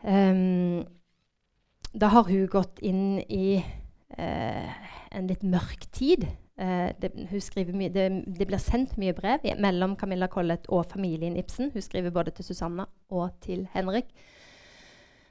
Um, 0.00 0.86
da 1.92 2.12
har 2.14 2.28
hun 2.30 2.46
gått 2.48 2.78
inn 2.86 3.18
i 3.26 3.58
uh, 3.58 4.70
en 5.10 5.26
litt 5.28 5.42
mørk 5.42 5.90
tid. 5.92 6.28
Eh, 6.60 6.90
det, 7.00 7.12
det, 7.16 8.04
det, 8.26 8.46
blir 8.46 8.60
sendt 8.60 8.98
mye 9.00 9.14
brev 9.16 9.46
mellom 9.56 9.96
Camilla 9.96 10.28
Collett 10.28 10.68
og 10.68 10.84
familien 10.92 11.38
Ibsen. 11.40 11.70
Hun 11.72 11.84
skriver 11.84 12.12
både 12.12 12.34
til 12.36 12.44
Susanna 12.44 12.84
og 13.08 13.32
til 13.40 13.64
Henrik. 13.72 14.12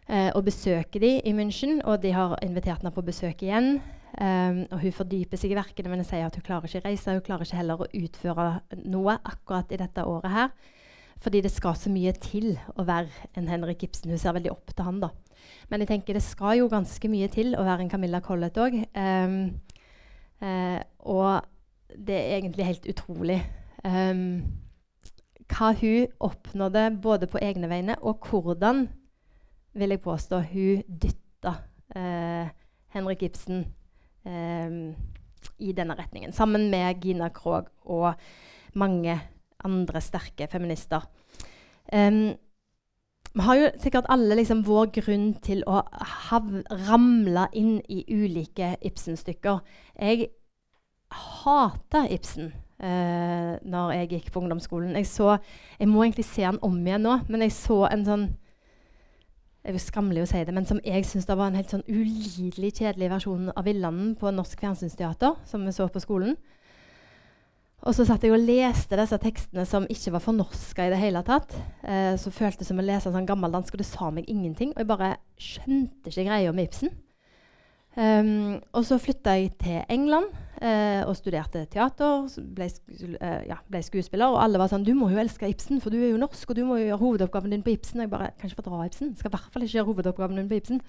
Eh, 0.10 0.32
og 0.34 0.48
besøker 0.48 1.00
de 1.04 1.20
i 1.22 1.36
München, 1.38 1.84
og 1.86 2.02
de 2.02 2.16
har 2.16 2.34
invitert 2.42 2.82
henne 2.82 2.96
på 2.96 3.06
besøk 3.06 3.44
igjen. 3.46 3.78
Um, 4.10 4.64
og 4.74 4.80
hun 4.82 4.92
fordyper 4.92 5.38
seg 5.38 5.52
i 5.54 5.58
verkene, 5.60 5.92
men 5.92 6.02
sier 6.04 6.26
at 6.26 6.34
hun 6.34 6.44
klarer 6.44 6.66
ikke 6.66 6.88
reise. 6.88 7.14
Hun 7.14 7.22
klarer 7.24 7.46
ikke 7.46 7.60
heller 7.60 7.84
å 7.84 7.90
utføre 7.94 8.48
noe 8.90 9.20
akkurat 9.22 9.70
i 9.70 9.78
dette 9.78 10.06
året 10.10 10.34
her. 10.34 10.50
Fordi 11.22 11.44
det 11.46 11.52
skal 11.54 11.78
så 11.78 11.92
mye 11.94 12.16
til 12.18 12.56
å 12.74 12.88
være 12.88 13.30
en 13.38 13.52
Henrik 13.52 13.86
Ibsen. 13.86 14.10
Hun 14.10 14.20
ser 14.20 14.34
veldig 14.34 14.56
opp 14.56 14.74
til 14.74 14.88
han. 14.88 14.98
da. 15.04 15.12
Men 15.70 15.84
jeg 15.84 15.92
tenker 15.92 16.18
det 16.18 16.26
skal 16.26 16.58
jo 16.58 16.72
ganske 16.72 17.12
mye 17.12 17.30
til 17.30 17.54
å 17.54 17.68
være 17.68 17.86
en 17.86 17.92
Camilla 17.94 18.24
Collett 18.26 18.58
òg. 18.58 18.82
Um, 18.98 19.38
eh, 19.46 19.79
og 20.40 21.42
det 21.90 22.16
er 22.16 22.36
egentlig 22.38 22.66
helt 22.66 22.86
utrolig 22.88 23.40
um, 23.84 24.44
hva 25.50 25.72
hun 25.80 26.12
oppnådde 26.22 26.84
både 27.02 27.28
på 27.28 27.42
egne 27.42 27.70
vegne, 27.72 27.96
og 28.06 28.28
hvordan, 28.30 28.86
vil 29.74 29.90
jeg 29.90 30.02
påstå, 30.02 30.42
hun 30.52 30.84
dytta 31.02 31.56
uh, 31.96 32.52
Henrik 32.94 33.24
Ibsen 33.26 33.66
um, 34.26 34.96
i 35.60 35.74
denne 35.74 35.98
retningen. 35.98 36.34
Sammen 36.34 36.70
med 36.72 37.02
Gina 37.02 37.30
Krog 37.34 37.72
og 37.82 38.14
mange 38.74 39.20
andre 39.66 40.02
sterke 40.02 40.48
feminister. 40.52 41.10
Um, 41.94 42.36
vi 43.34 43.46
har 43.46 43.56
jo 43.60 43.70
sikkert 43.78 44.10
alle 44.10 44.36
liksom 44.40 44.64
vår 44.66 44.90
grunn 45.00 45.30
til 45.46 45.62
å 45.70 45.84
ramle 46.88 47.46
inn 47.54 47.78
i 47.90 48.02
ulike 48.10 48.74
Ibsen-stykker. 48.82 49.62
Jeg 50.00 50.32
hata 51.14 52.06
Ibsen 52.10 52.52
eh, 52.82 53.56
når 53.62 53.94
jeg 53.96 54.12
gikk 54.16 54.32
på 54.34 54.42
ungdomsskolen. 54.44 54.98
Jeg, 54.98 55.08
så, 55.08 55.38
jeg 55.80 55.90
må 55.90 56.04
egentlig 56.04 56.26
se 56.26 56.46
han 56.48 56.62
om 56.66 56.78
igjen 56.82 57.06
nå, 57.06 57.20
men 57.30 57.46
jeg 57.46 57.56
så 57.58 57.84
en 57.90 58.06
sånn 58.08 58.30
det 59.60 59.74
er 59.74 59.76
jo 59.76 59.82
skammelig 59.84 60.22
å 60.24 60.28
si 60.30 60.40
det, 60.48 60.54
men 60.56 60.66
som 60.66 60.80
jeg 60.88 61.04
syns 61.06 61.28
var 61.28 61.50
en 61.50 61.58
helt 61.60 61.70
sånn 61.74 61.84
ulidelig 61.86 62.72
kjedelig 62.78 63.10
versjon 63.12 63.50
av 63.52 63.66
'Villanden' 63.68 64.14
på 64.18 64.32
Norsk 64.32 64.62
Fjernsynsteater, 64.64 65.36
som 65.46 65.66
vi 65.68 65.74
så 65.76 65.90
på 65.92 66.00
skolen. 66.00 66.38
Og 67.88 67.96
så 67.96 68.04
satt 68.08 68.26
jeg 68.26 68.34
og 68.36 68.44
leste 68.44 68.98
disse 69.00 69.18
tekstene 69.24 69.64
som 69.68 69.86
ikke 69.90 70.12
var 70.18 70.24
fornorska 70.24 70.88
i 70.88 70.92
det 70.92 71.00
hele 71.00 71.22
tatt. 71.28 71.54
Eh, 71.84 72.16
så 72.20 72.32
føltes 72.34 72.60
det 72.60 72.68
som 72.68 72.82
å 72.82 72.86
lese 72.86 73.08
en 73.08 73.16
sånn 73.16 73.30
gammeldansk, 73.30 73.76
og 73.76 73.82
det 73.82 73.88
sa 73.88 74.10
meg 74.12 74.28
ingenting. 74.28 74.74
Og 74.74 74.82
jeg 74.84 74.90
bare 74.90 75.14
skjønte 75.40 76.12
ikke 76.12 76.28
greia 76.28 76.52
med 76.56 76.68
Ibsen. 76.68 76.92
Um, 78.00 78.60
og 78.78 78.84
så 78.86 79.00
flytta 79.02 79.34
jeg 79.36 79.50
til 79.60 79.80
England 79.92 80.30
eh, 80.62 81.02
og 81.08 81.16
studerte 81.18 81.64
teater. 81.72 82.28
Ble, 82.56 82.68
uh, 83.18 83.42
ja, 83.50 83.58
ble, 83.68 83.82
skuespiller. 83.84 84.30
Og 84.30 84.44
alle 84.44 84.62
var 84.62 84.70
sånn 84.72 84.86
'Du 84.86 84.94
må 84.96 85.10
jo 85.10 85.20
elske 85.20 85.50
Ibsen, 85.50 85.82
for 85.82 85.90
du 85.90 85.98
er 85.98 86.12
jo 86.12 86.22
norsk, 86.22 86.52
og 86.52 86.56
du 86.56 86.64
må 86.68 86.78
jo 86.78 86.92
gjøre 86.92 87.02
hovedoppgaven 87.02 87.56
din 87.56 87.66
på 87.66 87.74
Ibsen.' 87.74 88.00
Og 88.00 88.06
jeg 88.06 88.12
bare 88.12 88.32
'Kan 88.38 88.52
ikke 88.52 88.62
fordra 88.62 88.86
Ibsen. 88.86 89.16
Skal 89.18 89.32
i 89.32 89.36
hvert 89.36 89.52
fall 89.52 89.64
ikke 89.64 89.80
gjøre 89.80 89.90
hovedoppgaven 89.92 90.38
din 90.38 90.52
på 90.52 90.60
Ibsen.' 90.62 90.82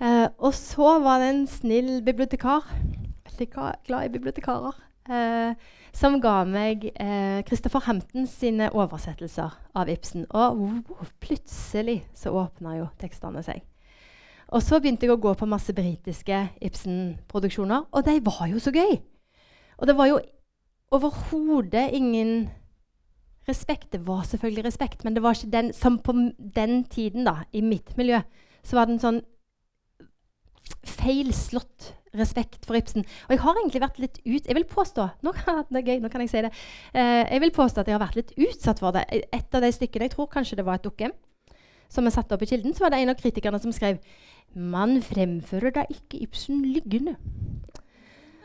Eh, 0.00 0.28
og 0.38 0.54
så 0.56 0.94
var 1.04 1.20
det 1.20 1.28
en 1.28 1.46
snill 1.46 2.02
bibliotekar. 2.04 2.64
Veldig 3.28 3.48
glad 3.84 4.04
i 4.06 4.12
bibliotekarer 4.14 4.72
eh, 4.72 4.89
som 5.06 6.20
ga 6.22 6.44
meg 6.44 6.84
Christopher 7.48 7.80
eh, 7.80 7.86
Hampton 7.86 8.26
sine 8.30 8.70
oversettelser 8.72 9.56
av 9.74 9.90
Ibsen. 9.90 10.26
Og 10.30 10.60
oh, 10.60 11.08
plutselig 11.22 12.02
så 12.14 12.34
åpna 12.36 12.76
jo 12.78 12.88
tekstene 13.00 13.42
seg. 13.46 13.62
Og 14.50 14.62
så 14.66 14.80
begynte 14.80 15.06
jeg 15.06 15.14
å 15.14 15.22
gå 15.22 15.32
på 15.38 15.46
masse 15.46 15.72
britiske 15.74 16.40
Ibsen-produksjoner, 16.66 17.86
og 17.94 18.06
de 18.06 18.16
var 18.26 18.48
jo 18.50 18.62
så 18.62 18.72
gøy! 18.74 18.98
Og 19.78 19.86
det 19.86 19.94
var 19.96 20.10
jo 20.10 20.18
overhodet 20.90 21.86
ingen 21.96 22.50
respekt. 23.48 23.92
Det 23.92 24.02
var 24.06 24.26
selvfølgelig 24.26 24.64
respekt, 24.64 25.04
men 25.04 25.14
det 25.14 25.22
var 25.22 25.38
ikke 25.38 25.52
den 25.54 25.72
som 25.72 25.98
på 25.98 26.12
den 26.56 26.84
tiden, 26.84 27.24
da, 27.24 27.44
i 27.52 27.62
mitt 27.62 27.96
miljø, 27.96 28.20
så 28.62 28.76
var 28.76 28.88
det 28.88 28.98
en 28.98 29.04
sånn 29.06 29.20
feilslått 30.86 31.94
respekt 32.16 32.66
for 32.66 32.78
Ibsen. 32.78 33.04
Og 33.28 33.34
jeg 33.34 33.42
har 33.44 33.58
egentlig 33.58 33.82
vært 33.84 34.00
litt 34.02 34.18
ut... 34.24 34.46
Jeg 34.46 34.56
vil 34.56 34.66
påstå 34.68 35.06
nå 35.26 35.32
kan, 35.36 35.62
det 35.70 35.82
er 35.82 35.92
gøy, 35.92 36.02
nå 36.02 36.10
kan 36.12 36.24
jeg 36.24 36.32
si 36.32 36.42
det. 36.46 36.50
Eh, 36.92 37.22
jeg 37.26 37.42
vil 37.44 37.54
påstå 37.54 37.82
at 37.82 37.90
jeg 37.90 37.96
har 37.96 38.02
vært 38.02 38.18
litt 38.18 38.32
utsatt 38.34 38.82
for 38.82 38.96
det. 38.96 39.04
Et 39.30 39.58
av 39.58 39.64
de 39.64 39.72
stykkene, 39.74 40.08
jeg 40.08 40.16
tror 40.16 40.30
kanskje 40.32 40.58
det 40.58 40.66
var 40.66 40.80
et 40.80 40.86
dukke, 40.86 41.12
som 41.90 42.06
er 42.06 42.14
satt 42.14 42.32
opp 42.34 42.42
i 42.42 42.50
Kilden, 42.50 42.74
så 42.74 42.86
var 42.86 42.94
det 42.94 43.02
en 43.02 43.12
av 43.12 43.18
kritikerne 43.18 43.58
som 43.62 43.74
skrev 43.74 43.98
Man 44.54 44.98
fremfører 45.06 45.74
da 45.74 45.86
ikke 45.90 46.18
Ibsen 46.24 46.64
liggende. 46.66 47.14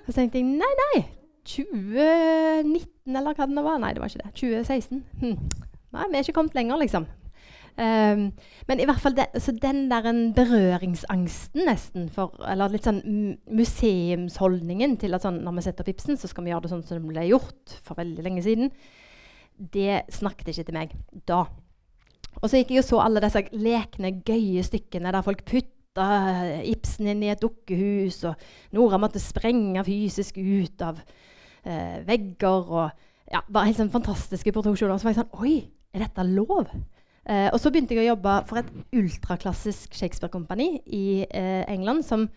Og 0.06 0.12
så 0.12 0.20
tenkte 0.20 0.42
jeg 0.42 0.50
nei, 0.50 0.74
nei. 0.82 1.06
2019 1.46 3.16
eller 3.16 3.38
hva 3.38 3.46
det 3.46 3.54
nå 3.54 3.64
var. 3.66 3.82
Nei, 3.82 3.94
det 3.94 4.02
var 4.02 4.14
ikke 4.14 4.26
det. 4.26 4.34
2016. 4.38 5.02
Hm. 5.22 5.66
Nei, 5.96 6.10
vi 6.12 6.18
er 6.18 6.26
ikke 6.26 6.38
kommet 6.38 6.58
lenger, 6.58 6.82
liksom. 6.82 7.08
Um, 7.76 8.30
men 8.70 8.80
i 8.80 8.86
hvert 8.88 9.02
fall 9.04 9.18
så 9.44 9.52
den 9.52 9.90
der 9.92 10.06
en 10.08 10.30
berøringsangsten 10.32 11.66
nesten 11.68 12.06
for 12.08 12.38
Eller 12.48 12.72
litt 12.72 12.86
sånn 12.88 13.02
museumsholdningen 13.52 14.94
til 15.02 15.18
at 15.18 15.26
sånn, 15.26 15.42
når 15.44 15.58
vi 15.58 15.64
setter 15.66 15.84
opp 15.84 15.92
Ibsen, 15.92 16.16
så 16.16 16.30
skal 16.32 16.46
vi 16.46 16.54
gjøre 16.54 16.64
det 16.64 16.72
sånn 16.72 16.86
som 16.88 17.02
det 17.02 17.12
ble 17.12 17.26
gjort 17.34 17.76
for 17.84 18.00
veldig 18.00 18.24
lenge 18.24 18.46
siden. 18.48 18.72
Det 19.60 20.06
snakket 20.16 20.54
ikke 20.54 20.68
til 20.70 20.80
meg 20.80 20.96
da. 21.28 21.42
Og 22.40 22.48
så 22.48 22.62
gikk 22.62 22.72
jeg 22.78 22.86
og 22.86 22.88
så 22.88 23.04
alle 23.04 23.24
disse 23.24 23.44
lekne, 23.60 24.16
gøye 24.24 24.64
stykkene 24.64 25.12
der 25.12 25.28
folk 25.28 25.44
putta 25.48 26.08
Ibsen 26.68 27.12
inn 27.12 27.28
i 27.28 27.32
et 27.32 27.44
dukkehus, 27.44 28.24
og 28.32 28.40
Nora 28.76 29.00
måtte 29.04 29.20
sprenge 29.24 29.84
fysisk 29.88 30.40
ut 30.40 30.84
av 30.84 31.04
eh, 31.04 32.02
vegger. 32.08 32.72
og 32.72 33.32
ja, 33.32 33.44
Bare 33.48 33.68
helt 33.68 33.84
sånn 33.84 33.94
fantastiske 33.94 34.56
produksjoner. 34.56 34.96
Så 35.00 35.08
var 35.10 35.16
jeg 35.16 35.26
sånn 35.26 35.40
Oi, 35.44 35.58
er 35.96 36.08
dette 36.08 36.32
lov? 36.32 36.72
Eh, 37.26 37.48
og 37.50 37.58
så 37.58 37.72
begynte 37.74 37.96
jeg 37.96 38.06
å 38.06 38.12
jobbe 38.14 38.36
for 38.50 38.62
et 38.62 38.70
ultraklassisk 38.94 39.96
Shakespeare-kompani 39.98 40.70
i 40.94 41.06
eh, 41.26 41.64
England, 41.72 42.06
som, 42.06 42.28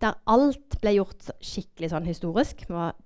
der 0.00 0.16
alt 0.32 0.78
ble 0.80 0.94
gjort 0.96 1.28
skikkelig 1.44 1.90
sånn 1.92 2.08
historisk. 2.08 2.64
Vi 2.68 2.72
var 2.72 2.96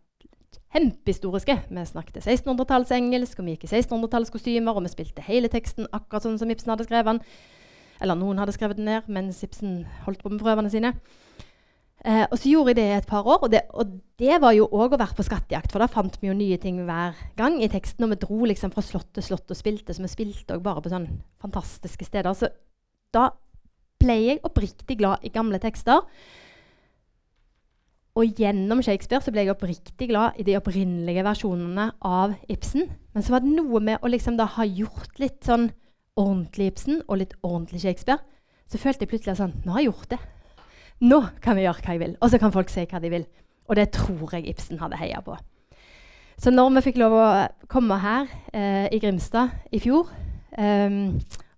kjempehistoriske. 0.75 1.57
Vi 1.71 1.87
snakket 1.91 2.23
1600-talls-engelsk, 2.23 3.39
og 3.39 3.49
vi 3.49 3.57
gikk 3.57 3.67
i 3.67 3.73
1600-tallskostymer, 3.73 4.75
og 4.75 4.87
vi 4.87 4.95
spilte 4.95 5.27
hele 5.27 5.51
teksten 5.51 5.91
akkurat 5.91 6.27
sånn 6.27 6.39
som 6.39 6.51
Ibsen 6.55 6.75
hadde 6.75 6.87
skrevet 6.87 7.13
den. 7.13 7.23
Eller 8.03 8.19
noen 8.19 8.41
hadde 8.43 8.55
skrevet 8.55 8.79
den 8.79 8.89
ned 8.91 9.11
mens 9.11 9.43
Ibsen 9.47 9.85
holdt 10.07 10.23
på 10.23 10.33
med 10.33 10.43
prøvene 10.43 10.71
sine. 10.71 10.95
Eh, 12.05 12.27
og 12.29 12.37
så 12.37 12.51
gjorde 12.51 12.75
jeg 12.75 12.77
det 12.77 12.85
i 12.85 12.97
et 12.99 13.07
par 13.09 13.25
år, 13.25 13.47
og 13.47 13.53
det, 13.53 13.63
og 13.73 13.95
det 14.21 14.37
var 14.43 14.53
jo 14.53 14.67
òg 14.69 14.93
å 14.93 15.01
være 15.01 15.17
på 15.17 15.25
skattejakt. 15.25 15.73
For 15.73 15.81
da 15.81 15.89
fant 15.89 16.19
vi 16.21 16.29
jo 16.29 16.37
nye 16.37 16.59
ting 16.61 16.83
hver 16.85 17.17
gang 17.39 17.57
i 17.65 17.71
teksten, 17.73 18.05
og 18.05 18.13
vi 18.13 18.21
dro 18.27 18.45
liksom 18.51 18.75
fra 18.75 18.85
slott 18.85 19.15
til 19.17 19.25
slott 19.25 19.49
og 19.49 19.57
spilte. 19.57 19.97
Så 19.97 20.05
vi 20.05 20.13
spilte 20.13 20.59
òg 20.59 20.65
bare 20.67 20.85
på 20.85 20.93
sånne 20.93 21.23
fantastiske 21.41 22.05
steder. 22.05 22.37
Så 22.37 22.53
da 23.15 23.31
ble 24.03 24.19
jeg 24.21 24.43
oppriktig 24.45 24.99
glad 25.01 25.25
i 25.25 25.33
gamle 25.33 25.61
tekster. 25.63 26.05
Og 28.15 28.37
gjennom 28.39 28.83
Shakespeare 28.85 29.25
så 29.25 29.33
ble 29.35 29.43
jeg 29.43 29.55
oppriktig 29.55 30.11
glad 30.13 30.37
i 30.39 30.45
de 30.47 30.59
opprinnelige 30.59 31.25
versjonene 31.27 31.89
av 32.05 32.37
Ibsen. 32.53 32.87
Men 33.17 33.25
så 33.25 33.35
var 33.35 33.43
det 33.43 33.57
noe 33.57 33.81
med 33.83 34.05
å 34.05 34.13
liksom 34.13 34.37
da 34.39 34.47
ha 34.59 34.69
gjort 34.69 35.19
litt 35.23 35.41
sånn 35.49 35.71
ordentlig 36.21 36.69
Ibsen 36.71 37.01
og 37.09 37.25
litt 37.25 37.35
ordentlig 37.41 37.83
Shakespeare. 37.83 38.21
Så 38.71 38.79
følte 38.79 39.03
jeg 39.03 39.15
plutselig 39.17 39.41
sånn 39.41 39.57
Nå 39.65 39.75
har 39.75 39.83
jeg 39.83 39.91
gjort 39.91 40.13
det. 40.13 40.21
Nå 41.01 41.21
kan 41.43 41.57
vi 41.57 41.65
gjøre 41.65 41.83
hva 41.83 41.97
jeg 41.97 42.03
vil. 42.03 42.15
Og 42.23 42.31
så 42.31 42.39
kan 42.39 42.55
folk 42.55 42.71
si 42.73 42.87
hva 42.87 43.01
de 43.03 43.11
vil. 43.13 43.27
Og 43.69 43.77
det 43.77 43.91
tror 43.97 44.37
jeg 44.37 44.49
Ibsen 44.49 44.79
hadde 44.79 44.99
heia 45.01 45.23
på. 45.25 45.37
Så 46.39 46.51
når 46.51 46.73
vi 46.77 46.85
fikk 46.89 46.99
lov 46.99 47.15
å 47.15 47.27
komme 47.71 47.99
her 48.03 48.29
eh, 48.53 48.87
i 48.93 48.99
Grimstad 49.03 49.55
i 49.73 49.79
fjor 49.83 50.11
eh, 50.59 50.97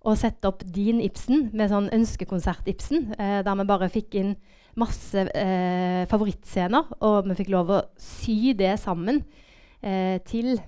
og 0.06 0.18
sette 0.20 0.46
opp 0.50 0.62
din 0.74 1.00
Ibsen 1.02 1.48
med 1.56 1.72
sånn 1.72 1.88
ønskekonsert-Ibsen, 1.96 3.08
eh, 3.16 3.40
der 3.46 3.58
vi 3.58 3.68
bare 3.68 3.90
fikk 3.92 4.18
inn 4.20 4.36
masse 4.76 5.24
eh, 5.32 6.04
favorittscener, 6.10 6.92
og 7.00 7.30
vi 7.30 7.38
fikk 7.38 7.50
lov 7.54 7.72
å 7.72 7.82
sy 7.98 8.52
det 8.58 8.74
sammen 8.82 9.22
eh, 9.80 10.20
til 10.28 10.58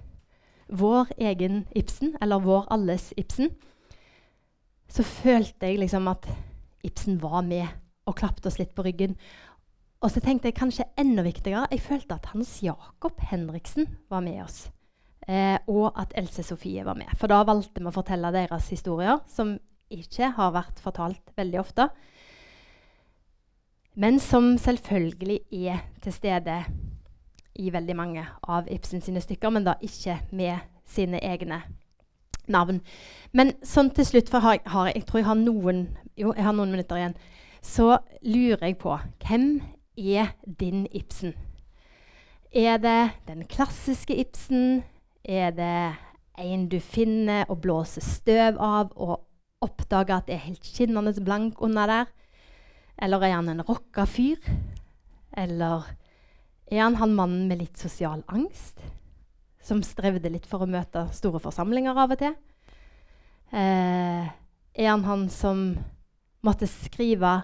vår 0.68 1.12
egen 1.30 1.62
Ibsen, 1.76 2.16
eller 2.22 2.42
vår 2.44 2.66
alles 2.72 3.12
Ibsen, 3.20 3.52
så 4.88 5.04
følte 5.04 5.68
jeg 5.68 5.82
liksom 5.84 6.08
at 6.08 6.24
Ibsen 6.88 7.20
var 7.20 7.44
med 7.44 7.68
og 8.08 8.16
klappet 8.18 8.48
oss 8.48 8.58
litt 8.60 8.74
på 8.76 8.84
ryggen. 8.86 9.16
Og 9.98 10.12
så 10.14 10.22
tenkte 10.22 10.48
jeg 10.48 10.58
kanskje 10.58 10.86
enda 11.00 11.24
viktigere 11.26 11.66
Jeg 11.72 11.82
følte 11.82 12.18
at 12.18 12.28
Hans 12.32 12.60
Jakob 12.62 13.18
Henriksen 13.30 13.88
var 14.10 14.22
med 14.24 14.42
oss. 14.44 14.68
Eh, 15.28 15.58
og 15.68 15.92
at 15.98 16.14
Else 16.16 16.42
Sofie 16.42 16.84
var 16.86 16.96
med. 16.96 17.10
For 17.18 17.28
da 17.28 17.42
valgte 17.44 17.82
vi 17.82 17.90
å 17.90 17.94
fortelle 17.94 18.32
deres 18.32 18.70
historier, 18.72 19.18
som 19.28 19.58
ikke 19.92 20.30
har 20.36 20.54
vært 20.54 20.80
fortalt 20.80 21.34
veldig 21.36 21.60
ofte. 21.60 21.88
Men 23.98 24.20
som 24.22 24.54
selvfølgelig 24.60 25.40
er 25.50 25.82
til 26.04 26.14
stede 26.14 26.62
i 27.58 27.72
veldig 27.74 27.96
mange 27.98 28.22
av 28.46 28.68
Ibsen 28.70 29.02
sine 29.02 29.20
stykker, 29.20 29.50
men 29.50 29.66
da 29.66 29.74
ikke 29.82 30.20
med 30.30 30.62
sine 30.86 31.18
egne 31.18 31.64
navn. 32.46 32.78
Men 33.32 33.52
sånn 33.66 33.90
til 33.96 34.06
slutt, 34.06 34.30
for 34.30 34.44
har, 34.44 34.62
har, 34.70 34.92
jeg 34.94 35.04
tror 35.08 35.20
jeg 35.20 35.28
har 35.28 35.40
noen, 35.40 35.82
jo, 36.16 36.30
jeg 36.36 36.46
har 36.46 36.54
noen 36.56 36.72
minutter 36.72 37.00
igjen 37.00 37.18
så 37.68 37.98
lurer 38.24 38.64
jeg 38.64 38.78
på 38.80 38.96
hvem 39.26 39.60
er 39.98 40.32
din 40.60 40.86
Ibsen? 40.94 41.34
Er 42.52 42.78
det 42.80 43.10
den 43.28 43.44
klassiske 43.44 44.16
Ibsen? 44.16 44.82
Er 45.24 45.50
det 45.52 45.96
en 46.38 46.68
du 46.68 46.78
finner 46.80 47.44
og 47.50 47.60
blåser 47.60 48.04
støv 48.04 48.56
av 48.62 48.94
og 48.96 49.18
oppdager 49.60 50.16
at 50.16 50.28
det 50.28 50.36
er 50.38 50.46
helt 50.46 50.64
skinnende 50.64 51.12
blank 51.24 51.60
under 51.62 51.86
der? 51.86 52.06
Eller 52.98 53.26
er 53.26 53.34
han 53.36 53.50
en 53.52 53.62
rocka 53.62 54.06
fyr? 54.08 54.38
Eller 55.36 55.84
er 56.70 56.82
han 56.82 56.96
han 56.96 57.14
mannen 57.14 57.48
med 57.48 57.60
litt 57.60 57.78
sosial 57.78 58.24
angst? 58.28 58.80
Som 59.60 59.84
strevde 59.84 60.30
litt 60.32 60.46
for 60.48 60.64
å 60.64 60.70
møte 60.70 61.08
store 61.12 61.42
forsamlinger 61.42 61.98
av 61.98 62.16
og 62.16 62.22
til? 62.22 62.34
Eh, 63.52 64.24
er 64.78 64.88
han 64.88 65.04
han 65.04 65.28
som 65.28 65.76
måtte 66.44 66.68
skrive 66.70 67.42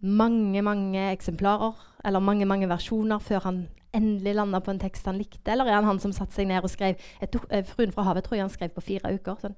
mange, 0.00 0.62
mange 0.62 1.10
eksemplarer, 1.12 1.72
eller 2.04 2.20
mange, 2.20 2.46
mange 2.46 2.68
versjoner, 2.68 3.18
før 3.18 3.40
han 3.44 3.68
endelig 3.94 4.34
landa 4.34 4.60
på 4.60 4.70
en 4.70 4.80
tekst 4.80 5.06
han 5.06 5.18
likte? 5.18 5.50
Eller 5.52 5.64
er 5.64 5.74
han 5.78 5.84
han 5.84 6.00
som 6.00 6.12
satte 6.12 6.34
seg 6.34 6.48
ned 6.48 6.62
og 6.62 6.70
skrev 6.70 6.94
et, 7.22 7.36
uh, 7.36 7.62
'Fruen 7.64 7.92
fra 7.92 8.02
havet' 8.02 8.22
tror 8.22 8.36
jeg 8.36 8.44
han 8.44 8.50
skrev 8.50 8.68
på 8.68 8.80
fire 8.80 9.14
uker. 9.14 9.36
Sånn, 9.40 9.56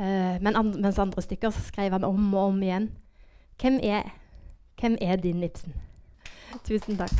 uh, 0.00 0.42
men 0.42 0.56
and, 0.56 0.80
mens 0.80 0.98
andre 0.98 1.22
stykker 1.22 1.50
så 1.50 1.60
skrev 1.60 1.92
han 1.92 2.04
om 2.04 2.34
og 2.34 2.48
om 2.48 2.62
igjen. 2.62 2.90
Hvem 3.60 3.80
er, 3.82 4.02
hvem 4.80 4.98
er 5.00 5.16
din 5.16 5.42
Ibsen? 5.42 5.72
Tusen 6.64 6.98
takk. 6.98 7.12